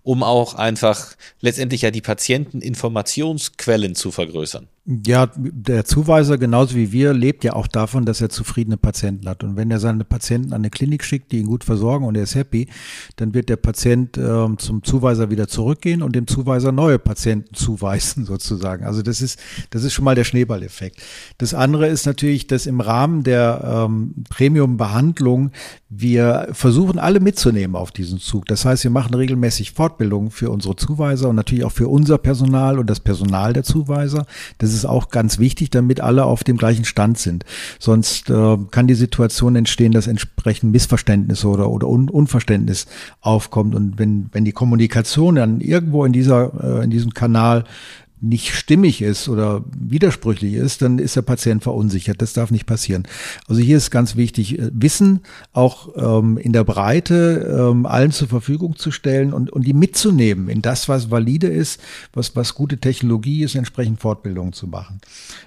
um 0.03 0.23
auch 0.23 0.55
einfach 0.55 1.15
letztendlich 1.41 1.83
ja 1.83 1.91
die 1.91 2.01
Patienteninformationsquellen 2.01 3.95
zu 3.95 4.11
vergrößern? 4.11 4.69
Ja, 4.87 5.31
der 5.35 5.87
Zuweiser, 5.87 6.37
genauso 6.37 6.75
wie 6.75 6.93
wir, 6.93 7.15
lebt 7.15 7.43
ja 7.43 7.55
auch 7.55 7.67
davon, 7.67 8.05
dass 8.05 8.21
er 8.21 8.29
zufriedene 8.29 8.77
Patienten 8.77 9.27
hat. 9.27 9.43
Und 9.43 9.57
wenn 9.57 9.71
er 9.71 9.81
seine 9.81 10.05
Patienten 10.05 10.53
an 10.53 10.61
eine 10.61 10.69
Klinik 10.69 11.05
schickt, 11.05 11.33
die 11.33 11.39
ihn 11.39 11.47
gut 11.47 11.65
versorgen 11.65 12.05
und 12.05 12.17
er 12.17 12.25
ist 12.25 12.35
happy, 12.35 12.69
dann 13.17 13.33
wird 13.33 13.49
der 13.49 13.57
Patient 13.57 14.19
äh, 14.19 14.47
zum 14.59 14.83
Zuweiser 14.83 15.31
wieder 15.31 15.49
zurückgehen 15.49 16.03
und 16.03 16.15
dem 16.15 16.27
Zuweiser 16.27 16.71
neue 16.71 16.99
Patienten 16.99 17.55
zuweisen, 17.55 18.27
sozusagen. 18.27 18.85
Also 18.85 19.01
das 19.01 19.23
ist, 19.23 19.41
das 19.71 19.85
ist 19.85 19.95
schon 19.95 20.05
mal 20.05 20.17
der 20.17 20.25
Schneeballeffekt. 20.25 21.01
Das 21.39 21.55
andere 21.55 21.87
ist 21.87 22.05
natürlich, 22.05 22.47
dass 22.47 22.67
im 22.67 22.83
Rahmen 22.83 23.23
der 23.23 23.87
ähm, 23.87 24.27
Premium-Behandlung 24.29 25.51
wir 25.89 26.49
versuchen, 26.53 26.99
alle 26.99 27.21
mitzunehmen 27.21 27.77
auf 27.77 27.91
diesen 27.91 28.19
Zug. 28.19 28.45
Das 28.47 28.67
heißt, 28.67 28.85
wir 28.85 28.91
machen 28.91 29.15
regelmäßig 29.15 29.73
Fortbildungen 29.73 30.31
für 30.31 30.51
unsere 30.51 30.77
Zuweiser 30.77 31.31
und 31.31 31.37
natürlich 31.37 31.65
auch 31.65 31.73
für 31.73 31.89
unser 31.89 32.19
Personal 32.19 32.79
und 32.79 32.91
das 32.91 33.01
Personal 33.01 33.55
der 33.55 33.63
Zuweiser. 33.63 34.27
Das 34.59 34.74
ist 34.75 34.85
auch 34.85 35.09
ganz 35.09 35.39
wichtig, 35.39 35.71
damit 35.71 36.01
alle 36.01 36.25
auf 36.25 36.45
dem 36.45 36.57
gleichen 36.57 36.85
Stand 36.85 37.19
sind. 37.19 37.45
Sonst 37.79 38.31
äh, 38.31 38.57
kann 38.71 38.87
die 38.87 38.95
Situation 38.95 39.57
entstehen, 39.57 39.93
dass 39.93 40.07
entsprechend 40.07 40.73
Missverständnisse 40.73 41.49
oder, 41.49 41.71
oder 41.71 41.89
Un 41.89 42.09
Unverständnis 42.09 42.87
aufkommt. 43.21 43.75
Und 43.75 43.99
wenn, 43.99 44.29
wenn 44.33 44.45
die 44.45 44.53
Kommunikation 44.53 45.37
dann 45.37 45.61
irgendwo 45.61 46.05
in 46.05 46.13
dieser, 46.13 46.81
äh, 46.81 46.85
in 46.85 46.91
diesem 46.91 47.15
Kanal 47.15 47.65
nicht 48.25 48.55
stimmig 48.55 49.03
ist 49.03 49.29
oder 49.29 49.65
widersprüchlich 49.77 50.55
ist, 50.55 50.83
dann 50.83 50.99
ist 50.99 51.17
der 51.17 51.23
Patient 51.23 51.63
verunsichert. 51.63 52.23
Das 52.23 52.33
darf 52.33 52.51
nicht 52.51 52.67
passieren. 52.67 53.05
Also 53.49 53.61
hier 53.61 53.77
ist 53.77 53.91
ganz 53.91 54.17
wichtig, 54.17 54.59
äh, 54.59 54.71
Wissen 54.73 55.21
auch 55.53 55.89
ähm, 55.97 56.39
in 56.39 56.53
der 56.53 56.65
Breite 56.65 57.71
ähm, 57.71 57.87
allen 57.87 58.13
zur 58.13 58.29
Verfügung 58.29 58.77
zu 58.77 58.91
stellen 58.91 59.33
und, 59.33 59.51
und 59.51 59.67
die 59.67 59.75
mitzunehmen 59.75 60.49
in 60.49 60.63
das, 60.63 60.89
was 60.89 61.11
valide 61.11 61.49
ist, 61.49 61.81
was, 62.13 62.35
was 62.35 62.55
gute 62.55 62.79
Technologie 62.79 63.45
ist, 63.45 63.55
entsprechend 63.55 64.01
Fortbildungen 64.01 64.53
zu 64.53 64.67
machen. 64.67 65.01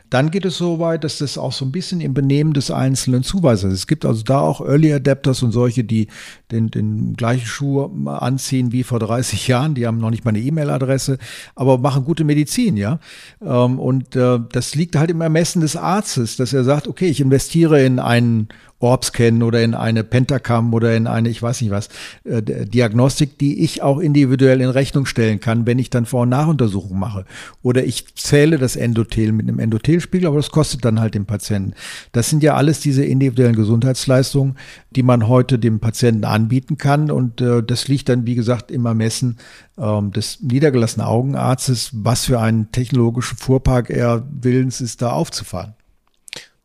Dann 0.10 0.32
geht 0.32 0.46
es 0.46 0.58
so 0.58 0.80
weit, 0.80 1.04
dass 1.04 1.18
das 1.18 1.38
auch 1.38 1.52
so 1.52 1.66
ein 1.66 1.72
bisschen 1.72 2.00
im 2.00 2.14
Benehmen 2.14 2.54
des 2.54 2.72
einzelnen 2.72 3.24
Zuweisers. 3.24 3.74
ist. 3.74 3.80
Es 3.80 3.88
gibt 3.88 4.06
also 4.06 4.24
da 4.24 4.40
auch 4.40 4.62
Early 4.62 4.94
Adapters 4.94 5.44
und 5.44 5.52
solche, 5.52 5.84
die 5.84 6.08
den, 6.50 6.72
den 6.72 7.16
gleichen 7.16 7.46
Schuh 7.46 7.90
anziehen 8.08 8.72
wie 8.72 8.84
vor 8.84 9.00
30 9.00 9.48
Jahren. 9.50 9.76
Die 9.76 9.86
haben 9.86 9.98
noch 9.98 10.10
nicht 10.10 10.24
mal 10.24 10.30
eine 10.30 10.40
E-Mail-Adresse, 10.40 11.18
aber 11.56 11.78
machen 11.78 12.06
gute 12.06 12.24
Medizin, 12.24 12.67
ja. 12.76 13.00
Ähm, 13.42 13.80
und 13.80 14.16
äh, 14.16 14.40
das 14.52 14.76
liegt 14.76 14.96
halt 14.96 15.12
im 15.12 15.22
Ermessen 15.22 15.62
des 15.62 15.76
Arztes, 15.76 16.36
dass 16.36 16.52
er 16.52 16.64
sagt, 16.64 16.88
okay, 16.88 17.08
ich 17.08 17.22
investiere 17.22 17.84
in 17.84 18.00
einen 18.00 18.50
Orbs 18.80 19.12
kennen 19.12 19.42
oder 19.42 19.64
in 19.64 19.74
eine 19.74 20.04
Pentacam 20.04 20.74
oder 20.74 20.96
in 20.96 21.08
eine, 21.08 21.30
ich 21.30 21.42
weiß 21.42 21.62
nicht 21.62 21.72
was, 21.72 21.90
äh, 22.24 22.42
Diagnostik, 22.42 23.40
die 23.40 23.64
ich 23.64 23.82
auch 23.82 24.00
individuell 24.00 24.62
in 24.62 24.70
Rechnung 24.70 25.08
stellen 25.08 25.40
kann, 25.40 25.66
wenn 25.66 25.80
ich 25.80 25.90
dann 25.90 26.06
Vor- 26.06 26.24
und 26.24 26.30
Nachuntersuchungen 26.30 27.00
mache. 27.00 27.26
Oder 27.64 27.86
ich 27.86 28.16
zähle 28.16 28.58
das 28.58 28.76
Endothel 28.76 29.32
mit 29.32 29.48
einem 29.48 29.60
Endothelspiegel, 29.60 30.28
aber 30.28 30.38
das 30.38 30.52
kostet 30.52 30.86
dann 30.86 31.00
halt 31.00 31.16
den 31.16 31.26
Patienten. 31.26 31.74
Das 32.12 32.30
sind 32.30 32.44
ja 32.44 32.56
alles 32.56 32.80
diese 32.80 33.04
individuellen 33.04 33.56
Gesundheitsleistungen, 33.56 34.56
die 34.92 35.04
man 35.04 35.28
heute 35.28 35.58
dem 35.58 35.80
Patienten 35.80 36.26
anbieten 36.26 36.78
kann. 36.78 37.10
Und 37.10 37.42
äh, 37.42 37.64
das 37.64 37.88
liegt 37.88 38.10
dann, 38.10 38.28
wie 38.28 38.36
gesagt, 38.36 38.70
im 38.70 38.86
Ermessen 38.86 39.38
ähm, 39.78 40.12
des 40.12 40.42
niedergelassenen 40.42 41.08
Augenarztes, 41.08 41.92
was 41.94 42.26
für 42.26 42.40
einen 42.40 42.72
technologischen 42.72 43.38
Fuhrpark 43.38 43.90
er 43.90 44.28
willens 44.30 44.82
ist, 44.82 45.02
da 45.02 45.12
aufzufahren. 45.12 45.77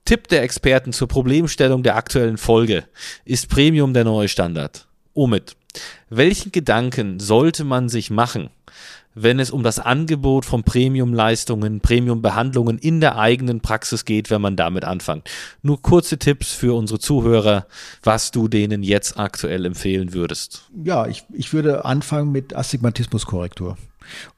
Tipp 0.05 0.27
der 0.29 0.43
Experten 0.43 0.93
zur 0.93 1.07
Problemstellung 1.07 1.83
der 1.85 1.97
aktuellen 1.97 2.37
Folge. 2.37 2.85
Ist 3.25 3.49
Premium 3.49 3.95
der 3.95 4.05
neue 4.05 4.29
Standard? 4.29 4.89
Omid, 5.15 5.57
welchen 6.11 6.51
Gedanken 6.51 7.21
sollte 7.21 7.65
man 7.65 7.89
sich 7.89 8.11
machen, 8.11 8.51
wenn 9.15 9.39
es 9.39 9.51
um 9.51 9.63
das 9.63 9.79
Angebot 9.79 10.45
von 10.45 10.65
Premium-Leistungen, 10.65 11.81
Premium-Behandlungen 11.81 12.79
in 12.79 13.01
der 13.01 13.17
eigenen 13.17 13.61
Praxis 13.61 14.05
geht, 14.05 14.29
wenn 14.31 14.41
man 14.41 14.57
damit 14.57 14.85
anfängt? 14.85 15.31
Nur 15.63 15.81
kurze 15.81 16.19
Tipps 16.19 16.53
für 16.53 16.77
unsere 16.77 16.99
Zuhörer, 16.99 17.67
was 18.03 18.33
du 18.33 18.49
denen 18.49 18.83
jetzt 18.83 19.19
aktuell 19.19 19.67
empfehlen 19.67 20.15
würdest. 20.15 20.69
Ja, 20.83 21.07
ich, 21.07 21.25
ich 21.33 21.53
würde 21.53 21.85
anfangen 21.85 22.33
mit 22.33 22.57
Astigmatismuskorrektur. 22.57 23.77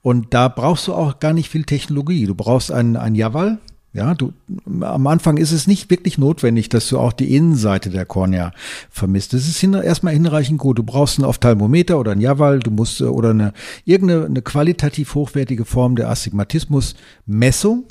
Und 0.02 0.34
da 0.34 0.48
brauchst 0.48 0.88
du 0.88 0.94
auch 0.94 1.20
gar 1.20 1.32
nicht 1.32 1.48
viel 1.48 1.64
Technologie. 1.64 2.26
Du 2.26 2.34
brauchst 2.34 2.70
ein, 2.70 2.96
ein 2.96 3.14
Javal, 3.14 3.58
ja, 3.94 4.12
du, 4.14 4.32
am 4.80 5.06
Anfang 5.06 5.36
ist 5.36 5.52
es 5.52 5.68
nicht 5.68 5.88
wirklich 5.88 6.18
notwendig, 6.18 6.68
dass 6.68 6.88
du 6.88 6.98
auch 6.98 7.12
die 7.12 7.36
Innenseite 7.36 7.90
der 7.90 8.04
Kornea 8.04 8.50
vermisst. 8.90 9.32
Das 9.32 9.46
ist 9.46 9.58
hin, 9.58 9.72
erstmal 9.72 10.14
hinreichend 10.14 10.58
gut. 10.58 10.78
Du 10.78 10.82
brauchst 10.82 11.20
ein 11.20 11.24
Ophthalmometer 11.24 12.00
oder 12.00 12.10
ein 12.10 12.20
Javal, 12.20 12.58
du 12.58 12.72
musst 12.72 13.00
äh, 13.00 13.04
oder 13.04 13.30
eine 13.30 13.52
irgendeine 13.84 14.26
eine 14.26 14.42
qualitativ 14.42 15.14
hochwertige 15.14 15.64
Form 15.64 15.94
der 15.94 16.10
Astigmatismus-Messung. 16.10 17.84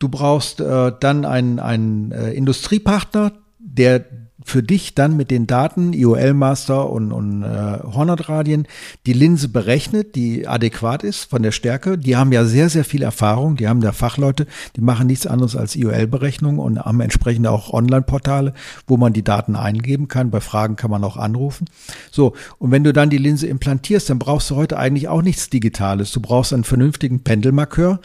Du 0.00 0.08
brauchst 0.08 0.60
äh, 0.60 0.92
dann 0.98 1.24
einen, 1.24 1.60
einen 1.60 2.10
äh, 2.10 2.32
Industriepartner, 2.32 3.34
der 3.60 4.04
für 4.44 4.62
dich 4.62 4.94
dann 4.94 5.16
mit 5.16 5.30
den 5.30 5.46
Daten 5.46 5.94
IOL 5.94 6.34
Master 6.34 6.90
und, 6.90 7.12
und 7.12 7.42
äh, 7.42 7.78
Hornhautradien 7.82 8.68
die 9.06 9.14
Linse 9.14 9.48
berechnet, 9.48 10.14
die 10.14 10.46
adäquat 10.46 11.02
ist 11.02 11.24
von 11.24 11.42
der 11.42 11.50
Stärke. 11.50 11.96
Die 11.96 12.14
haben 12.14 12.30
ja 12.30 12.44
sehr, 12.44 12.68
sehr 12.68 12.84
viel 12.84 13.02
Erfahrung. 13.02 13.56
Die 13.56 13.66
haben 13.66 13.80
da 13.80 13.92
Fachleute, 13.92 14.46
die 14.76 14.82
machen 14.82 15.06
nichts 15.06 15.26
anderes 15.26 15.56
als 15.56 15.74
IOL-Berechnungen 15.74 16.60
und 16.60 16.78
haben 16.78 17.00
entsprechend 17.00 17.46
auch 17.46 17.72
Online-Portale, 17.72 18.52
wo 18.86 18.98
man 18.98 19.14
die 19.14 19.24
Daten 19.24 19.56
eingeben 19.56 20.08
kann. 20.08 20.30
Bei 20.30 20.40
Fragen 20.40 20.76
kann 20.76 20.90
man 20.90 21.02
auch 21.04 21.16
anrufen. 21.16 21.64
So, 22.10 22.34
und 22.58 22.70
wenn 22.70 22.84
du 22.84 22.92
dann 22.92 23.08
die 23.08 23.18
Linse 23.18 23.46
implantierst, 23.46 24.10
dann 24.10 24.18
brauchst 24.18 24.50
du 24.50 24.56
heute 24.56 24.78
eigentlich 24.78 25.08
auch 25.08 25.22
nichts 25.22 25.48
Digitales. 25.48 26.12
Du 26.12 26.20
brauchst 26.20 26.52
einen 26.52 26.64
vernünftigen 26.64 27.24
Pendelmarkeur 27.24 28.00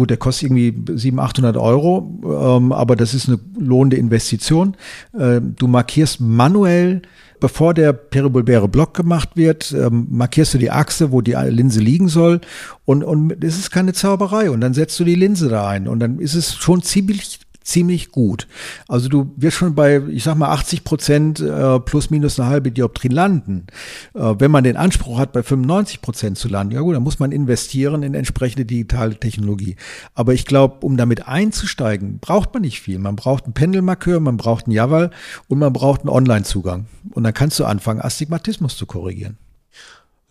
Gut, 0.00 0.08
der 0.08 0.16
kostet 0.16 0.44
irgendwie 0.44 0.96
700, 0.96 1.28
800 1.28 1.56
Euro, 1.58 2.18
ähm, 2.24 2.72
aber 2.72 2.96
das 2.96 3.12
ist 3.12 3.28
eine 3.28 3.38
lohnende 3.58 3.98
Investition. 3.98 4.74
Äh, 5.12 5.42
du 5.42 5.66
markierst 5.66 6.22
manuell, 6.22 7.02
bevor 7.38 7.74
der 7.74 7.92
peribulbäre 7.92 8.66
Block 8.66 8.94
gemacht 8.94 9.28
wird, 9.34 9.72
ähm, 9.72 10.06
markierst 10.08 10.54
du 10.54 10.58
die 10.58 10.70
Achse, 10.70 11.12
wo 11.12 11.20
die 11.20 11.32
Linse 11.32 11.80
liegen 11.80 12.08
soll 12.08 12.40
und, 12.86 13.04
und 13.04 13.44
es 13.44 13.58
ist 13.58 13.72
keine 13.72 13.92
Zauberei 13.92 14.50
und 14.50 14.62
dann 14.62 14.72
setzt 14.72 14.98
du 14.98 15.04
die 15.04 15.16
Linse 15.16 15.50
da 15.50 15.68
ein 15.68 15.86
und 15.86 16.00
dann 16.00 16.18
ist 16.18 16.32
es 16.34 16.54
schon 16.54 16.80
ziemlich 16.80 17.40
ziemlich 17.62 18.10
gut. 18.10 18.46
Also 18.88 19.08
du 19.08 19.32
wirst 19.36 19.58
schon 19.58 19.74
bei, 19.74 20.02
ich 20.08 20.24
sag 20.24 20.36
mal, 20.36 20.50
80 20.50 20.84
Prozent 20.84 21.40
äh, 21.40 21.78
plus 21.80 22.10
minus 22.10 22.38
eine 22.40 22.48
halbe 22.48 22.72
Dioptrie 22.72 23.08
landen. 23.08 23.66
Äh, 24.14 24.34
wenn 24.38 24.50
man 24.50 24.64
den 24.64 24.76
Anspruch 24.76 25.18
hat, 25.18 25.32
bei 25.32 25.42
95 25.42 26.00
Prozent 26.00 26.38
zu 26.38 26.48
landen, 26.48 26.74
ja 26.74 26.80
gut, 26.80 26.94
dann 26.94 27.02
muss 27.02 27.18
man 27.18 27.32
investieren 27.32 28.02
in 28.02 28.14
entsprechende 28.14 28.64
digitale 28.64 29.14
Technologie. 29.16 29.76
Aber 30.14 30.34
ich 30.34 30.46
glaube, 30.46 30.84
um 30.84 30.96
damit 30.96 31.28
einzusteigen, 31.28 32.18
braucht 32.18 32.54
man 32.54 32.62
nicht 32.62 32.80
viel. 32.80 32.98
Man 32.98 33.16
braucht 33.16 33.44
einen 33.44 33.54
Pendelmarkeur, 33.54 34.20
man 34.20 34.36
braucht 34.36 34.66
einen 34.66 34.74
Javal 34.74 35.10
und 35.48 35.58
man 35.58 35.72
braucht 35.72 36.00
einen 36.00 36.10
Online-Zugang. 36.10 36.86
Und 37.12 37.24
dann 37.24 37.34
kannst 37.34 37.58
du 37.58 37.64
anfangen, 37.64 38.00
Astigmatismus 38.00 38.76
zu 38.76 38.86
korrigieren. 38.86 39.36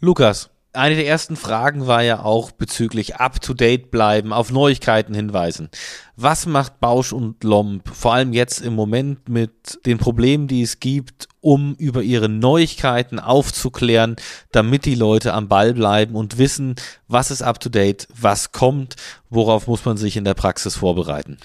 Lukas, 0.02 0.50
eine 0.74 0.96
der 0.96 1.08
ersten 1.08 1.36
Fragen 1.36 1.88
war 1.88 2.04
ja 2.04 2.24
auch 2.24 2.52
bezüglich 2.52 3.16
up-to-date 3.16 3.90
bleiben, 3.90 4.32
auf 4.32 4.52
Neuigkeiten 4.52 5.16
hinweisen. 5.16 5.70
Was 6.16 6.46
macht 6.46 6.80
Bausch 6.80 7.12
und 7.12 7.44
Lomb, 7.44 7.90
vor 7.90 8.14
allem 8.14 8.34
jetzt 8.34 8.62
im 8.62 8.76
Moment 8.76 9.30
mit 9.30 9.80
den 9.86 9.98
Problemen, 9.98 10.48
die 10.48 10.62
es 10.62 10.80
gibt, 10.80 11.28
um 11.42 11.74
über 11.76 12.04
ihre 12.04 12.30
Neuigkeiten 12.30 13.20
aufzuklären, 13.20 14.16
damit 14.52 14.86
die 14.86 14.96
Leute 14.96 15.34
am 15.34 15.48
Ball 15.48 15.74
bleiben 15.74 16.16
und 16.16 16.38
wissen, 16.38 16.76
was 17.08 17.32
ist 17.32 17.42
up-to-date, 17.42 18.08
was 18.14 18.52
kommt, 18.52 18.96
worauf 19.30 19.68
muss 19.68 19.86
man 19.86 19.98
sich 19.98 20.18
in 20.18 20.26
der 20.26 20.36
Praxis 20.36 20.76
vorbereiten? 20.76 21.38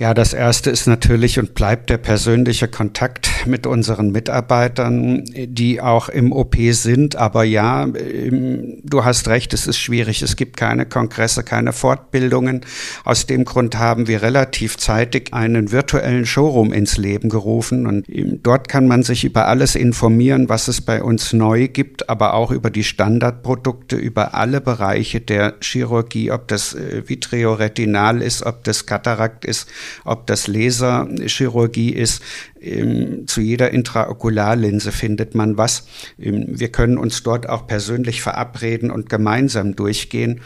Ja, 0.00 0.14
das 0.14 0.32
erste 0.32 0.70
ist 0.70 0.86
natürlich 0.86 1.38
und 1.38 1.52
bleibt 1.52 1.90
der 1.90 1.98
persönliche 1.98 2.68
Kontakt 2.68 3.28
mit 3.44 3.66
unseren 3.66 4.12
Mitarbeitern, 4.12 5.26
die 5.36 5.82
auch 5.82 6.08
im 6.08 6.32
OP 6.32 6.56
sind. 6.70 7.16
Aber 7.16 7.44
ja, 7.44 7.86
du 7.86 9.04
hast 9.04 9.28
recht, 9.28 9.52
es 9.52 9.66
ist 9.66 9.78
schwierig. 9.78 10.22
Es 10.22 10.36
gibt 10.36 10.56
keine 10.56 10.86
Kongresse, 10.86 11.42
keine 11.42 11.74
Fortbildungen. 11.74 12.62
Aus 13.04 13.26
dem 13.26 13.44
Grund 13.44 13.76
haben 13.76 14.08
wir 14.08 14.22
relativ 14.22 14.78
zeitig 14.78 15.34
einen 15.34 15.70
virtuellen 15.70 16.24
Showroom 16.24 16.72
ins 16.72 16.96
Leben 16.96 17.28
gerufen. 17.28 17.86
Und 17.86 18.06
dort 18.42 18.70
kann 18.70 18.88
man 18.88 19.02
sich 19.02 19.24
über 19.24 19.48
alles 19.48 19.74
informieren, 19.74 20.48
was 20.48 20.68
es 20.68 20.80
bei 20.80 21.02
uns 21.02 21.34
neu 21.34 21.68
gibt, 21.68 22.08
aber 22.08 22.32
auch 22.32 22.52
über 22.52 22.70
die 22.70 22.84
Standardprodukte, 22.84 23.96
über 23.96 24.32
alle 24.32 24.62
Bereiche 24.62 25.20
der 25.20 25.56
Chirurgie, 25.60 26.30
ob 26.30 26.48
das 26.48 26.72
äh, 26.72 27.02
Vitreoretinal 27.06 28.22
ist, 28.22 28.46
ob 28.46 28.64
das 28.64 28.86
Katarakt 28.86 29.44
ist 29.44 29.68
ob 30.04 30.26
das 30.26 30.46
Laserchirurgie 30.46 31.90
ist, 31.90 32.22
ähm, 32.60 33.26
zu 33.26 33.40
jeder 33.40 33.70
Intraokularlinse 33.70 34.92
findet 34.92 35.34
man 35.34 35.56
was. 35.56 35.86
Ähm, 36.18 36.46
wir 36.48 36.70
können 36.70 36.98
uns 36.98 37.22
dort 37.22 37.48
auch 37.48 37.66
persönlich 37.66 38.20
verabreden 38.22 38.90
und 38.90 39.08
gemeinsam 39.08 39.76
durchgehen. 39.76 40.40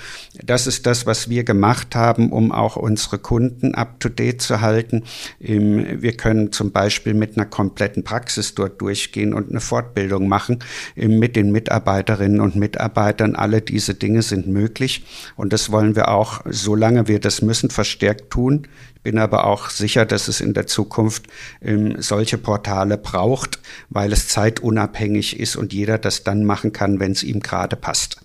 Das 0.44 0.66
ist 0.66 0.86
das, 0.86 1.06
was 1.06 1.28
wir 1.28 1.44
gemacht 1.44 1.96
haben, 1.96 2.30
um 2.30 2.52
auch 2.52 2.76
unsere 2.76 3.18
Kunden 3.18 3.74
up-to-date 3.74 4.40
zu 4.40 4.60
halten. 4.60 5.02
Ähm, 5.40 6.02
wir 6.02 6.16
können 6.16 6.52
zum 6.52 6.70
Beispiel 6.70 7.14
mit 7.14 7.36
einer 7.36 7.46
kompletten 7.46 8.04
Praxis 8.04 8.54
dort 8.54 8.80
durchgehen 8.80 9.34
und 9.34 9.50
eine 9.50 9.60
Fortbildung 9.60 10.28
machen 10.28 10.60
mit 10.96 11.36
den 11.36 11.50
Mitarbeiterinnen 11.50 12.40
und 12.40 12.54
Mitarbeitern. 12.56 13.34
Alle 13.34 13.60
diese 13.60 13.94
Dinge 13.94 14.22
sind 14.22 14.46
möglich 14.46 15.04
und 15.36 15.52
das 15.52 15.70
wollen 15.72 15.96
wir 15.96 16.08
auch, 16.08 16.42
solange 16.48 17.08
wir 17.08 17.18
das 17.18 17.42
müssen, 17.42 17.70
verstärkt 17.70 18.30
tun 18.30 18.68
bin 19.04 19.18
aber 19.18 19.46
auch 19.46 19.70
sicher, 19.70 20.04
dass 20.04 20.26
es 20.26 20.40
in 20.40 20.54
der 20.54 20.66
Zukunft 20.66 21.26
ähm, 21.62 22.02
solche 22.02 22.38
Portale 22.38 22.98
braucht, 22.98 23.60
weil 23.90 24.12
es 24.12 24.26
zeitunabhängig 24.26 25.38
ist 25.38 25.54
und 25.54 25.72
jeder 25.72 25.98
das 25.98 26.24
dann 26.24 26.44
machen 26.44 26.72
kann, 26.72 26.98
wenn 26.98 27.12
es 27.12 27.22
ihm 27.22 27.38
gerade 27.38 27.76
passt. 27.76 28.22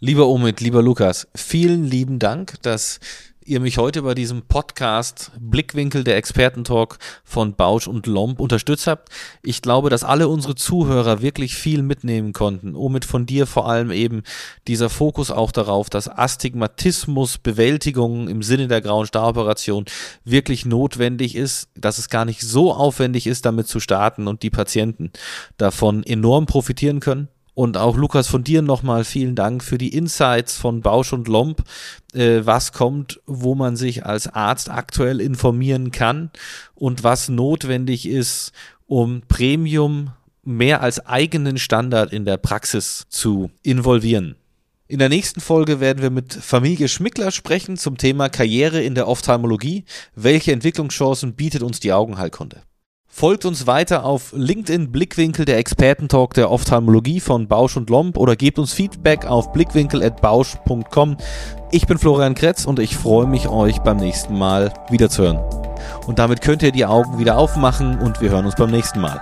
Lieber 0.00 0.26
Omid, 0.26 0.60
lieber 0.60 0.82
Lukas, 0.82 1.28
vielen 1.34 1.84
lieben 1.84 2.18
Dank, 2.18 2.54
dass 2.62 2.98
ihr 3.44 3.60
mich 3.60 3.78
heute 3.78 4.02
bei 4.02 4.14
diesem 4.14 4.42
Podcast 4.42 5.32
Blickwinkel 5.40 6.04
der 6.04 6.16
Expertentalk 6.16 6.98
von 7.24 7.54
Bausch 7.54 7.88
und 7.88 8.06
Lomb 8.06 8.38
unterstützt 8.38 8.86
habt. 8.86 9.08
Ich 9.42 9.62
glaube, 9.62 9.88
dass 9.88 10.04
alle 10.04 10.28
unsere 10.28 10.54
Zuhörer 10.54 11.22
wirklich 11.22 11.54
viel 11.54 11.82
mitnehmen 11.82 12.32
konnten. 12.32 12.74
Omid 12.74 13.04
von 13.04 13.26
dir 13.26 13.46
vor 13.46 13.68
allem 13.68 13.90
eben 13.90 14.22
dieser 14.68 14.90
Fokus 14.90 15.30
auch 15.30 15.52
darauf, 15.52 15.88
dass 15.88 16.08
Astigmatismus 16.08 17.38
Bewältigung 17.38 18.28
im 18.28 18.42
Sinne 18.42 18.68
der 18.68 18.82
grauen 18.82 19.06
Staroperation 19.06 19.86
wirklich 20.24 20.66
notwendig 20.66 21.34
ist, 21.34 21.70
dass 21.74 21.98
es 21.98 22.10
gar 22.10 22.26
nicht 22.26 22.42
so 22.42 22.72
aufwendig 22.72 23.26
ist, 23.26 23.46
damit 23.46 23.68
zu 23.68 23.80
starten 23.80 24.28
und 24.28 24.42
die 24.42 24.50
Patienten 24.50 25.10
davon 25.56 26.02
enorm 26.02 26.46
profitieren 26.46 27.00
können. 27.00 27.28
Und 27.54 27.76
auch 27.76 27.96
Lukas 27.96 28.28
von 28.28 28.44
dir 28.44 28.62
nochmal 28.62 29.04
vielen 29.04 29.34
Dank 29.34 29.62
für 29.62 29.78
die 29.78 29.94
Insights 29.94 30.56
von 30.56 30.80
Bausch 30.80 31.12
und 31.12 31.28
Lomb, 31.28 31.62
äh, 32.14 32.40
was 32.44 32.72
kommt, 32.72 33.20
wo 33.26 33.54
man 33.54 33.76
sich 33.76 34.06
als 34.06 34.28
Arzt 34.28 34.70
aktuell 34.70 35.20
informieren 35.20 35.90
kann 35.90 36.30
und 36.74 37.02
was 37.04 37.28
notwendig 37.28 38.06
ist, 38.06 38.52
um 38.86 39.22
Premium 39.28 40.12
mehr 40.42 40.80
als 40.80 41.04
eigenen 41.06 41.58
Standard 41.58 42.12
in 42.12 42.24
der 42.24 42.36
Praxis 42.36 43.06
zu 43.08 43.50
involvieren. 43.62 44.36
In 44.88 44.98
der 44.98 45.08
nächsten 45.08 45.40
Folge 45.40 45.78
werden 45.78 46.02
wir 46.02 46.10
mit 46.10 46.34
Familie 46.34 46.88
Schmickler 46.88 47.30
sprechen 47.30 47.76
zum 47.76 47.96
Thema 47.96 48.28
Karriere 48.28 48.82
in 48.82 48.96
der 48.96 49.06
Ophthalmologie. 49.06 49.84
Welche 50.16 50.50
Entwicklungschancen 50.50 51.34
bietet 51.34 51.62
uns 51.62 51.78
die 51.78 51.92
Augenheilkunde? 51.92 52.62
Folgt 53.12 53.44
uns 53.44 53.66
weiter 53.66 54.04
auf 54.04 54.32
LinkedIn 54.34 54.92
Blickwinkel, 54.92 55.44
der 55.44 55.58
Expertentalk 55.58 56.32
der 56.34 56.50
Ophthalmologie 56.50 57.18
von 57.18 57.48
Bausch 57.48 57.76
und 57.76 57.90
Lomb 57.90 58.16
oder 58.16 58.36
gebt 58.36 58.58
uns 58.60 58.72
Feedback 58.72 59.26
auf 59.26 59.52
blickwinkel.bausch.com. 59.52 61.16
Ich 61.72 61.88
bin 61.88 61.98
Florian 61.98 62.36
Kretz 62.36 62.64
und 62.64 62.78
ich 62.78 62.96
freue 62.96 63.26
mich, 63.26 63.48
euch 63.48 63.80
beim 63.80 63.96
nächsten 63.96 64.38
Mal 64.38 64.72
wiederzuhören. 64.90 65.40
Und 66.06 66.20
damit 66.20 66.40
könnt 66.40 66.62
ihr 66.62 66.72
die 66.72 66.86
Augen 66.86 67.18
wieder 67.18 67.36
aufmachen 67.36 67.98
und 67.98 68.20
wir 68.20 68.30
hören 68.30 68.46
uns 68.46 68.54
beim 68.54 68.70
nächsten 68.70 69.00
Mal. 69.00 69.20